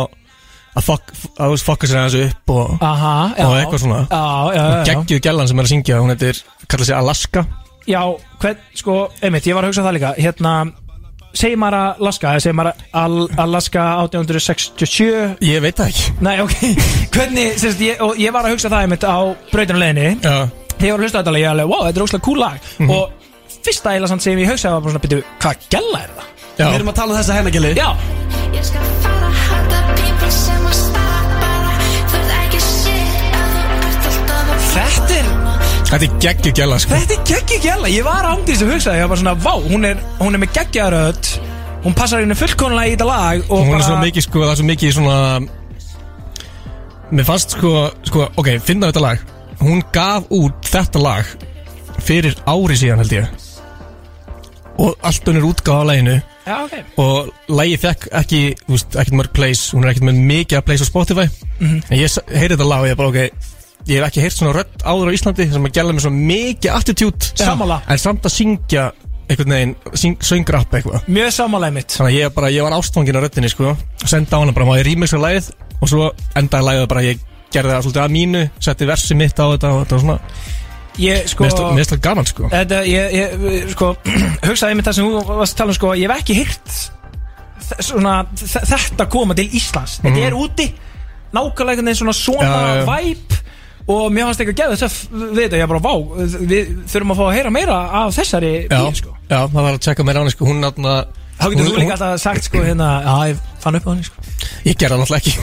[0.75, 3.99] Að fokk, að þú veist, fokka sér aðeins upp og Aha, já og eitthvað svona.
[4.11, 4.87] Já, já, já, já.
[4.89, 7.45] Geggjuð gellan sem er að syngja, hún heitir, kallar sig Alaska
[7.87, 8.01] Já,
[8.41, 10.55] hvern, sko, einmitt, ég var að hugsa það líka Hérna,
[11.35, 13.15] segir maður að Alaska eða segir maður að
[13.45, 16.13] Alaska 1867 Ég veit það ekki.
[16.25, 16.55] Nei, ok,
[17.15, 19.17] hvernig, sérst, ég, og ég var að hugsa það einmitt á
[19.51, 20.37] brautanuleginni Já,
[20.75, 22.25] Þegar ég var að hlusta á þetta lag, ég var alveg, wow, þetta er óslega
[22.27, 22.57] cool lag.
[22.79, 22.89] Mhm.
[22.91, 26.31] Og fyrsta eila samt sem ég hugsaði var bara svona, byrju, hvað gæla er það?
[26.55, 26.65] já.
[26.69, 27.87] Við erum að tala um þessa hennagili Já,
[28.55, 29.31] Ég skal fara
[35.85, 36.95] Þetta er geggjuð gæla, sko.
[36.95, 39.85] Þetta er geggju gæla Ég var ándið sem hugsaði, ég var bara svona, vá, hún
[39.87, 41.29] er, hún er með geggjaröð
[41.85, 44.53] Hún passar henni fullkonlega í þetta lag og Hún bara, er svo mikið, sko, það
[44.55, 45.17] er svo mikið svona
[47.15, 47.73] Mér fannst, sko,
[48.09, 49.25] sko, ok, finna þetta lag.
[49.61, 51.35] Hún gaf út þetta lag
[52.05, 53.43] Fyrir ári síðan, held ég.
[54.81, 56.15] Og allt hún er útgáð á laginu.
[56.45, 56.73] Já, ok.
[57.01, 59.61] Og lagið fekk ekki, þú veist, ekkert mörg plays.
[59.71, 61.29] Hún er ekkert með mikið að plays á Spotify.
[61.61, 61.77] Mhm.
[61.87, 63.54] En ég heyrði þetta lag og ég bara, ok
[63.85, 66.71] Ég hef ekki heyrt svona rödd áður á Íslandi sem að gæla með svona mikið
[66.73, 67.79] attitude Sammála.
[67.93, 68.85] En samt að syngja
[69.29, 73.17] einhvern veginn, syng, söngrapp eitthvað Mjög sammálaðið mitt Þannig að ég, bara, ég var ástfangin
[73.17, 73.71] á röddinni sko
[74.05, 75.47] Senda á hana bara, má ég rýmix á lagið
[75.81, 77.23] Og svo endaði lagið bara, ég
[77.55, 80.17] gerði það svolítið að mínu Setti versi mitt á þetta og þetta var svona
[81.01, 83.89] Ég, sko Mér finnst það gaman sko Þetta, ég, ég, sko,
[84.49, 86.77] hugsaði mér það sem þú varst að tala um, sko, ég hef ekki hýrt
[87.81, 89.97] svona, þ- þetta koma til Íslands.
[90.03, 90.67] Þetta er úti,
[91.33, 92.61] nákvæmlega einhvern veginn svona svona Mhm.
[92.61, 92.85] Já, já.
[92.85, 93.39] væp
[93.87, 95.93] og mér fannst ekki að gefa þetta við þetta, ég bara, vá,
[96.53, 99.13] við þurfum að fá að heyra meira af þessari Já, bíl, sko.
[99.29, 100.47] já, það var að tjekka mér á henni sko.
[100.49, 103.91] Hún náttúrulega Þá getur þú líka alltaf sagt, sko, hérna, já, ég fann upp á
[103.91, 104.21] henni, sko.
[104.65, 105.33] Ég gerði það náttúrulega ekki.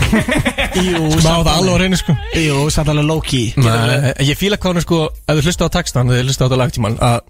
[0.88, 1.74] Jú, Má það alveg.
[1.76, 2.14] á reynu sko.
[2.40, 6.24] Jú, samt alveg Nei, Ég fíla hvað er sko Ef þú hlusta á textan, þegar
[6.24, 7.20] þú hlusta á þetta lagtíman Að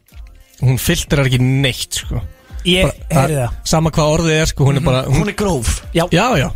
[0.62, 2.22] hún filtrar ekki neitt sko.
[2.62, 3.56] Ég heyri það.
[3.66, 5.80] Sama hvað orðið er sko Hún er bara Hún er gróf.
[5.92, 6.48] Já, Já, já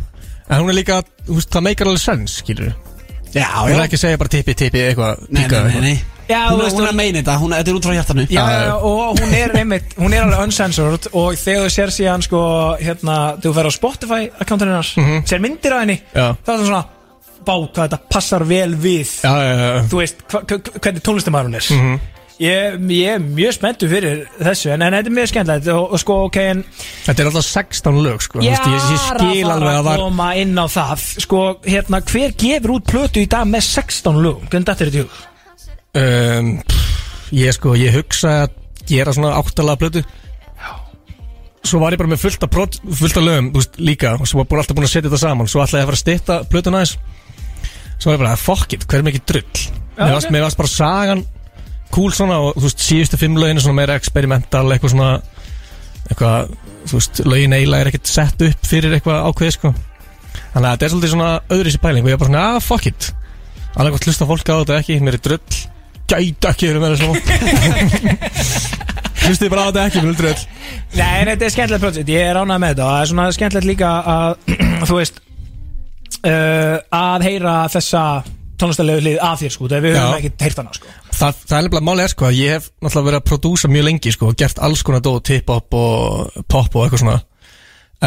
[0.47, 2.71] En hún er líka, það meikar alveg sens, skilur
[3.33, 5.97] Já, Hún er ekki að segja bara tippi, tippi, eitthvað Nei, nei, nei, nei.
[6.27, 8.23] Já, Hún þú veist, hún er að meina þetta, hún þetta er út frá hjartanu.
[8.27, 11.93] Já, já, já, og hún er einmitt, hún er alveg uncensored og þegar þú sér
[11.95, 12.41] síðan sko,
[12.81, 15.23] hérna, þú fer á Spotify akkántunum hennar, Mhm.
[15.29, 16.35] sér myndir af henni Já.
[16.43, 16.83] þá er það svona,
[17.47, 19.81] bá, hvað þetta passar vel við, Já, já, já.
[19.87, 21.65] Þú veist hva, hva, hvernig tónlistamæður hún er.
[21.71, 21.99] Mhm.
[22.43, 25.69] Ég, ég er mjög spenntu fyrir þessu en, en þetta er mjög skemmtilegt.
[25.73, 26.61] Og, og sko, ok, en
[27.05, 28.43] Þetta er alltaf 16 lög, sko.
[28.45, 31.07] Ég ég, skil alveg að var koma inn á það.
[31.25, 35.05] Sko, hérna, hver gefur út plötu í dag með 16 lögum, hvernig þetta er þetta
[35.05, 35.25] hug?
[35.97, 37.03] um, pff,
[37.35, 38.55] Ég sko, ég hugsa að
[38.87, 40.03] gera svona áttalega blötu
[41.67, 44.29] Svo var ég bara með fullt af, prot, fullt af lögum, þú veist, líka Og
[44.29, 45.49] svo var bara alltaf búin að setja þetta saman.
[45.51, 46.93] Svo ætlaði ég að fara að stytta blötuna aðeins.
[47.97, 49.65] Svo var ég bara, fuck it, hver er mikið drull?
[49.97, 51.25] Mér varst bara sagan
[51.93, 55.11] Cool svona og þú veist, síðustu fimm lögin er Svona meira experimental, eitthvað svona
[56.07, 56.51] eitthvað,
[56.87, 59.69] þú veist, lögin eiginlega er ekkert sett upp fyrir eitthvað ákveði sko.
[60.53, 62.63] Þannig að þetta er svolítið svona öðru sér pæling og ég er bara svona, ah,
[62.63, 63.01] fuck it.
[63.77, 65.55] Alveg gott hlusta fólk á þetta ekki, mér er drull.
[66.07, 67.07] Gæti ekki verið með þessu
[69.27, 70.41] hlustið bara á þetta ekki, mér er drull.
[70.95, 73.35] Nei, en þetta er skemmtilegt projekt, ég er ánægð með þetta og það er svona
[73.35, 74.29] skemmtilegt líka að
[74.87, 75.15] þú veist
[76.23, 78.03] uh, að heyra þessa
[78.57, 80.17] tónlistarlegu hlið af þér sko, þegar við höfum Já.
[80.21, 80.87] ekkert heyrt hana sko.
[81.17, 83.85] Það, það er nefnilega máli er sko að ég hef náttúrulega verið að prodúsa mjög
[83.87, 87.17] lengi sko og gert alls konar dót, hip-hop og pop og eitthvað svona.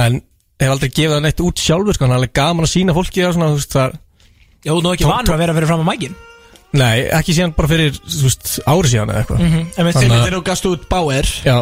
[0.01, 0.21] En
[0.61, 2.73] hef aldrei gefið það neitt út sjálfur sko, þannig að það er alveg gaman að
[2.75, 3.99] sína fólki það svona, þú veist, það
[4.61, 6.17] Já, þú nú ekki vanur að vera fyrir fram á mækin.
[6.77, 9.41] Nei, ekki síðan bara fyrir, þú veist, ári síðan eða eitthvað.
[9.47, 9.97] Mhm, einmitt.
[9.97, 11.31] Þannig að- Þegar þú gast út Bauer.
[11.47, 11.57] Já,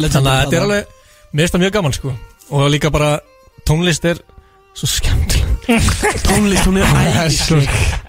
[0.00, 0.86] þannig að þetta er alveg
[1.34, 2.12] Mér finnst það mjög gaman sko
[2.54, 3.10] Og líka bara
[3.66, 4.20] tónlist er
[4.74, 5.68] svo skemmtileg.
[6.26, 6.86] Tónlist, hún er
[7.32, 7.58] svo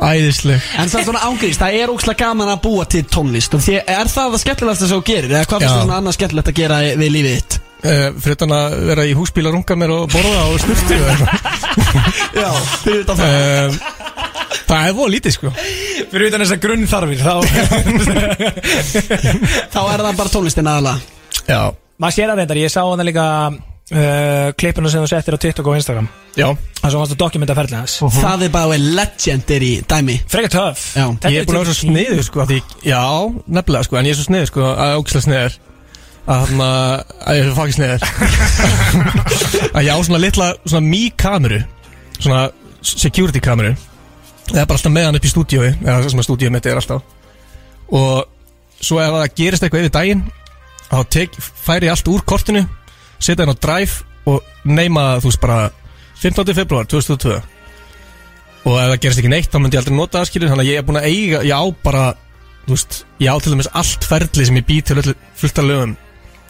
[0.01, 0.63] æðisleg.
[0.82, 3.53] En það er svona ángríst, það er ógslag gaman að búa til tónlist.
[3.55, 5.30] Og því, Er það það skemmtilegasta sem þú gerir?
[5.36, 7.59] Eða hvað finnst þú svona annað skemmtilegt að gera við lífið þitt?
[7.86, 11.07] uh, Fyrir utan að vera í húsbíl að runga mér og borða og sturtu og
[11.13, 11.32] eitthvað.
[12.41, 12.49] Já,
[12.82, 13.30] fyrir utan það.
[13.36, 13.74] Um,
[14.66, 15.49] Það er voða lítið sko.
[16.09, 17.34] Fyrir utan þessar grunnþarfir þá
[19.74, 20.97] Þá er það bara tónlistin aðalega
[21.45, 21.59] Já,
[22.01, 23.26] Maður sér að reyndar, ég sá hana líka
[23.94, 26.08] uh, klippinu sem þú settir á TikTok og Instagram.
[26.38, 26.48] Já.
[26.80, 27.98] Það sem varst að dokumenta ferðlega hans.
[28.16, 30.18] Það er bara legendir í dæmi.
[30.32, 30.86] Frekar töff.
[30.98, 31.06] Já.
[31.30, 32.60] Ég er búin að vera svo sniður sko að því,
[32.90, 33.04] Já,
[33.58, 35.58] nefnilega sko En ég er svo sniður sko að ógislega sniður.
[36.26, 36.70] Að þarna
[37.22, 38.06] Að ég er fucking sniður.
[39.76, 41.60] Að ég á svona litla Svona mý kameru
[42.18, 42.40] Svona
[42.86, 43.76] security kameru.
[44.50, 46.70] Það er bara alltaf með hann upp í stúdíói Eða það sem að stúdíói mitt
[46.70, 47.06] er alltaf.
[47.94, 50.26] Og svo ef það gerist eitthvað yfir daginn
[50.86, 52.66] Þá tek, færi ég allt úr kortinu
[53.20, 55.59] Setja hann á drive Og neima þú veist bara
[56.22, 56.55] 15.
[56.57, 57.36] februar 2002
[58.66, 60.72] og ef það gerist ekki neitt þá myndi ég aldrei nota það skilur þannig að
[60.72, 62.05] ég er búin að eiga, ég á bara
[62.66, 65.03] þú veist, ég á til dæmis allt ferli sem ég bý til
[65.38, 65.93] fullt af lögum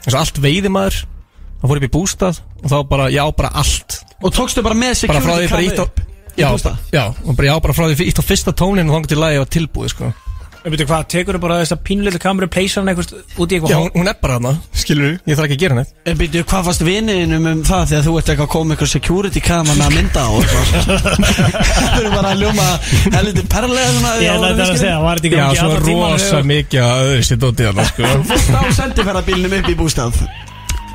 [0.05, 3.30] eins og allt veiðimaður þá fór ég upp í bústað og þá bara, ég á
[3.36, 5.86] bara allt Og tókstu bara með bara frá security því bara ítt á
[6.39, 6.78] já, bústað?
[6.95, 9.20] já, og bara ég á bara frá því ítt á fyrsta tónin og þannig til
[9.20, 10.13] lagi var tilbúið sko
[10.66, 13.53] Við veitum hvað, tekur þú bara þess að pínlítið kameru Pleysar hann eitthvað út í
[13.53, 15.91] já, eitthvað hún, hún er bara hana, skilur ég þarf ekki að gera neitt.
[16.09, 19.43] En byrju, hvað fannst vinninum um það þegar þú ert eitthvað að koma ykkur security
[19.45, 20.66] kameran að mynda á og eitthvað?
[21.86, 22.66] Það eru bara að ljóma
[23.13, 26.82] helviti perlega svona Ég ætla þetta að segja, var þetta já, ekki svo rosa mikið
[26.88, 28.01] að öðru sér dótið sko.
[28.09, 30.18] Þú fórst á sendiferðabílnum upp í bústað.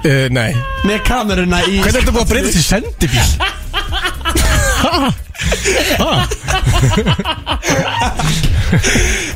[0.00, 0.50] Uh, nei,
[0.88, 2.10] Með kameruna í hvernig
[5.40, 7.30] er að?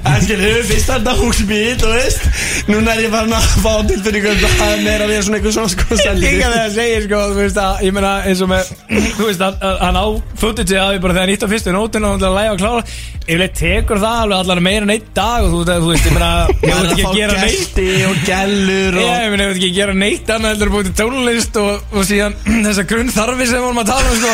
[0.05, 2.27] Það skilur, fyrst er þetta húsbíl, þú veist?
[2.71, 5.73] Núna er ég farin að fá tilfinningu um það að meira við svona eitthvað svona
[5.73, 8.71] sko Líka sendingu þegar það segir sko, þú veist að, ég meina eins og með,
[9.19, 10.07] þú veist að, að hann á
[10.45, 12.63] footage að því bara þegar nýtt á fyrstu nótinu og hann til að læga og
[12.63, 12.83] klára.
[13.25, 16.31] Yfirleitt tekur það alveg allan meira en einn dag og þú, þú veist, ég meina,
[16.65, 17.55] ég Það veit er ekki að að gera neitt.
[17.55, 20.75] gesti og gellur Ég og meina, ég veit ekki að gera neitt annað heldur að
[20.75, 22.37] búið til tónlist og, og síðan
[22.67, 24.33] þessa grunnþarfi sem vorum að tala um sko.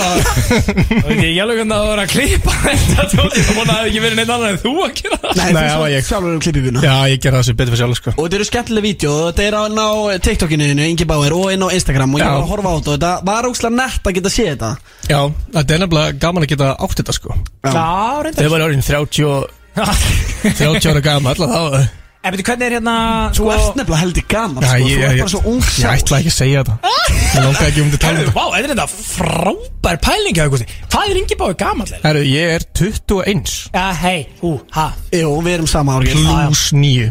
[1.00, 3.90] Og veit ég ekki alveg hvernig að var að klippa þetta tónlist og það hefði
[3.90, 5.34] ekki verið neitt annað en þú að gera það.
[5.40, 6.06] Nei, Nei, það var ég.
[6.08, 8.14] sjálfur um klippibuna já, ég gera það sem betur fyrir sjálf sko.
[8.16, 9.90] Og þetta eru skemmtileg vídeo og þetta er á, inn á
[10.26, 12.32] TikTokinu þínu, Ingi Bauer og inn á Instagram og ég Já.
[12.34, 14.72] var að horfa á þetta og þetta var ógslag nett að geta séð þetta.
[15.10, 15.20] Já,
[15.58, 17.38] þetta er nefnilega gaman að geta átt þetta sko.
[17.64, 17.86] Já,
[18.24, 18.38] reyndar.
[18.40, 19.56] Þegar var orðin 30 og
[20.60, 22.94] 30 ára gaman alltaf þá En veitu, hvernig er hérna
[23.32, 25.62] Þú sko, ert nefnilega heldur gaman sko, ég, Þú ég, ert ég, bara svo ung
[25.62, 26.90] ég sjálf ætla ekki að segja þetta.
[27.30, 28.34] Ég langar ekki um þetta tala um þetta.
[28.34, 31.94] vá, þetta er þetta frábær pæling hjá ykkur Hvað er Ingi Báði gamall?
[32.02, 34.86] Herru, ég er 21 Já, hei, hú, ha.
[35.16, 36.20] Jú, við erum sama árið.
[36.20, 37.08] Plus 9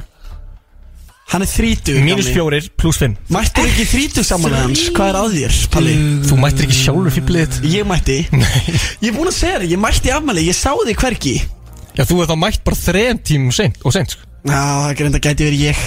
[1.30, 4.86] Hann er 30 Mínus 4 plus 5 Mættir ekki 30 saman með hans?
[4.94, 5.98] Hvað er að þér, Palli?
[6.30, 7.60] Þú mættir ekki sjálfur þitt?
[7.66, 8.22] Ég mætti.
[8.30, 11.36] Ég er búin að segja þér, ég mætti afmæli Ég sá þig hvergi.
[11.98, 15.20] Já, þú er þá mætt bara þrejum tímum seint og seint sko Já, það grinda
[15.20, 15.84] gæti verið ég.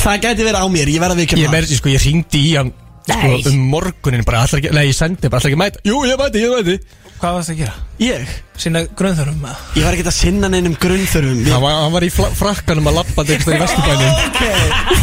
[0.00, 2.54] Það gæti verið á mér, ég verð að Ég vikja meiri, sko, ég ringdi í
[2.56, 2.72] hann
[3.10, 3.42] sko, Nei.
[3.50, 5.80] um morgunin bara, ætlar ekki, nei, ég sendi bara, ætlar ekki að mæta?
[5.88, 6.76] Jú, ég mæti, ég mæti.
[7.20, 7.72] Hvað varst það að gera?
[8.00, 8.28] Ég?
[8.60, 11.40] Sinna grunnþörum að Ég var ekki að sinna neinum grunnþörfum.
[11.50, 14.22] Hann var, hann var í fla- frakkanum að lappa þetta eitthvað í vesturbænum.
[14.30, 14.40] Ok,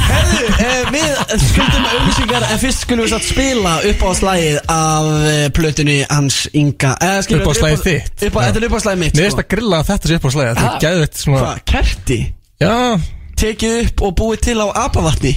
[0.07, 5.11] herðu, eh, við skuldum auðlýsingar En fyrst skulum við satt spila upp á slægið Af
[5.29, 6.95] eh, plötunni hans Inga.
[7.05, 8.25] Eh, skilur, Upp á slagið upp þitt?
[8.31, 10.25] upp á, Þetta er upp á slægið mitt Mér finnst að grilla þetta sér upp
[10.25, 12.19] á slæði Þetta er gæðvett svona Hvað, kerti?
[12.57, 12.97] Já,
[13.37, 15.35] Tekið upp og búið til á apavatni.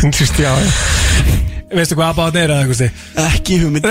[0.00, 0.52] Þú veist, já.
[1.68, 3.02] Veistu hvað aðbáðan er eða eitthvað stið?
[3.20, 3.88] Ekki hugmynd.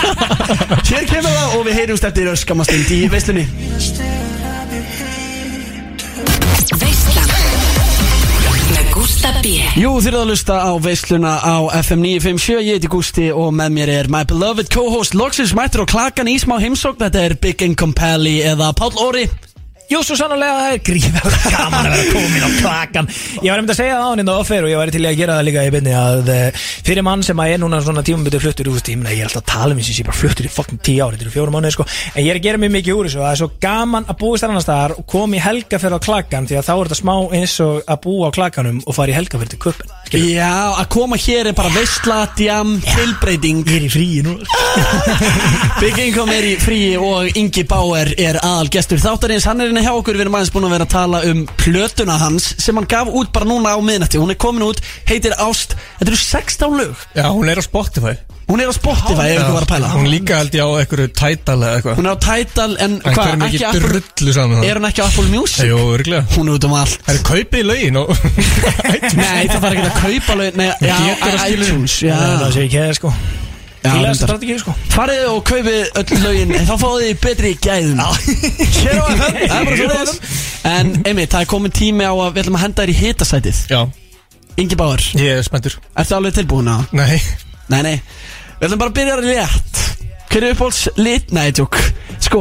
[0.88, 3.44] Hér kemur það og við heyrjumst eftir öskamastund í veislunni.
[6.80, 7.30] Veislan.
[8.72, 9.54] Með Gústa B.
[9.76, 13.76] Jú, þið eruð að lusta á veisluna á FM 957 Ég heiti Gústi og með
[13.82, 17.04] mér er my beloved co-host Loxis mættur og klakan í smá heimsókn.
[17.04, 19.28] Þetta er Big Income Pally eða Páll Óri
[19.84, 23.08] Jú, svo sannlega það er gríðarlega gaman að vera komin á klakan
[23.44, 25.02] Ég var einmitt að segja það á hann inn á offer og ég væri til
[25.04, 27.80] í að gera það líka í byrni að eh, fyrir mann sem að er núna
[27.84, 30.06] svona tímabitið fluttur úr ég, meina, ég er alltaf að tala um þessi, ég sé
[30.08, 31.86] bara fluttur í fokkin tíu ári, þetta eru fjórum mánuði sko.
[32.14, 34.20] En ég er að gera mjög mikið úr þessu og það er svo gaman að
[34.24, 37.14] búist annar staðar og koma í helgaferð á klakan því að þá er þetta smá
[37.40, 41.16] eins og að búa á klakanum og fara í helgaferð til kuppin Já, að koma
[41.18, 43.64] hér er bara veistla, djam, tilbreyting.
[43.66, 44.36] Ég er í fríi nú.
[46.04, 49.46] Income er í fríi og Ingi Bauer er aðal gestur þáttarins.
[49.48, 52.18] Hann er hérna hjá okkur, við erum aðeins búin að vera að tala um plötuna
[52.20, 54.20] hans sem hann gaf út bara núna á miðnætti.
[54.22, 57.02] Hún er komin út, heitir Ást, þetta eru 16 lög.
[57.16, 58.14] Já, hún er á Spotify.
[58.46, 59.90] Hún er á Spotify, ef ykkur var að pæla.
[59.96, 61.98] Hún líka held ég á einhverju Tidal eða eitthvað.
[61.98, 64.66] Hún er á Tidal, en hvað, er ekki Apple?
[64.68, 65.62] Er hún ekki á Apple Music?
[65.70, 66.98] Jú, örglega Hún er út um allt.
[67.08, 68.12] Það er kaupið í lögin og
[69.22, 71.00] Nei, það þarf ekki að kaupa lög Nei, já,
[71.48, 73.16] iTunes Já, Það sé ekki eða sko
[73.84, 74.28] Já, Fílaðast reyndar.
[74.30, 74.72] strategi sko.
[74.94, 77.98] Farið og kaupið öll lögin Þá fáið þið betri gæðum.
[78.00, 80.14] Hér á FM, það er bara svo leiðis
[80.70, 83.58] En einmitt, það er komin tími á að Við ætlum að henda þér í hitasætið.
[83.74, 83.80] Já,
[84.64, 85.76] Ingi Báður, ég er spenntur.
[86.00, 86.76] Ertu alveg tilbúin á?
[86.96, 87.18] Nei,
[87.68, 87.94] Nei, nei.
[88.56, 89.82] Við ætlum bara að byrja létt
[90.32, 91.28] Hver er uppáhalds lit?
[91.36, 91.76] Nei, tjók
[92.24, 92.40] Sko,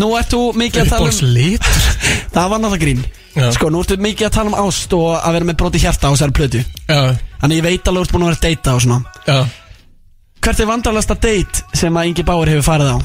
[0.00, 1.70] nú ertu mikið að tala um lit
[2.34, 3.06] Það var náttúrulega grín.
[3.38, 3.46] Já.
[3.54, 6.12] Sko, nú ertu mikið að tala um ást Og að vera með broti hjarta á
[6.16, 6.64] þessari plötu.
[6.90, 7.00] Já,
[7.40, 8.98] Þannig ég veit alveg að þú ert búin að vera að deyta og svona.
[9.30, 9.38] Já
[10.40, 12.98] Hvert er vandrarlegasta date sem að Ingi Báður hefur farið á?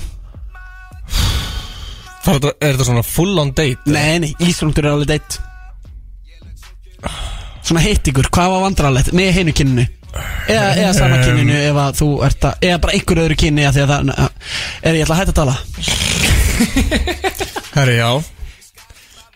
[2.25, 3.81] Er, þetta- er þetta svona full on date?
[3.91, 5.31] Nei, nei, Ísrungtur er alveg date
[7.65, 9.85] Svona hitt ykkur, hvað var vandrarlegt með hinu kyninu?
[10.47, 13.73] Eða, eða sama kyninu ef að þú ert að Eða bara einhver öðru kynni að
[13.75, 14.01] því að það
[14.85, 15.55] Er ég ætla að hætta að tala
[17.75, 18.09] Herri, já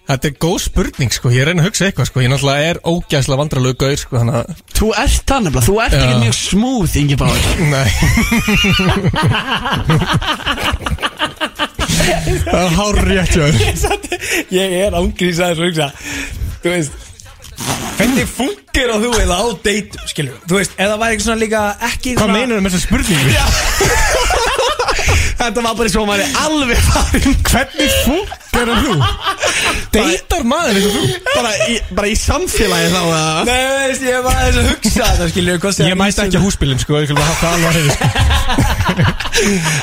[0.10, 1.30] Þetta er góð spurning, sko.
[1.30, 2.22] Ég reyna að hugsa eitthvað, sko.
[2.24, 4.46] Ég náttúrulega er ógæslega vandralegu gaur, sko Þannig að
[4.80, 7.44] Þú ert það nefnilega, þú ert ekki mjög smúð Ingi Báður
[7.76, 7.90] Nei.
[12.50, 13.46] Það er hár rétt, já
[14.56, 15.88] Ég er ángrís að þessu hugsa.
[16.64, 16.94] Þú veist
[18.00, 21.64] Hvernig fungir á þú eða á date Skilur, þú veist, eða var ekki svona líka
[21.90, 23.30] ekki Hvað svona, meinar með þessa spurningu?
[25.40, 27.36] Þetta var bara svo maður er alveg farin.
[27.48, 28.96] Hvernig funkar þú?
[29.90, 31.04] Deitar maður eins og þú?
[31.34, 35.08] bara, í, bara í samfélagi þá að Nei, þú veist, ég var aðeins að hugsa
[35.10, 37.76] þetta Skilur, hvað segja Ég mætti ekki húsbílinn, sko Ég skulle hafa það alveg að
[37.80, 37.96] reyna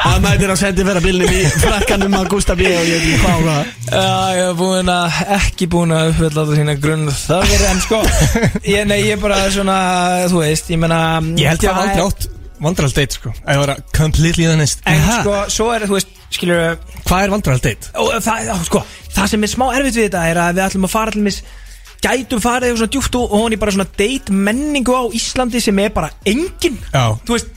[0.05, 2.70] Það mætir á sendi vera bílnum í frakkanum að Gustaf B.
[2.70, 4.07] og ég ekki hvað og hvað Já,
[4.37, 8.03] ég hef búin að, ekki búin að uppfella þetta sína grunn þarfir en sko
[8.77, 9.78] ég, Nei, ég er bara svona,
[10.31, 11.03] þú veist, ég menna
[11.35, 15.03] Ég held ég að aldrei átt vandral date, sko ég var að completely honest En
[15.20, 17.91] sko, svo er, þú veist, skilur Hvað er vandral date?
[17.95, 18.83] og það, já, sko,
[19.16, 21.43] það sem er smá erfitt við þetta er að við ætlum að fara til mis
[22.07, 25.78] gætum farið eitthvað svona djúpt og hún er bara svona date menningu á Íslandi sem
[25.85, 27.07] er bara engin Já.
[27.27, 27.49] þú veist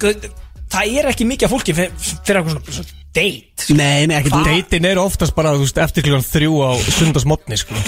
[0.00, 0.30] g-
[0.72, 1.92] það er ekki mikið af fólki fyrir,
[2.26, 3.76] fyrir eitthvað svona date sko.
[3.78, 7.58] Nei, nei, ekki þú Datein er oftast bara, þú veist, eftir klukkan þrjú á sundarsmotni,
[7.60, 7.78] sko.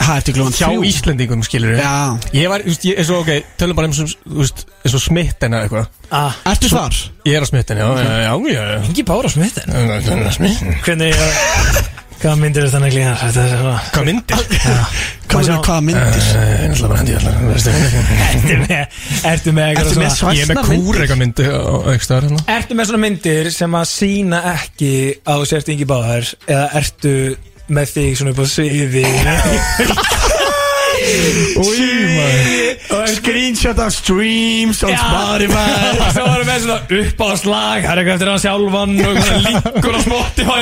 [0.00, 1.92] Það ertu glóðan Hjá Íslendingum, skilur Já.
[2.36, 4.98] Ég var, þú veist, ég er svo, ok, tölum bara um, sem, þú veist, eins
[4.98, 5.88] og smitten eða eitthvað.
[6.10, 7.00] Ah, Ertu þar?
[7.30, 8.82] Ég er á smitten, já, já, já, já, já.
[8.90, 14.42] Engi bára smitten já Smitten Hvernig, uh, hvað myndir þetta þannig er svona Hvað myndir?
[15.30, 16.26] Hvað er hvaða myndir?
[16.30, 17.34] Ég ætla bara að hendi allar,
[18.30, 18.98] Ertu með,
[19.30, 20.84] ertu með eitthvað Ertu með svona Ég er með myndir?
[20.84, 21.52] kúr eitthvað myndi á
[22.56, 24.92] Ertu með svona myndir sem að sína ekki
[25.50, 27.14] sért yngi báðar eða ertu
[27.70, 29.06] með þig svona upp á sviði
[31.60, 33.10] Maður.
[33.14, 35.66] Screenshot af streams on Spotify.
[36.14, 39.12] Svo varum við svona upp á slag Það er eitthvað eftir hann sjálfan og
[39.46, 40.58] líkur á Spotify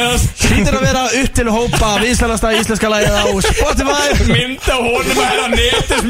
[0.48, 4.05] Hlýtur að vera upp til að hópa Vísalasta íslenska lagið á Spotify.
[4.32, 6.02] Mynd á honum að hérna netis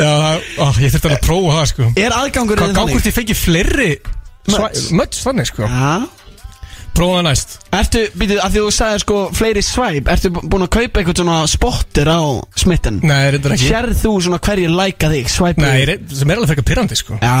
[0.00, 1.90] ó, ég þurfti að prófa það, sko.
[2.00, 3.92] Er aðgangur Hvað gákvort ég fengi fleiri
[4.96, 5.68] Möts þannig, sko?
[5.68, 6.19] Já
[7.00, 7.54] Prófa það næst.
[7.78, 11.36] Ertu, býtu, að því þú sagði sko fleiri svæp Ertu búin að kaupa eitthvað svona
[11.48, 12.20] spottir á
[12.60, 12.98] smitten?
[13.08, 13.70] Nei, reyndar ekki.
[13.70, 15.64] Sérð þú svona hverju læka þig, svæpið?
[15.64, 17.16] Nei, re- sem er alveg frekar pyrrandi, sko.
[17.22, 17.36] Já.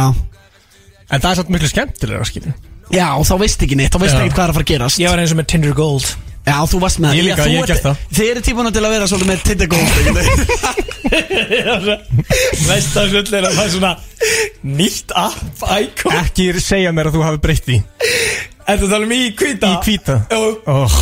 [1.10, 2.52] En það er samt miklu skemmtilega, skilju
[2.90, 4.20] Já, og þá veist ekki neitt, þá veist Já.
[4.24, 4.98] ekki hvað er að fara að gerast.
[5.04, 6.06] Ég var eins og með Tinder Gold.
[6.48, 7.96] Já, þú varst með Ég líka, Já, þú ég ert- gert það.
[8.16, 9.90] Þið eru típuna til að vera svolítið með Tinder Gold
[12.70, 13.92] Veist það svolítið er að það er svona
[14.80, 16.16] Nýtt app icon.
[16.24, 17.78] Ekki segja mér að þú hafi breytt því
[18.68, 19.70] Ertu að tala um í kvíta?
[19.70, 20.50] Í hvíta Jú.
[20.66, 20.98] oh.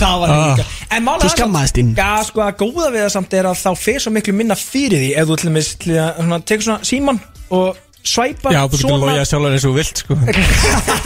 [0.00, 0.56] Það var Ah.
[0.56, 1.90] líka En mála Þú skammaðist þín.
[1.96, 4.98] Já, sko, að góða við það samt er að þá fer svo miklu minna fyrir
[4.98, 7.20] því Ef þú til dæmis til að svona, tekur svona síman
[7.50, 10.16] og svæpa Já, þú getur logið sjálfur eins og þú vilt sko.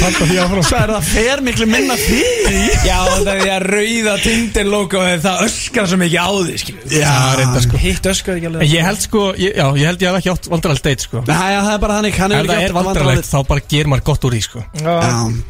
[0.00, 0.36] Það því
[0.66, 5.04] Svo er það fer miklu minna fyrir Já, það er því að rauða Tinder logo
[5.24, 7.80] það öskar svo mikið á því skilur Já, reynda sko.
[7.80, 8.74] Hitt öskar ekki alveg.
[8.74, 11.24] Ég held sko, ég, já, ég held ég hef ekki átt vandrarlegt date sko.
[11.30, 13.66] Næja, það er bara þannig, hann Ef hefur það ekki átt að vandrarlegt þá bara
[13.74, 14.64] ger maður gott úr því sko.
[14.80, 14.92] Já,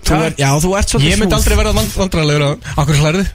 [0.07, 3.27] þú er, já, þú ert svolítið Ég myndi aldrei verða vand- vandrarlegur á Akkur slærði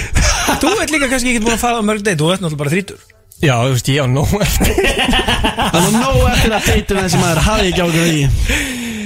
[0.60, 2.74] Þú ert líka kannski ekki búin að fara á mörg date Þú ert náttúrulega bara
[2.74, 3.13] þrítur
[3.44, 4.74] Já, þú veist, ég á nóg eftir.
[4.74, 8.22] Það er nóg eftir að deytum þessi maður hafi ekki ákveð því.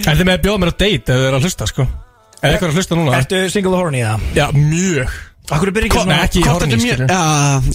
[0.08, 1.86] Er þið með að bjóða mér á date ef þið er að hlusta sko?
[2.38, 3.16] Er eitthvað að hlusta núna?
[3.18, 4.14] Ertu single og horny eða?
[4.38, 5.16] Já, mjög.
[5.48, 6.22] Akkur byrja ekki Hvort- svona?
[6.28, 7.08] ekki horny, skilur.
[7.08, 7.20] já,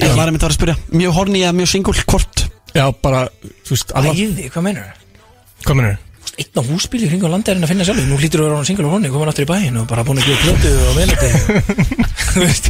[0.05, 0.75] ég var einmitt að vera að spyrja.
[0.93, 2.43] Mjög horny eða mjög single, hvort?
[2.73, 3.21] Já, bara,
[3.67, 4.93] þú veist, alveg Æði, hvað meinar
[5.65, 5.97] Hvað minnur?
[6.33, 8.87] Einn á húsbíli hring á landærinn að finna sjálf Nú hlýtur þú að vera single
[8.87, 10.93] og horny Komin aftur í bæinn og bara búin að gefa plötu og
[12.41, 12.65] veist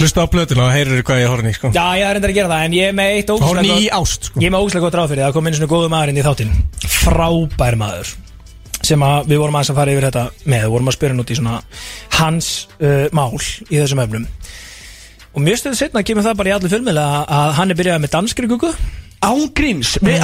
[0.00, 1.70] Hlusta á plötuna og heyrir hvað ég horny sko.
[1.76, 3.90] Já, ég er reyndar að gera það En ég er með eitt ógæslega Horny í
[3.92, 4.40] ást sko.
[4.40, 6.24] Ég er með ógæslega gott ráð fyrir það kom inn svona góðu maður inn í
[6.24, 6.54] þáttinn.
[6.94, 8.14] Frábær maður
[8.80, 10.62] sem að við vorum aðeins að fara yfir þetta með.
[10.64, 11.58] Við vorum að spyrja út í svona
[12.16, 12.50] hans
[12.80, 14.24] uh, mál í þessum öfnum
[15.30, 18.14] og mjög stöðu setna kemur það bara í allir fjölmiðla að hann er byrjað með
[18.16, 18.72] danskri gugu
[19.20, 20.22] Ángríms við,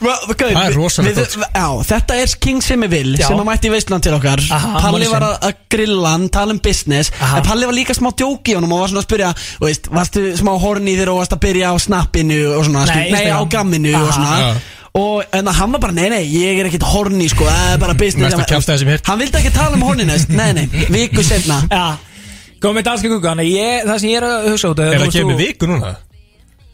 [0.38, 1.50] Það er rosalegt við- gott.
[1.52, 3.26] Já, þetta er King sem ég vil Já.
[3.28, 6.54] sem að mætti í Veistland til okkar Aha, Palli var að, að grilla hann, tala
[6.56, 7.42] um business Aha.
[7.42, 9.90] En Palli var líka smá djóki í honum og var svona að spyrja þú veist,
[9.98, 13.36] Varstu smá horny þegar þú varst að byrja á snappinu og svona, Nei, skil- nei
[13.36, 14.16] á gamminu og Aha.
[14.16, 14.50] svona Já.
[14.98, 17.94] Og en hann var bara, nei, nei, ég er ekkert horny sko, það er bara
[17.94, 18.34] business.
[19.06, 21.84] Hann vildi ekki tala um horniness, nei, nei, viku Já,
[22.58, 25.12] komið með danskri gugu Þannig ég, það sem ég er að hugsa út Er það
[25.14, 25.92] kemur viku núna?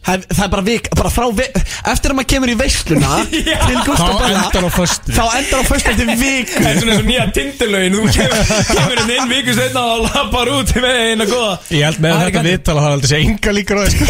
[0.05, 1.44] Það það er bara vik, bara frá vi,
[1.89, 3.12] Eftir að maður kemur í veisluna
[3.68, 5.14] Til Gustaf Þá Bella endar á föstu.
[5.16, 6.59] Þá endar á föstu eftir viku.
[6.59, 10.05] Það er svona eins og nýja tindilögin Þú kemur, kemur inn inn viku setna og
[10.05, 11.55] lappar út með eina góða.
[11.72, 14.09] Ég held með er þetta viðtala það aldrei sé enga líkur á sko.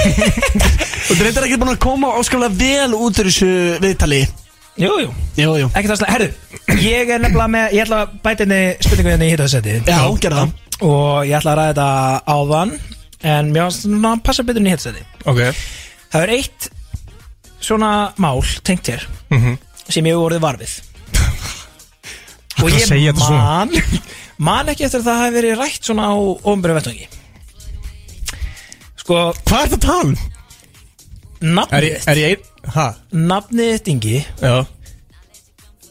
[1.04, 3.50] Og þetta er ekki búin að koma áskaplega vel út úr þessu
[3.84, 4.20] viðtali.
[4.80, 5.10] Jú, jú.
[5.38, 5.68] Jú, jú.
[5.70, 6.28] Ekki það slæð, herru,
[6.82, 10.40] ég er nefnilega með, ég ætla að bæta henni spurningu henni í hittaðsetti Já, gerðu
[10.40, 10.56] það.
[10.88, 12.74] Og ég ætla að ræða þetta áðan
[13.34, 15.40] En mér svona að passa betur inn í hittaðsetti Ok
[16.14, 16.68] Það er eitt
[17.64, 17.90] svona
[18.22, 19.02] mál tengt hér
[19.34, 19.56] Mhm.
[19.88, 20.74] Sem ég hef orðið varfið
[22.62, 23.70] Og ég þetta man
[24.38, 27.04] Man ekki eftir að það hafi verið rætt svona á ofnbæru vettvangi.
[28.98, 30.14] Sko, Hvað er það að tala um?
[31.44, 32.06] Nafnið?
[33.12, 34.14] Nafnið þitt Ingi.
[34.40, 34.54] Já.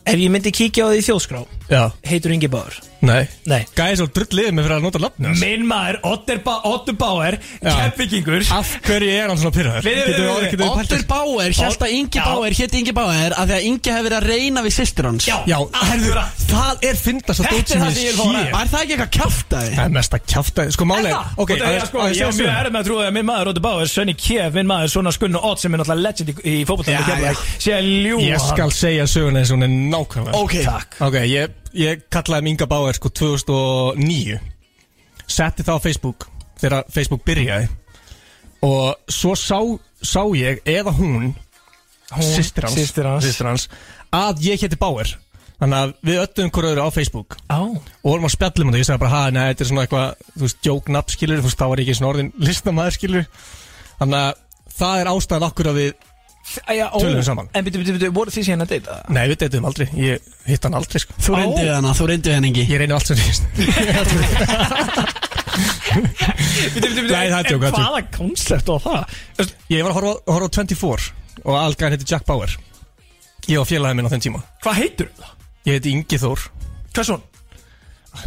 [0.04, 1.84] Ef ég myndi kíkja á því þjóðskrá Já.
[2.10, 5.98] Heitur Ingi Báður Nei Nei Gæði svo drulliðið mig fyrir að nota hans Minn maður,
[6.08, 7.36] Otter, ba Otter Bauer.
[7.60, 9.84] Kefvikingur Af hverju er hann svona pyrraður?
[9.84, 11.04] Við- við- við- við- við Otter?
[11.10, 12.20] Bauer, held að Ingi.
[12.24, 15.28] Bauer hétt Ingi Bauer af því að Ingi hefði verið að reyna við sýstur hans
[15.28, 16.32] Já, Já, herðu, akkurat.
[16.54, 18.24] það er fyndast að Þetta er dót sem sem ég er að
[18.54, 19.72] að það ekki eitthvað kjaftaði?
[19.74, 21.26] Það er mest að kjafta Sko máli það?
[21.38, 23.48] Ok, Og það er, sko, ég er mjög erð með að trúa að minn maður
[23.54, 26.64] Otter Bauer, Sönni Kjev, minn maður Svona skunnu Ott sem er náttúrulega legend í, í
[31.74, 34.40] Ég hún kallaði Minga Bauer sko 2009
[35.26, 36.28] Setti það á Facebook
[36.62, 37.68] Þegar Facebook byrjaði.
[38.64, 39.58] Og svo sá,
[40.00, 41.34] sá ég Eða hún,
[42.14, 43.26] hans, systir hans.
[43.26, 43.68] systir hans
[44.14, 45.10] Að ég héti Bauer.
[45.64, 47.36] Þannig að við öllum hverju öðru á Facebook.
[47.48, 50.24] Á, Og vorum að spjallum og ég sagði bara, ha, nei, þetta er svona eitthvað,
[50.34, 53.28] þú veist, joke nafn skilur, þú veist, þá var ég ekki svona orðin listamæður skilur.
[54.02, 54.42] Þannig að
[54.78, 56.10] það er ástæðan okkur að við,
[56.44, 57.48] Töluðum saman.
[57.56, 58.98] En byrju, byrju, byrju, voru þið síðan að deyta?
[59.16, 61.16] nei, við deytum aldrei, ég hitt hann aldrei, sko.
[61.24, 63.44] Þú reyndi við hana, þú reyndi við hana Ingi Ég reyni allt sem reyndist.
[65.94, 69.02] Byrju, byrju, byrju, Nei, það er en það er hvaða koncept var það?
[69.72, 71.12] Ég var að horfa, á- horfa á 24
[71.44, 72.52] og algæðin heiti Jack Bauer.
[73.48, 74.42] Ég var félagið minn á þenn tíma.
[74.64, 75.32] Hvað heitur það?
[75.68, 76.40] Ég heiti Ingi Þór.
[76.94, 77.22] Hversson?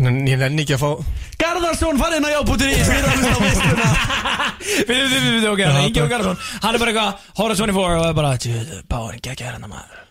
[0.00, 0.90] En ég nenni ekki að fá,
[1.66, 3.88] Garðarsson, farið inn á jábútur í Við erum að hlusta á veisluna
[4.86, 7.12] Byrju, byrju, byrju, byrju, ok, Já, þannig Ingi það- og Garðarsson Hann er bara eitthvað,
[7.40, 10.02] Hóra 24 og er bara Tjóðu, Báður, geggja hérna maður.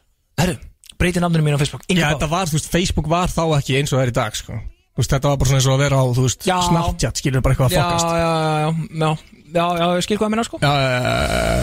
[0.42, 0.56] Herru,
[1.00, 3.44] breyti namninu mín á Facebook Ingi já, Báður þetta var, þú veist, Facebook var þá
[3.60, 4.54] ekki eins og það er í dag, sko.
[4.96, 6.58] Þú veist, þetta var bara svona eins og að vera á, þú veist, Já.
[6.70, 8.06] Snapchat, skilur bara eitthvað að Já, fokast.
[8.06, 8.70] já, já, já,
[9.04, 9.12] já,
[9.56, 11.14] já, já, ég skil hvað að minna sko Já, já, já,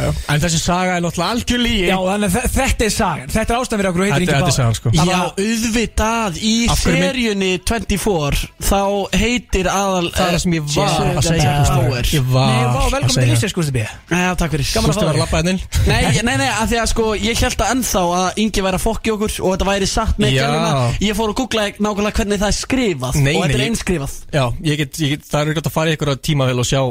[0.02, 0.12] já.
[0.32, 1.86] En þessi saga er náttúrulega algjör lígi.
[1.90, 4.32] Já, þannig að þe- þetta er sagan Þetta er ástæðan fyrir okkur heitir Þetta Ingi
[4.32, 4.92] þetta er sagan, sko.
[4.92, 8.80] Já, auðvitað í Af hverju mynd- seríunni 24 Þá
[9.22, 12.02] heitir aðal Það er það sem ég var Jesus að segja Bauer.
[12.02, 12.16] Gústi.
[12.16, 14.92] Ég Nei, var vá, að velkomin til Íslands, Gústi B Já, takk fyrir Gaman að
[14.92, 15.54] Gústi var að lappa henni
[15.86, 18.84] Nei, nei, nei, að því að sko ég held að ennþá að Ingi væri að
[18.86, 20.42] fokki okkur og þetta væri satt með Já.
[20.46, 23.62] gæluna Ég fór að googla nákvæmlega hvernig það er skrifað Nei, og þetta nei, er
[23.62, 26.58] ég- einskrifað Já, ég get, ég get, það er auðvitað að fara í ykkur tímavel
[26.62, 26.82] og sjá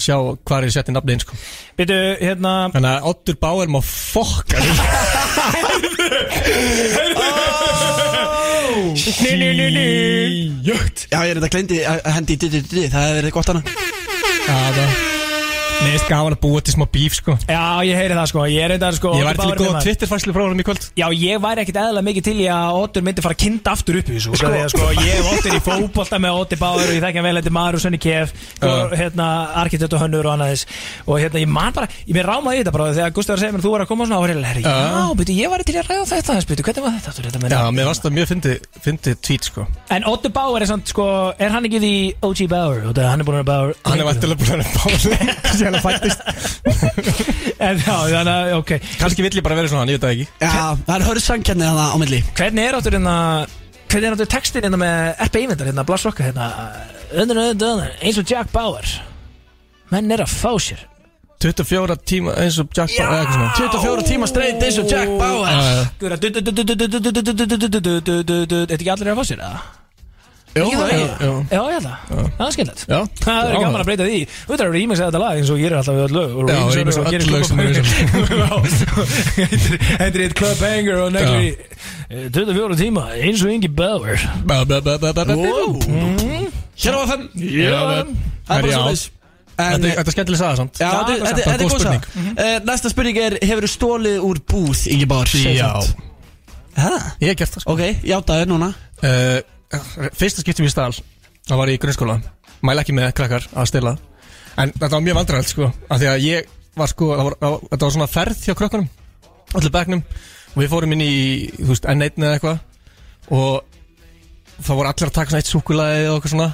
[0.00, 1.38] sjá hvað er sett í nafnið sko.
[1.78, 4.58] Býtu, hérna Þannig að Ottur Bauer má fokka
[9.24, 10.52] Nei, nei, nei, nei.
[10.66, 13.64] Jögt Já, ég er þetta glendi að hendi í di-di-di-di Það hefði verið gott hana
[14.44, 15.13] Já, það
[15.82, 17.34] Mér finnst gaman að búa til smá bíf sko.
[17.50, 18.40] Já, ég heyri það sko.
[18.50, 19.80] Ég reyndar sko Ég væri til í góða.
[19.84, 20.82] Twitter-fæslu frá honum í kvöld.
[20.94, 23.98] Já, ég væri ekkit eðla mikið til í að Otur myndi fara að kinda aftur
[23.98, 24.44] upp í þessu sko.
[24.44, 27.36] Þegar, sko, Ég hef Otur í fótbolta með Otur Báður og ég þekki hann vel
[27.40, 28.28] eitthvað Maru Sönni Kef
[28.62, 29.26] og hérna
[29.64, 30.64] arkitekt og hönnur og annað þess.
[31.08, 33.54] Og hérna ég man bara, ég mér rámaði þetta bara þegar Gustaf var að segja
[33.58, 34.70] mér þú var að koma og svona og var herri, já,
[45.64, 46.20] síðan að fættist
[47.64, 50.26] En já, þannig að, ok Kanski vill ég bara vera svona, ég veit það ekki
[50.44, 53.16] Já, það er hörðu sangkjarnir þannig á milli Hvernig er áttur hérna
[53.84, 56.48] Hvernig er áttur textin hérna með RP-ímyndar hérna, Blas Rokka hérna
[57.14, 58.90] Öndun, öndun, öndun, eins og Jack Bauer
[59.92, 60.80] Menn er að fá sér
[61.44, 63.26] 24 tíma eins og Jack Bauer
[63.58, 65.52] 24 tíma streynd eins og Jack Bauer
[66.00, 66.26] Þetta
[68.64, 69.83] er ekki allir að fá sér, eða?
[70.54, 71.06] Jú, það ekki?
[71.26, 71.32] jú.
[71.50, 71.98] Já, ég held það.
[72.38, 74.18] Það er Já, Það er gaman að breyta því.
[74.30, 76.04] Þú veit að það eru ímins að þetta lag eins og ég er alltaf við
[76.04, 77.58] öll lög Já, og á gerir öll lög sem
[79.98, 81.50] Þetta er eitt club banger og neglir í
[82.10, 84.18] eh, 24 tíma eins og Ingi Bauer.
[86.74, 88.04] Hér á FM Já,
[88.44, 89.12] Það er bara svo
[89.54, 90.78] Þetta er- þetta er skemmtileg saga samt.
[90.82, 92.02] Já, þetta það er er góð spurning.
[92.08, 95.30] spurning uh, Næsta spurning er Hefur þú stólið úr búð, Ingi Bár?
[95.30, 95.70] Já,
[96.74, 96.90] Hæ?
[97.22, 97.76] ég hef gert það sko.
[97.76, 98.72] Ok, játaður núna
[100.14, 100.92] Fyrsta skiptum í stál
[101.44, 102.18] Það var í grunnskóla.
[102.64, 103.96] Mæla ekki með krakkar að stila
[104.60, 107.56] En þetta var mjög vandræðalt sko af Því að ég var sko það var, það
[107.56, 108.92] var, Þetta var svona ferð hjá krakkanum
[109.54, 110.02] Allir bekknum.
[110.54, 111.14] Og við fórum inn í
[111.60, 112.60] Þú veist, N1 eða eitthvað.
[113.34, 116.48] Og það voru allir að taka svona eitt súkulaði og eitthvað svona.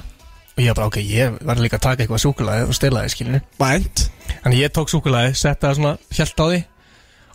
[0.51, 3.39] Og ég bara, ok, ég verði líka að taka eitthvað súkulaði og stila því, skilinu
[3.61, 4.03] Vænt.
[4.43, 6.59] Þannig ég tók súkulaði, setti það svona Hjælt á því.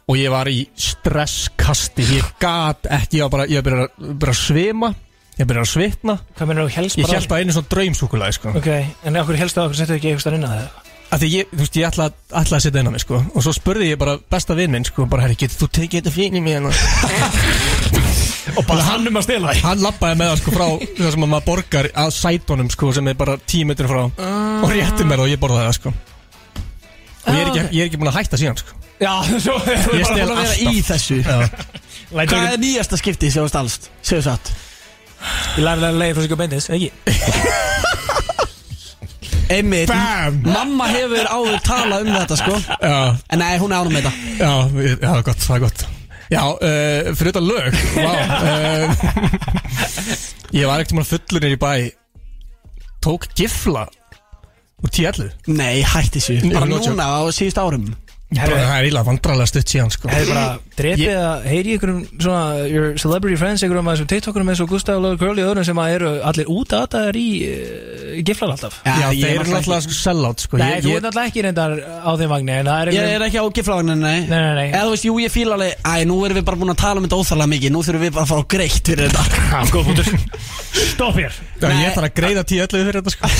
[0.06, 4.36] Og ég var í stresskasti Ég gat ekki, ég var bara, ég var bara, bara
[4.38, 4.92] svima
[5.36, 6.14] Ég byrjar að svitna.
[6.38, 8.52] Hvað mennur þú helst Ég bara held á einu svona draumsúkulaði sko.
[8.56, 8.68] Ok,
[9.04, 10.84] en okkur helst að okkur settu ekki eitthvað inn að það?
[11.06, 12.06] Af því ég, þú veist, ég ætla,
[12.40, 13.18] ætla að setja inn á mig sko.
[13.36, 16.14] Og svo spurði ég bara besta vinn minn sko Bara, herri, getur þú tekið þetta
[16.16, 16.72] fyrir mig hérna?
[18.56, 19.62] Og bara hann um að stela því.
[19.66, 23.10] Hann lappaði með það sko frá Það sem að maður borgar að sætunum sko Sem
[23.12, 25.94] er bara tíu metri frá Og rétti mér það og ég borðaði það sko.
[27.26, 28.76] Og ég er ekki, ég er ekki búin að hætta síðan sko.
[29.02, 29.12] Já,
[29.44, 30.60] svo Ég stel að alltaf.
[30.62, 31.18] í þessu.
[31.20, 31.36] Já.
[32.16, 33.90] Hvað er nýjasta skipti sem þú stalst?
[34.00, 34.54] Segðu satt
[35.56, 36.90] Ég lærði að leiði frá sig og beindis, ekki?
[39.56, 39.88] Einmitt.
[39.92, 40.34] Bam!
[40.42, 42.54] Mamma hefur áður talað um þetta sko.
[42.82, 42.96] Já,
[43.30, 44.14] En nei, hún er ánum með þetta.
[44.40, 44.50] Já,
[44.82, 45.80] ég- já, það er gott, það er gott.
[46.26, 46.58] Já, uh,
[47.14, 47.70] fyrir þetta lög
[48.02, 48.12] Vá
[48.50, 48.90] uh,
[50.56, 51.94] Ég var ekkert mann fullur nýr í bæ
[53.06, 53.84] Tók gifla
[54.82, 56.90] Úr tíallu Nei, hætti Nei, Bara no joke.
[56.90, 57.86] núna á síðust árum
[58.26, 58.50] Það
[58.80, 60.08] er ílega vandrarlega stutt síðan sko.
[60.10, 60.46] Hefði bara
[60.76, 64.68] drepið Ég- að heyri ykkurum svona Your celebrity friends, ykkurum að þessum TikTokurum eins og
[64.72, 68.16] Gustaf Lóður Curly og öðrum sem að eru allir út að þetta er í uh,
[68.26, 68.80] giflar alltaf.
[68.82, 70.58] Já, ég þeir er eru náttúrulega sko sellout sko.
[70.58, 72.98] Nei, Ég- þú ég- ert náttúrulega ekki reyndar á þeim vagni en það er Ég
[72.98, 74.20] einhverjum- er ekki á giflavagninu, nei.
[74.26, 74.68] Nei, nei, nei.
[74.74, 76.98] Eða þú veist, jú, ég fíla alveg Æ, nú erum við bara búin að tala
[77.00, 79.22] um þetta óþarlega mikið Nú þurfum við bara að fara á greitt fyrir þetta
[81.56, 83.30] Já, ég þarf að greiða tíallu fyrir þetta sko.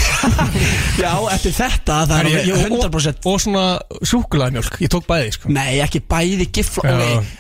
[1.05, 3.65] Já, eftir þetta, það er Ég- ég- 100% Og, og svona
[4.13, 5.53] súkulaðmjólk, ég tók bæði sko.
[5.53, 6.97] Nei, ekki bæði gifla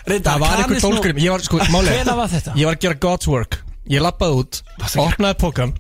[0.06, 2.56] Það var einhver tólgrim Ég var sko, Hvenær var þetta?
[2.60, 3.60] Ég var að gera God's work.
[3.88, 4.62] Ég lappaði út,
[5.00, 5.76] opnaði pókan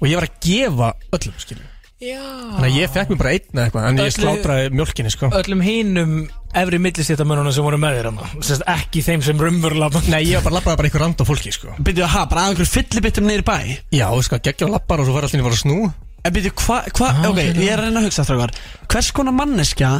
[0.00, 1.73] Og ég var að gefa öllum skilju Já
[2.04, 5.30] Þannig að ég fekk mér bara einn eða eitthvað En ég Öllu- slátraði mjólkinni sko.
[5.40, 6.14] Öllum hinum
[6.54, 10.46] efri millistéttamönunum sem voru með þér hana Sest ekki þeim sem rumvurla Nei, ég var
[10.50, 11.74] bara lappaði bara einhver rand á fólki sko.
[11.82, 13.58] Byrju, ha, bara að einhver fyllibittum niður í bæ?
[13.98, 15.78] Já, sko, geggja á lappar og svo fara allir að fara að snú.
[16.24, 18.54] En byrju, hva, hva, ok, ég er að reyna að hugsa strákar.
[18.88, 19.90] Hvers konar manneskja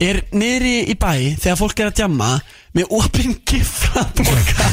[0.00, 2.30] er niðri í bæ þegar fólk er að djamma
[2.76, 4.66] með opinn gifraboka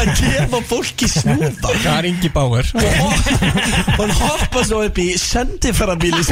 [0.00, 1.50] að gefa fólki snúða.
[1.60, 2.70] Það er Ingi Bauer.
[2.80, 6.24] Og hann hoppa svo upp í sendiferðarbíli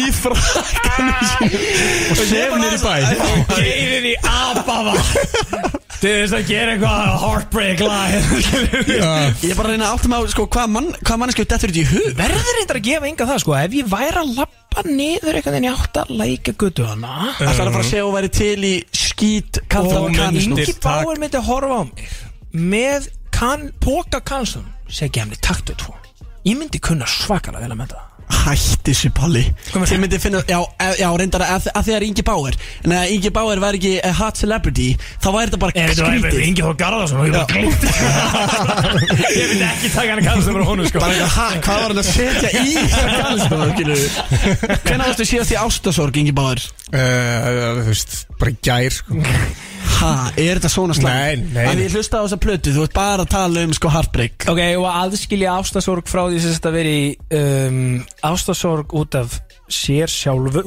[0.00, 1.68] í frakkanum sínum
[2.16, 2.94] Og sef niður í bæ.
[3.52, 8.14] Geirir í abafa Til þess að gera eitthvað heartbreak lag.
[8.90, 11.70] Ég er bara að reyna að átta mig á sko, hvað mann, hva mannesku dettur
[11.70, 12.08] þetta í hug.
[12.18, 13.54] Verður þetta að gefa enga það sko.
[13.60, 17.14] Ef ég væri að lappa niður einhvern veginn í átt að læka guttu hana.
[17.38, 20.74] Það er að fara að segja og væri til í skít kaldan Og kanisnú Ingi
[20.82, 22.14] Bauer myndi horfa á mig
[22.52, 25.94] Með kan, póka kanslum Segja henni taktu tvo.
[26.42, 29.42] Ég myndi kunna svakalega vel að menta það Hætti þessu Palli.
[29.72, 33.12] Þið myndi finna, já, e- já reyndar að, að því að Ingi Bauer En að
[33.14, 34.88] Ingi Bauer væri ekki a hot celebrity
[35.22, 36.44] Þá væri þetta bara Er þetta bara skrítið.
[36.48, 37.20] Ingi Þór Garðarsson?
[37.20, 37.82] Og ég bara glimt
[39.36, 41.02] Ég myndi ekki taka hann kanslum frá honum sko.
[41.02, 43.60] Bara eitthvað, ha, hvað var hann að setja í þessa kalstóð
[44.82, 46.62] Hvernig varstu síðast í ástasorg, Ingi Bauer?
[46.92, 49.20] Uh, Þú veist, bara gær sko.
[50.02, 50.10] Ha,
[50.40, 51.12] er þetta svona slag?
[51.12, 51.84] Nei, nei, Að nei.
[51.86, 54.46] ég hlusta á þessa plötu, þú ert bara að tala um sko heartbreak.
[54.50, 56.94] Ok, og aðskilja ástasorg frá því sem þetta veri
[57.38, 57.78] um,
[58.26, 59.34] ástasorg út af
[59.72, 60.66] sér sjálfur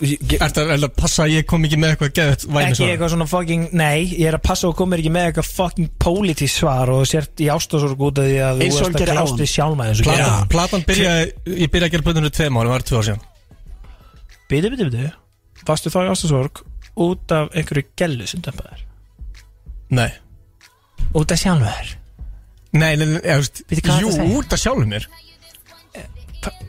[0.00, 3.12] ég, Ertu að að passa að ég kom ekki með eitthvað geðvægt væmi Ekki eitthvað
[3.12, 6.92] svona fucking, nei Ég er að passa og komir ekki með eitthvað fucking politísk svar
[6.94, 9.26] Og sért í ástásorg út af því að Eins þú og ert gerir að áðan.
[9.26, 9.50] klást við
[9.90, 12.96] þessu Platan, platan byrjaði, ég byrjaði að gera plötunum fyrir tveim árum, það var tvö
[13.02, 13.26] ár síðan.
[14.48, 15.12] Biti, biti, biti
[15.66, 16.64] Varstu þá í ástásorg
[17.06, 18.82] út af einhverju gellu sem dömpaðir
[19.96, 20.08] Nei.
[21.14, 21.94] Út af sjálfur þér?
[22.76, 24.36] Nei, nei, nei, ég veist Veitu hvað Jú, þetta segir?
[24.40, 25.08] út af sjálfum mér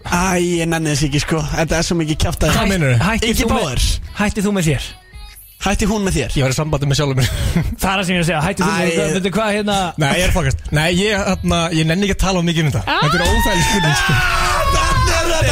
[0.08, 1.42] Æ, ég nenni þess ekki sko.
[1.56, 2.98] Þetta er svo mikið kjátt að Hvað meinarðu?
[3.08, 3.84] Hætti Ekki þú með- báðir
[4.22, 4.88] Hætti þú með þér?
[5.58, 6.34] Hætti hún með þér?
[6.38, 7.30] Ég var í sambandi með sjálfum mér.
[7.82, 8.42] Það er það sem ég er að segja.
[8.46, 9.14] Hætti þú með Æ, þér?
[9.18, 10.60] Veitu hvað hérna Nei, ég er fokast.
[10.78, 13.00] Nei, ég, þarna, ég nenni ekki að tala um mikið um þetta.
[13.02, 14.57] Þetta er óþægileg spurning sko.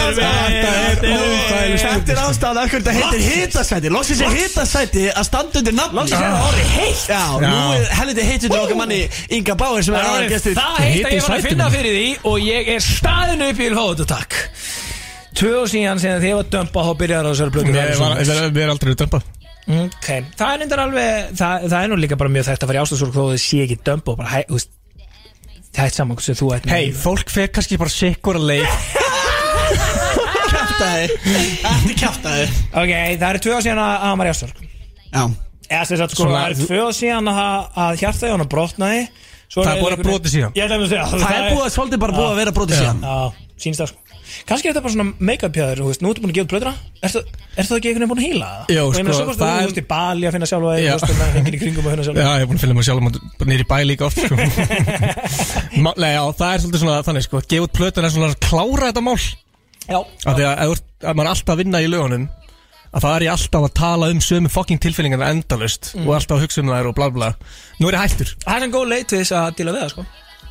[0.06, 3.91] Þetta er óþægileg Þetta er ástæðan af hverju þetta heitir hitasæti.
[3.95, 7.03] Loksins er hitasæti að standa undir nafn Loksins er það orðið heitt.
[7.10, 8.99] Já, nú er helviti heitt undir okkar manni
[9.40, 11.98] Inga Báir sem er Það er aðalgestur það heitt að ég var að finna fyrir
[11.99, 14.38] því Og ég er staðinu upp í Ilfóðu takk
[15.36, 18.30] Tvö og síðan sem þið var dömpa Þá byrjar á þessari blötu Ég var- ég
[18.30, 19.32] var- Við erum aldrei dömpað.
[19.65, 20.07] Ok,
[20.38, 22.82] það er nýndar alveg það, það er nú líka bara mjög þekkt að fara í
[22.86, 24.69] ástáðsúrk þó þið sé ekki dömpa og bara hæ, þú veist
[25.73, 28.68] það er saman hversu þú ætti Hei, fólk fer kannski bara sikkur að leið
[30.76, 32.45] Kjátaði Þetta kjátaði
[32.76, 34.64] Ok, það eru tvö ár síðan að hann var í ástáðsúrk
[35.15, 35.23] Já.
[35.65, 38.49] Eða sem sagt sko, Svona- það eru tvö ár síðan að, að hjarta í honum
[38.52, 39.06] brotnaði.
[39.49, 40.52] Svo Það er búið að einhvern- brotið síðan.
[40.60, 41.06] Ég ætla að segja.
[41.15, 42.99] Það er búið að svolítið bara búið að vera brotið síðan.
[43.06, 43.15] Já,
[43.65, 44.02] sínst það sko.
[44.49, 46.53] Kannski er þetta bara svona make-up pjáður, þú veist, nú ertu búin að gefa út
[46.53, 46.72] plöðra
[47.06, 47.19] Ertu
[47.56, 48.72] er það ekki einhvern veginn búin að hýla það?
[48.76, 50.49] Jó, Og ég meina, sko, svo kostu það þú er- veist í Bali að finna
[50.49, 50.95] sjálfa þig, Já.
[50.95, 52.76] þú veist, með hengin í kringum að finna sjálfa Já, ég er búin að finna
[52.76, 54.35] mig sjálf bara nýri bæ líka oft sko.
[55.85, 58.39] Ma, Nei, já, það er svolítið svona þannig sko, gefa út plötun er svona að
[58.49, 59.18] klára þetta mál
[59.89, 62.27] Já, af því að, ef maður er alltaf að vinna í lögunum
[62.95, 66.07] að það er ég alltaf að tala um sömu fucking tilfinningarna endalust Mm.
[66.07, 67.29] og alltaf að hugsa um þær og bla bla.
[67.81, 68.29] Nú er ég hættur.
[68.45, 70.05] Það er sem góð leið til þess að díla við það, sko.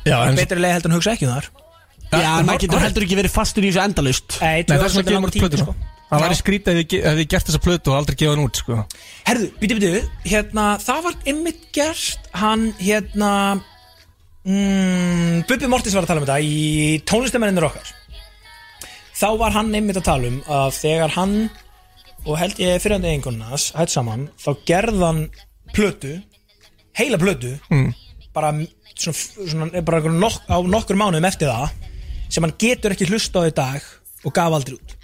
[0.05, 1.47] Já, en Betri leið heldur en að hugsa ekki um það
[2.13, 4.91] Já, en maður getur heldur ekki verið fastur í þessu endalust Nei, Nei, það er
[4.93, 5.73] svona að gefa út plötu sko.
[6.05, 8.59] Það væri skrítið ef ég ef ég gert þessa plötu og aldrei gefa hann út
[8.61, 8.77] sko.
[9.25, 13.31] Herðu, býtu, býtu, hérna, það var ymmit gert, hann, hérna
[14.45, 17.89] mm, Bubbi Mortis var að tala um þetta í tónlistamennir okkar
[19.15, 21.35] Þá var hann ymmit að tala um að þegar hann
[22.25, 25.19] og held ég fyrirhandi einhvernas hætt saman, þá gerðan
[25.75, 26.15] plötu,
[26.97, 27.93] heila plötu Mm.
[28.33, 28.49] bara,
[28.97, 29.15] svona,
[29.51, 31.69] svona, bara nok á nokkur mánuðum eftir það
[32.29, 33.81] sem hann getur ekki hlusta á í dag
[34.25, 34.95] og gaf aldrei út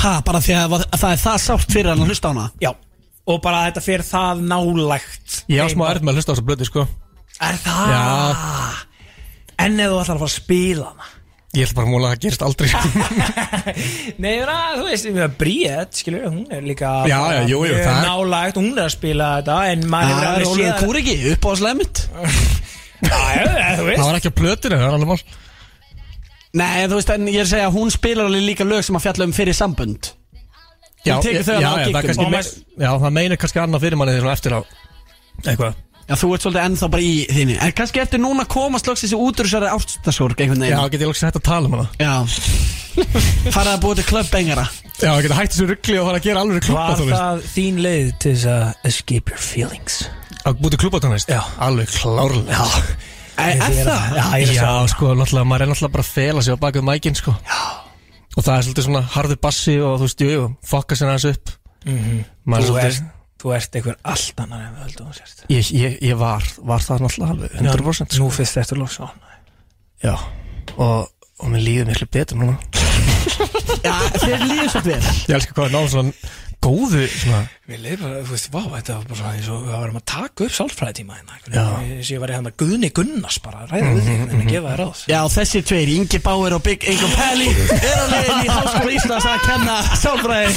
[0.00, 2.50] Ha, bara því að að það er það sátt fyrir hann að hlusta á hana
[2.60, 2.72] Já,
[3.30, 6.48] og bara þetta fyrir það nálægt Ég á smá erð með að hlusta á þessa
[6.50, 6.84] plötu sko.
[7.40, 7.94] Er það?
[7.94, 8.04] Já.
[9.64, 11.08] En ef þú ætlar að fara að spila hana
[11.50, 12.68] Ég ætla bara að múla að það gerist aldrei.
[14.22, 17.74] Nei, það, þú veist, við erum Bríett, skilur hún er líka Já, já, jú, jú,
[17.74, 21.42] er- nálægt, hún er að spila þetta en maður er alveg Ólfur séð Kúriki, upp
[21.42, 21.58] á þú
[23.00, 25.20] Það var ekki á plötinu, það er alveg mál.
[26.60, 28.98] Nei, þú veist, en ég er að segja að hún spilar alveg líka lög sem
[28.98, 30.10] að fjalla um fyrir sambönd.
[31.00, 31.40] Já, Hún já,
[32.76, 34.60] já, það meina kannski annað fyrir manni svona eftir á
[35.48, 35.78] eitthvað
[36.10, 37.56] Já, þú ert svolítið ennþá bara í þínu.
[37.62, 40.90] En kannski ertu núna að komast loks þessi út úr þessari ástaskorg einhvern Já, veginn
[40.96, 41.88] get ég lóks hægt að tala um hana.
[42.02, 42.14] Já.
[43.54, 44.64] Farað að búið til klöppengara
[45.00, 48.08] Já, get hægt þessu ruggli og fara að gera alveg Var klubbatónlist það þín leið
[48.24, 50.00] til þess að escape your feelings?
[50.42, 51.30] Að búið til klubbatónlist?
[51.30, 51.40] Já.
[51.62, 52.58] Alveg klárlega.
[52.58, 52.66] Já,
[53.40, 53.94] Er Ég er það?
[53.94, 56.42] að- Já, ég er að Já, segja sko, náttúrulega, maður er náttúrulega bara að fela
[56.44, 57.32] sig á bakið mækinn, sko.
[57.46, 57.60] Já.
[58.36, 61.28] Og það er svolítið svona harður bassi og þú veist, jú, jú, fokka sér aðeins
[61.30, 61.54] upp.
[61.86, 62.18] Mhm.
[62.44, 63.08] Maður er Þú svolítið ert,
[63.40, 66.84] þú ert einhver allt annar en við höldum að sérst ég, ég, ég var, var
[66.84, 68.20] það náttúrulega alveg 100% sko.
[68.22, 69.06] Nú fyrst þetta loks á
[70.00, 70.14] Já
[70.78, 71.08] Og,
[71.40, 72.56] og mér líður miklu betur núna.
[73.86, 75.00] Já, þeir líður svo vel.
[75.00, 76.12] Ég elskar hvað er svona
[76.60, 77.40] góðu svona.
[77.70, 80.44] Mér leið bara, þú veist, vá, þetta var bara eins og við varum að taka
[80.46, 81.36] upp sálfræðitíma hérna.
[81.36, 81.64] Einhvern Já.
[81.70, 81.92] veginn.
[82.00, 84.80] Ég ég var hérna Guðni Gunnars bara að ræða við þig en að gefa þér
[84.82, 85.02] ráð.
[85.12, 87.46] Já, þessi tveir, Ingi Bauer og Big Ingo Pelli
[87.78, 90.52] er á leiðin í Háskóla Íslands að kenna sálfræði.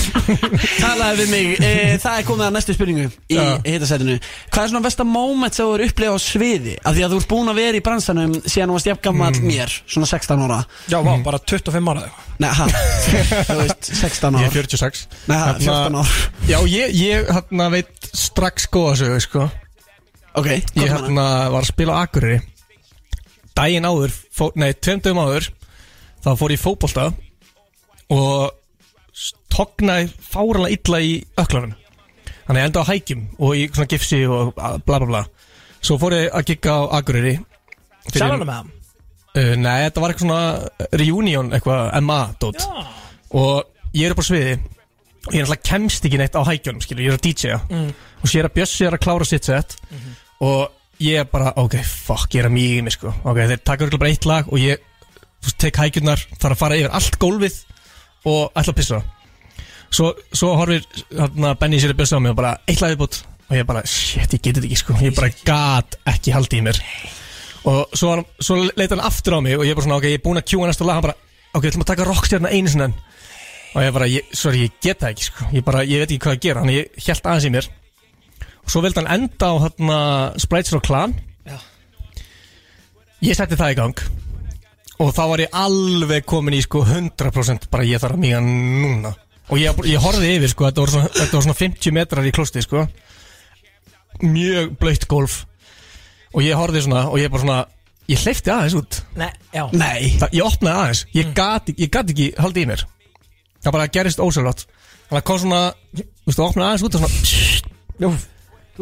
[0.82, 1.52] Talaði við mig.
[1.62, 1.72] E,
[2.04, 3.40] það er komið að næstu spurningu í
[3.70, 4.18] hitasætinu.
[4.50, 6.76] Hvað er svona versta moment sem þú eru upplegað á sviði?
[6.84, 9.78] Af því að þú ert búin að vera í bransanum síðan þú varst jafngammal mér,
[9.86, 10.60] svona 16 ára.
[10.90, 12.06] Já, vá, bara 25 ára.
[12.42, 12.66] Nei, ha,
[13.46, 14.48] þú veist, 16 Ég ára.
[14.50, 15.52] er 46 Nei, ha,
[15.94, 19.46] 14 ár Já, ég, ég hérna veit strax góða sögu, sko.
[20.34, 22.40] Ok, Ég hvað hérna var að spila á Akureyri.
[23.54, 25.48] Daginn áður, fó, nei, tveim dögum áður
[26.24, 27.08] Þá fór ég í fótbolta
[28.14, 28.52] Og
[29.54, 31.76] Tognaði fáralega illa í öklanum
[32.48, 35.22] Þannig ég enda á hækjum Og í svona gifsi og bla bla bla.
[35.84, 37.36] Svo fór ég að gigga á Akureyri
[38.10, 38.72] Fyrir- Sjálfana með hann?
[39.34, 42.84] Uh, nei, þetta var eitthvað svona reunion, eitthvað MA-dót Já.
[43.34, 44.58] Og ég er upp á sviði
[45.32, 47.92] ég er alltaf kemst ekki neitt á hækjunum, skilur, ég er að DJ-a Mm.
[48.24, 49.76] Og sér að Bjössi er að klára sitt set.
[50.44, 53.14] Og ég er bara, ok, fuck, ég er að mýgi mig, sko.
[53.24, 54.78] Ok, þeir taka bara eitt lag Og ég,
[55.58, 57.58] tek hækjurnar Þarf að fara yfir allt gólfið
[58.26, 59.02] Og ætla að pissa.
[59.94, 63.20] Svo, svo horfir hérna, Benny sér að bjösa á mig og bara eitt lagið bútt
[63.50, 64.94] og ég bara, shit, ég geti þetta ekki sko.
[65.04, 66.80] Ég bara gat ekki haldið í mér.
[67.70, 70.24] Og svo, svo leita hann aftur á mig og ég bara svona, ok, ég er
[70.24, 70.98] búinn að kjúa næsta lag.
[70.98, 71.18] Hann bara,
[71.54, 72.96] ok, við ætlum að taka rockstjarna einu sinni enn.
[73.74, 75.48] Og ég bara, ég, sorry, ég get það ekki sko.
[75.56, 77.70] Ég bara, ég veit ekki hvað að gera, hann ég held aðeins í mér.
[78.64, 79.98] Og svo vildi hann enda á hérna
[80.40, 81.58] Sprites og Clan Já.
[83.26, 84.04] ég setti það í gang.
[85.02, 89.16] Og þá var ég alveg komin í sko 100% bara ég þarf að mýga núna.
[89.52, 92.36] Og ég, ég horfði yfir sko, þetta var svona, þetta var svona 50 metrar í
[92.36, 92.86] klosti sko.
[94.24, 95.42] Mjög blöytt golf
[96.34, 97.60] og ég horfði svona og ég bara svona
[98.08, 99.02] ég hleyfti aðeins út.
[99.18, 99.66] Nei, já.
[99.74, 100.14] Nei.
[100.22, 102.86] Það, ég opnaði aðeins, ég gat, ég gat ekki haldið í mér
[103.64, 105.62] það bara gerist ósælvátt þannig að kom svona,
[105.94, 108.14] þú veist, það opnaði aðeins út og svona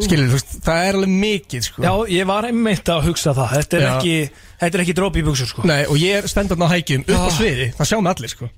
[0.01, 1.81] skilur, þú veist, það er alveg mikið sko.
[1.83, 3.49] Já, ég var einmitt að hugsa það.
[3.57, 3.89] Þetta er Já.
[3.97, 4.13] ekki,
[4.61, 5.65] þetta er ekki drópi í buksur sko.
[5.67, 7.33] Nei, og ég er stendur á hækjum upp á Ah.
[7.35, 8.49] sviði, það sjá mig allir sko.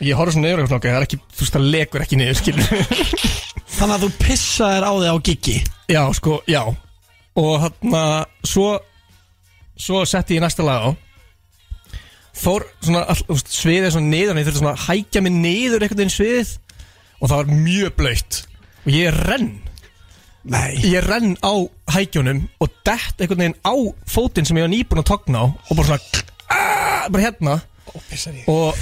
[0.00, 2.16] Ég horfði svona niður og svona, ok, það er ekki, þú veist, það legur ekki
[2.22, 2.64] niður, skilur.
[3.76, 5.56] Þannig að þú pissaðir á þig á giggi
[5.92, 6.62] Já, sko, já.
[7.36, 8.66] Og hann svo
[9.82, 10.90] Svo setti ég næsta lag á
[12.32, 16.00] Fór svona, all, veist, sviðið svona niður Ég þurfti svona að hækja mig niður einhvern
[16.00, 16.52] veginn sviðið.
[17.20, 18.38] Og það var mjög blöytt
[18.82, 19.50] Og ég renn.
[20.52, 20.72] Nei.
[20.88, 21.54] Ég renn á
[21.94, 23.74] hækjunum Og dett einhvern veginn á
[24.10, 27.58] fótinn sem ég var nýbúin að togna á Og bara svona aah, Bara hérna.
[28.48, 28.78] Og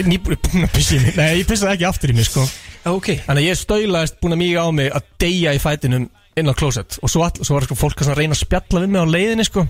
[0.00, 1.16] nýbúin búin að pissa í mig.
[1.18, 2.44] Nei, ég pissaði ekki aftur í mig sko.
[2.88, 3.12] Ok.
[3.26, 6.06] Þannig að ég stöðlaðist búin að míga á mig Að deyja í fætinum
[6.40, 6.98] inn á klósett.
[7.04, 9.12] Og svo, all, svo var sko fólk að svona reyna að spjalla við mig á
[9.12, 9.66] leiðinni sko.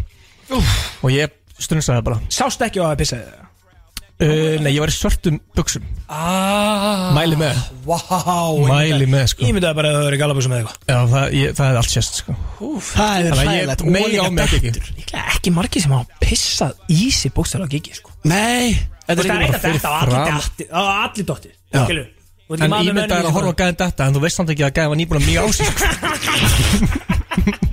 [0.51, 2.21] Og ég strunsaði bara.
[2.33, 3.47] Sást ekki á að pissa þig?
[4.21, 5.81] Uh, Nei, ég var í svörtum buksum
[6.13, 7.57] ah, Mæli með.
[7.87, 7.97] Vá
[8.69, 9.47] Mæli með sko.
[9.49, 10.77] Ég myndi að bara að það verið galabusum eða eitthvað.
[10.91, 12.35] Já, það, ég, það er allt sérst sko.
[12.69, 13.65] Úf, Það er Þannig að ég
[13.97, 17.75] meig á mig að giggi Líklega ekki margir sem hafa pissað í sig bókstæðlega á
[17.79, 18.13] gigi sko.
[18.29, 20.37] Nei Þú Þetta veist, er það er ekki eitthvað bara þetta á allir fram.
[20.37, 21.81] dætti á allir dóttir Já.
[21.89, 24.13] Skilur Þú ert En ekki maður ég með myndi að horfa á gæðin þetta En
[24.13, 25.81] þú veist samt ekki að gæðin var nýbúin að míga á sig sko.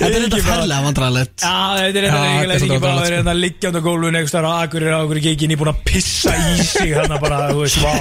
[0.00, 3.80] Þetta er þetta færlega vandræðilegt Já, þetta er þetta er ekki bara að vera liggjandi
[3.80, 7.40] á einhvers staðar á Akureyri á Akureyri gigi nýbúin að pissa í sig hérna bara,
[7.50, 7.92] þú veist, vá.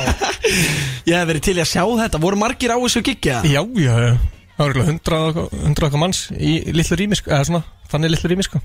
[1.09, 2.21] Ég hef verið til að sjá þetta.
[2.21, 3.33] Voru margir á þessu giggi?
[3.33, 3.43] eða?
[3.49, 4.13] Já, já, já.
[4.59, 8.43] Það var eitthvað- hundra og eitthvað manns Í litlu rými Eða svona, þannig litlu rými
[8.45, 8.61] sko.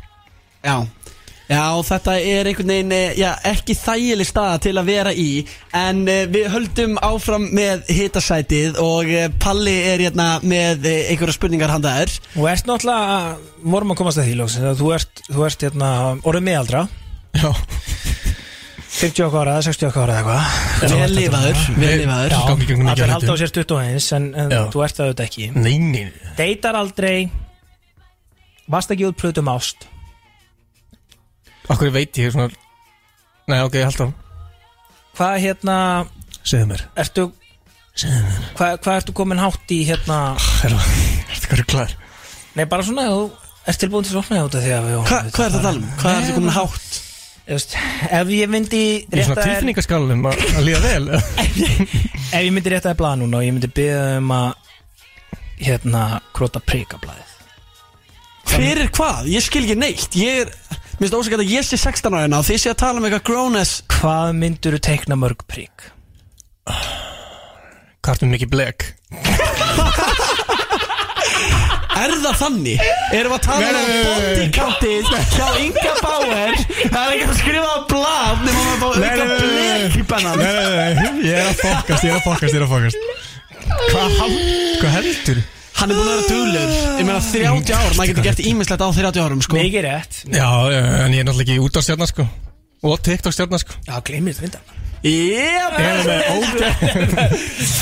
[0.65, 0.77] Já
[1.45, 5.29] Já, þetta er einhvern veginn, eh, já, ekki þægileg staða til að vera í
[5.77, 11.37] En uh, við höldum áfram með hitasætið Og uh, Palli er hérna með uh, einhverja
[11.37, 13.21] spurningar handaðir Þú ert náttúrulega,
[13.61, 15.93] vorum að komast að því lóks Þú ert, þú ert hérna,
[16.25, 16.87] orðið meðaldra
[17.37, 17.51] Já.
[18.95, 20.35] 50 okkar ára, 60 okkar ára eða
[20.79, 21.01] eitthvað.
[21.01, 22.35] Vel lifaður, vel Nei, lifaður.
[22.35, 22.43] Já,
[22.93, 24.61] allir halda á sér 21 En, en Já.
[24.71, 25.49] þú ert það auðvitað ekki.
[25.59, 27.17] Nei, nei Deitar aldrei.
[28.71, 29.91] Varst ekki út plötum ást
[31.73, 32.51] Akkur veit ég svona
[33.49, 34.09] Nei, ok, ég held á
[35.15, 35.77] Hvað hérna,
[36.43, 37.29] Segðu mér ertu
[37.95, 40.19] Hvað, hvað ertu komin hátt í hérna
[40.67, 41.97] Er þetta hvað er klær?
[42.59, 43.25] Nei, bara svona, þú
[43.71, 45.79] ert tilbúin til að opna þetta því að við Hva, Hvað er það að tala
[45.79, 45.89] um?
[46.01, 47.01] Hvað er það komin hátt?
[47.45, 47.77] Veist,
[48.19, 51.09] Ef ég myndi Í svona tilfinningaskalunum að, líða vel
[52.35, 54.49] Ef ég myndi rétta þér blað núna og ég myndi byggja um að
[55.65, 56.05] Hérna,
[56.35, 57.31] króta prikablaðið
[58.55, 59.29] Fyrir hvað?
[59.33, 62.47] Ég skil ekki neitt Ég er, minnst ósækjað að ég sé 16 ára hérna Og
[62.49, 65.89] þið sé að tala um eitthvað grown as Hvað myndur þú teikna mörg prik?
[68.05, 68.79] Kartum mikið blek
[71.95, 72.81] Er það þannig?
[73.15, 74.01] Erum við að tala um nei.
[74.09, 75.05] bodycountið
[75.35, 79.95] hjá Inga Bauer Það er ekki að skrifa á blad Nefnum að fá auka blek
[79.95, 82.67] í bennan Nei, nei, nei, ég er að fokast, ég er að fokast, ég er
[82.67, 82.99] að fokast
[83.65, 84.09] Hvað
[84.83, 85.39] hvað heldur?
[85.75, 86.71] Hann er búin að vera duglur
[87.01, 89.59] Ég meina 30 ár, maður getur gert ímislegt á 30 árum sko.
[89.59, 90.21] Mikið rétt.
[90.31, 92.27] Já, en ég er náttúrulega ekki út á stjarnar sko.
[92.85, 93.77] Og TikTok stjarnar sko.
[93.89, 94.61] Já, gleymið þetta vinda
[95.05, 95.75] Yep.
[95.85, 97.33] Erum við ógæð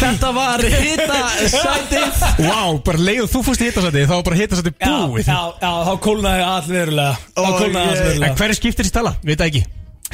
[0.01, 1.19] Þetta var hita
[1.53, 5.29] sætið Vá, bara leið og þú fórst í hitasæti Þá var bara hitasæti búið.
[5.31, 7.13] Já, já, þá kólnaði all verulega.
[7.37, 9.13] Þá Og kólnaði ég- En verulega hverju skiptir þessi tala?
[9.23, 9.63] Veit það ekki.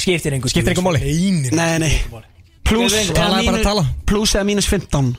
[0.04, 1.00] Skiptir einhver Skiptir engu máli?
[1.00, 1.94] Nei, Nei, nei
[2.68, 3.86] Plus Við eða talaði bara mínus- að tala.
[4.12, 5.16] Plus eða mínus 15 uh,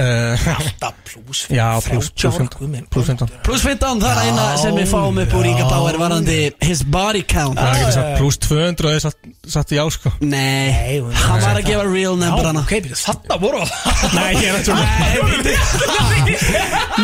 [0.00, 4.88] Alltaf plus Já, plus, plus 15 Plus 15 Plus 15, það er eina sem við
[4.88, 7.58] fáum upp úr Inga Bauer varandi his body count.
[7.58, 9.18] Það getur sagt plus 200 og þið satt,
[9.56, 10.12] satt í á sko.
[10.24, 10.70] Nei,
[11.26, 13.70] hann var að gefa real number hana þarna voru það
[14.18, 14.84] Nei, ég er að tjóla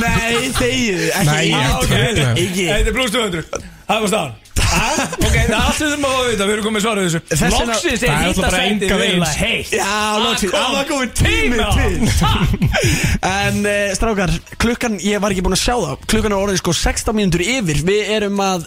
[0.01, 2.67] Nei, þegið, Nei, ég ekki- er að tjóla Ekki.
[2.71, 4.35] Þetta er plus 200 Það var staðan
[4.67, 6.47] Ah, Ok, það er allt sem þurfum að fá að vita.
[6.49, 7.21] Við erum komið svarað þessu.
[7.31, 8.81] Það er hýta sætið veginn.
[8.99, 9.71] verulega heitt.
[9.77, 9.93] Já,
[10.25, 11.95] loksins, kom það komið tími til.
[13.31, 16.75] En uh, strákar, klukkan, ég var ekki búinn að sjá það Klukkan er orðið sko
[16.83, 17.81] 16 mínútur yfir.
[17.87, 18.67] Við erum að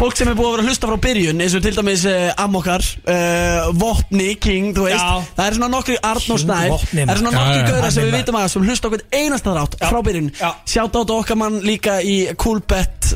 [0.00, 2.28] fólk sem er búið að vera að hlusta frá byrjun eins og til dæmis uh,
[2.40, 5.02] Amokar uh, Vopni, King, þú veist.
[5.02, 5.32] Já.
[5.36, 6.68] það er svona nokkri Arnór Snær.
[6.72, 9.76] Vopni, það er svona nokkri gauðra sem við vitum að sem hlusta okkur einasta rátt
[9.82, 10.30] frá byrjun.
[10.64, 13.12] Sjátt á okkar mann líka í Coolbet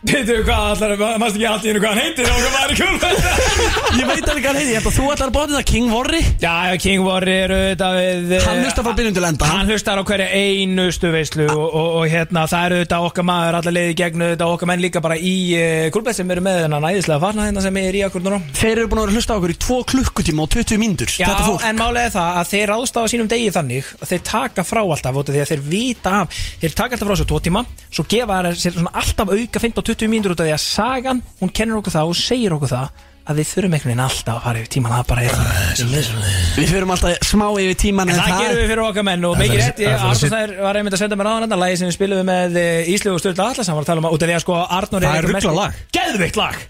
[0.00, 2.24] Veitu hvað allar, maður ekki alltaf einu hvað hann heitir?
[2.24, 3.02] Og hvað maður er kjöld
[4.00, 6.20] Ég veit alveg hvað hann heitir, ég held að þú allar bóðið það King Vorri
[6.40, 9.44] Já, King Vorri eru þetta við eh, Hann hlustar frá byrjum til enda.
[9.50, 13.58] Hann hlustar á hverja einustu veislu og, og, og hérna það eru þetta okkar maður
[13.58, 16.56] allar leiði gegnu þetta okkar menn líka bara í eh, uh, klubbeð sem eru með
[16.64, 19.36] þennan æðislega farna hérna sem er í akkordunum Þeir eru búin að vera hlusta á
[19.36, 21.28] okkur í 2 klukkutíma og 20 mindur Já,
[21.68, 22.60] en málega það að þe
[29.90, 33.06] 20 mínútur út af því að sagan hún kennir okkur það og segir okkur það
[33.30, 35.50] að við þurfum einhvern veginn alltaf að fara yfir tíman það bara er það
[36.56, 39.60] Við fyrum alltaf smá yfir tíman En það gerum við fyrir okkar menn og mikið
[39.60, 42.30] rétt ég, Arnur þær var einmitt að senda mér aðan andan lagi sem við spilum
[42.30, 44.44] með eh, Íslið og Sturla Allarsson var að tala um að út af því að
[44.46, 45.50] sko Arnur er einhver mest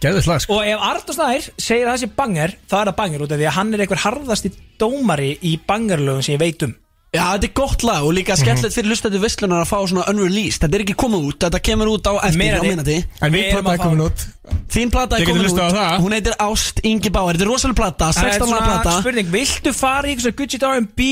[0.04, 0.44] Gæðvikt lag.
[0.44, 0.58] Sko.
[0.58, 3.40] Og ef Arnur þær segir að það sé banger þá er það banger út af
[3.40, 6.76] því að hann er einhver harðasti dómari í bangerlögun sem ég veit um.
[7.10, 10.62] Já, þetta er gott lag og líka skemmtilegt fyrir lustandi visslunar að fá svona unreleased.
[10.62, 13.72] Þetta er ekki komið út, þetta kemur út á eftir á minnati En mín plata
[13.74, 14.22] er komin út.
[14.70, 15.58] Þín plata er komin út.
[15.58, 15.96] það.
[16.04, 17.34] Hún heitir Ást Ingi Báir.
[17.34, 18.92] Þetta er rosalega plata, Það er 16 laga svona plata.
[19.00, 21.08] spurning, viltu fara í eitthvað Gucci R&B,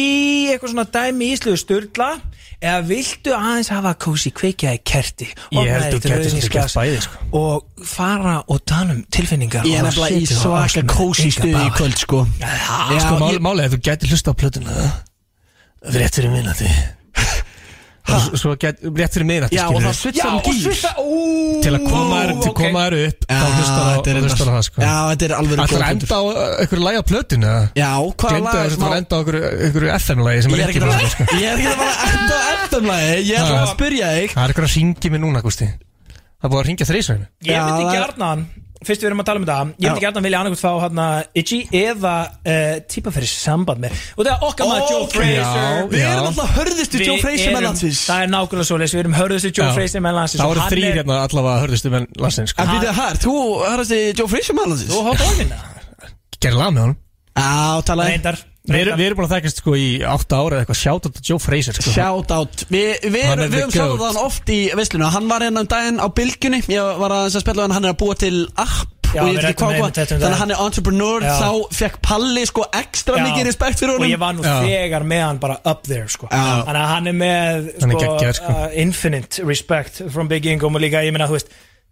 [0.52, 2.10] eitthvað svona dæmi í Íslegu Sturla?
[2.58, 5.28] Eða viltu aðeins hafa kósi kveikjaði kerti?
[5.50, 7.26] Svolítið gert bæði, sko.
[7.38, 11.54] og fara og tala um tilfinningar Ég er og nefnilega í og svaka kósi stuði
[11.54, 12.24] í kvöld sko.
[12.38, 14.90] Já, Sko mál, er að þú gæti hlusta á plötuna
[15.82, 16.68] Rétt fyrir minnati
[18.08, 20.78] Svo gæti, rétt fyrir minnati Já, og það svitsar um gýr
[21.62, 24.80] Til að koma þér til að koma þér upp Þá hlustar er hlustar það sko.
[24.80, 26.22] Já, þetta er alveg Það er að enda á
[26.62, 29.20] einhverju lagi á plötuna Já, hvaða Glemdu lag að þetta má- var að enda á
[29.20, 31.22] einhverju- FM-lagi sem Ég er er ekki ekki að plötuna sko.
[31.36, 34.28] Ég er ekki að fara að enda á FM-lagi Ég ætla að spyrja þig.
[34.32, 37.60] Það er einhverju að ringi mig núna, Gusti Það er búið að ringja þrísvæðinu Ég
[37.68, 38.40] myndi það er- gjarnan,
[38.86, 40.02] fyrst við erum að tala um þetta Ég myndi Já.
[40.04, 41.06] gjarnan vilja annarkvæmt fá hérna
[41.40, 43.96] Itchy eða uh, típa fyrir samband með.
[44.16, 45.08] Og það er okkar maður Joe.
[45.14, 45.88] Fraser.
[45.92, 48.02] Við erum alltaf hörðustu Joe Við Fraser með erum- landsins.
[48.08, 49.72] Það er nákvæmlega svo Við erum hörðustu Joe Já.
[49.78, 52.62] Fraser með landsins Það voru þrýr hérna allavega hörðustu menn landsins sko.
[52.62, 53.34] En býtið hér, þú
[53.64, 54.92] hörðast í Joe Fraser með landsins?
[54.94, 55.58] Þú hótt á minna
[56.38, 56.98] Gerði lag með honum.
[57.38, 58.38] Já, talaði Reyndar
[58.68, 61.14] Við erum, við erum búin að þekkast sko í 8 ára eða eitthvað Shout out
[61.16, 61.92] to Joe Fraser sko.
[61.94, 64.02] Shout out Vi, við, Hann er höfum sjáð goat.
[64.02, 67.64] það oft í veisluna Hann var hérna um daginn á bylgjunni Ég var að spila
[67.64, 69.72] hann, hann er að búa til app Já, og við ég veit ekki ræddum hvað
[69.72, 71.30] einmitt hvað þetta um Þannig að hann er entrepreneur Já.
[71.38, 73.22] Þá fekk Palli sko ekstra Já.
[73.24, 74.56] mikið respekt fyrir Og honum ég var nú Já.
[74.66, 76.28] þegar með hann bara up there sko.
[76.28, 78.52] Þannig að hann er með Hann er sko, geggjaður, sko.
[78.52, 81.48] uh, Infinite respect from Big Ingo Og líka, ég meina, þú veist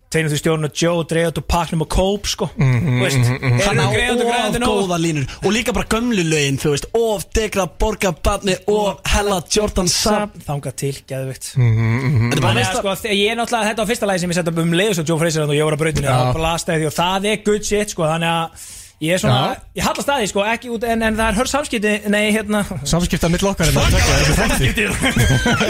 [0.06, 2.46] Teginu þú stjórn og Joe, Dreot og Paknum og Cope sko.
[2.54, 5.26] Þú veist, Hann Hann á er of góða línur.
[5.42, 10.38] Og líka bara gömlu lögin, þú veist Of degra borga barni Of hella Jordan Saab
[10.46, 14.32] Þangað til, bara Þannig að veist sko, ég er náttúrulega, þetta var fyrsta lagi sem
[14.32, 16.16] ég setta upp um leiðis og Joe Fraser og ég voru á brautinu Já.
[16.22, 18.66] og blastaði því og það er good shit sko, þannig að
[19.04, 19.62] ég er svona, Já.
[19.76, 22.62] ég hallast að því sko, ekki út, en, en það er hörð samskipti, nei, hérna
[22.88, 24.86] Samskipta mitt lokkar en það þessu þætti.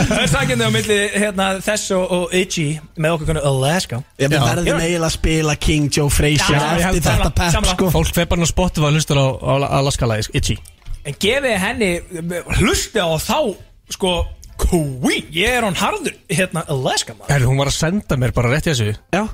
[0.07, 2.67] Það er samskipti á milli hérna, þess og, og Itchy
[3.03, 3.99] með okkur konu Alaska.
[4.23, 4.39] Ég Já.
[4.45, 7.75] verðum eiginlega að spila King Joe Fraser Já, ég held Eftir þetta pepp Sammála.
[7.79, 7.91] sko.
[7.97, 10.59] Fólk feir bara á Spotify og hlustar á, á Alaska-lagi sko, Itchy.
[11.07, 11.91] En gefið henni,
[12.61, 13.39] hlusti á þá
[13.95, 14.13] sko,
[14.63, 15.27] queen.
[15.35, 17.33] Ég er hann harður, hérna, Alaska maður.
[17.35, 18.95] Herri, hún var að senda mér bara rétt í þessu.
[19.15, 19.25] Já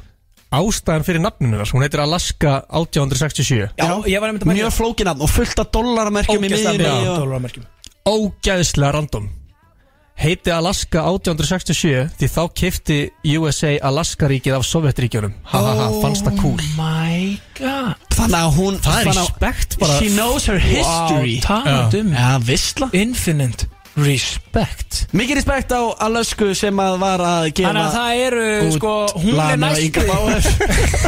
[0.53, 5.25] Ástæðan fyrir nafninu þar, hún heitir Alaska 1867 Já, ég var einmitt að Mjög flókinafn
[5.25, 7.65] og fullt af dollaramerkjum í dólarmerkjum
[8.09, 9.31] Ógæðislega random.
[10.23, 12.97] Heiti Alaska 1867 því þá kifti
[13.39, 16.61] USA Alaska-ríkið af Sovjetríkjunum Ha ha ha, fannst það cool.
[16.77, 17.97] My god.
[18.13, 19.97] Þannig að hún Það er að- respekt bara.
[19.99, 21.39] She knows her history.
[21.41, 23.67] Wow, talandi um Já, vissla infinite
[24.01, 25.03] respect.
[25.13, 28.47] Mikið respekt á Alasku sem að var að gefa Þannig að það eru,
[28.77, 30.01] sko, hún er næstu.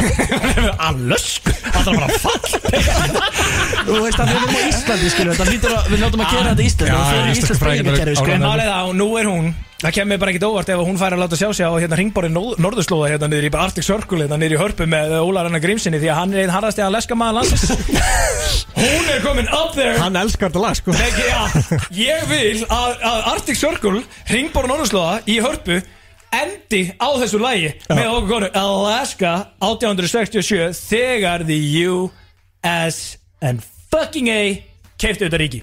[0.89, 2.47] Alösku, það er bara fall.
[3.85, 5.69] Þú veist að við erum á Íslandi skilur við.
[6.03, 6.91] Látum að gera þetta í Íslandi.
[6.91, 8.29] Það fyrir íslensku Íslands fræðingar breytingakerfi sko.
[8.35, 9.45] En það, og nú er hún
[9.85, 12.33] Það kemur bara ekkit óvart ef hún fær að láta sjá sig á hérna ringborinn
[12.33, 16.09] norðurslóða hérna niður í Arctic Circle hérna niður í hörpu með Ólar Anna Grímsinni því
[16.09, 18.23] að hann er einn harðasti að leska maður landsins.
[18.79, 19.99] Hún er komin up there.
[20.01, 20.95] Hann elskar þetta lag sko.
[21.05, 24.01] Ekki, já, ég vil að, að Arctic Circle,
[24.33, 25.77] ringborinn norðurslóða í hörpu
[26.33, 28.51] endi á þessu lægi með okkur konu.
[28.63, 33.61] Alaska 1867 þegar the US and
[33.93, 34.41] fucking A
[34.97, 35.61] keiftu þetta ríki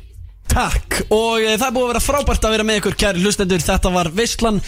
[0.52, 1.06] Takk.
[1.08, 3.92] Og e, það er búið að vera frábært að vera með ykkur Kæri hlustendur, þetta
[3.94, 4.58] var Veistlan.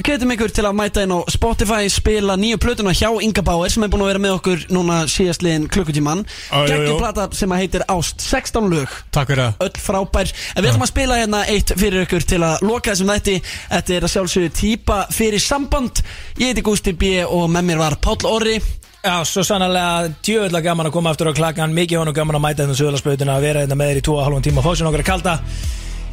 [0.00, 3.84] Hvetum ykkur til að mæta inn á Spotify Spila nýju plötuna hjá Inga Bauer Sem
[3.84, 6.26] er búin að vera með okkur núna síðastliðin klukkutíman.
[6.52, 6.74] Á, jú, jú.
[6.74, 8.20] Geggjum plata sem að heitir Ást.
[8.24, 8.98] 16 lög.
[9.16, 9.64] Takk fyrir það.
[9.64, 10.34] Öll frábær.
[10.52, 13.38] En við ætlum að spila hérna eitt fyrir ykkur til að loka þessum þætti.
[13.72, 16.04] Þetta er að sjálfsögðu típa fyrir samband.
[16.40, 18.58] Ég heiti Gústi B og með mér var Páll Orri
[19.00, 21.72] Já, svo sannlega djöðlega gaman að koma aftur á klakkan.
[21.72, 24.64] Mikið honum gaman að mæta þetta sögularsprautina Að vera þetta með þér í 2,5 tíma
[24.66, 25.36] Fóðsinn okkar að kalda.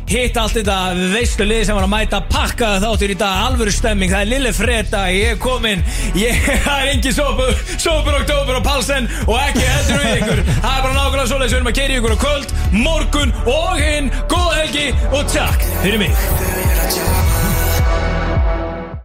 [0.07, 0.75] Hitt allt þetta
[1.11, 4.53] veistu lið sem var að mæta Pakka þáttur í dag, alvöru stemming Það er Lille
[4.55, 5.83] Freda, ég er komin
[6.15, 6.47] Ég
[6.77, 10.41] er engin sopur, sopur oktober og palsen Og ekki heldur við ykkur.
[10.53, 12.55] Það er bara nákvæmlega svoleiðis Við erum að keira ykkur á kvöld,
[12.87, 17.46] morgun og hinn Góða helgi og takk fyrir mig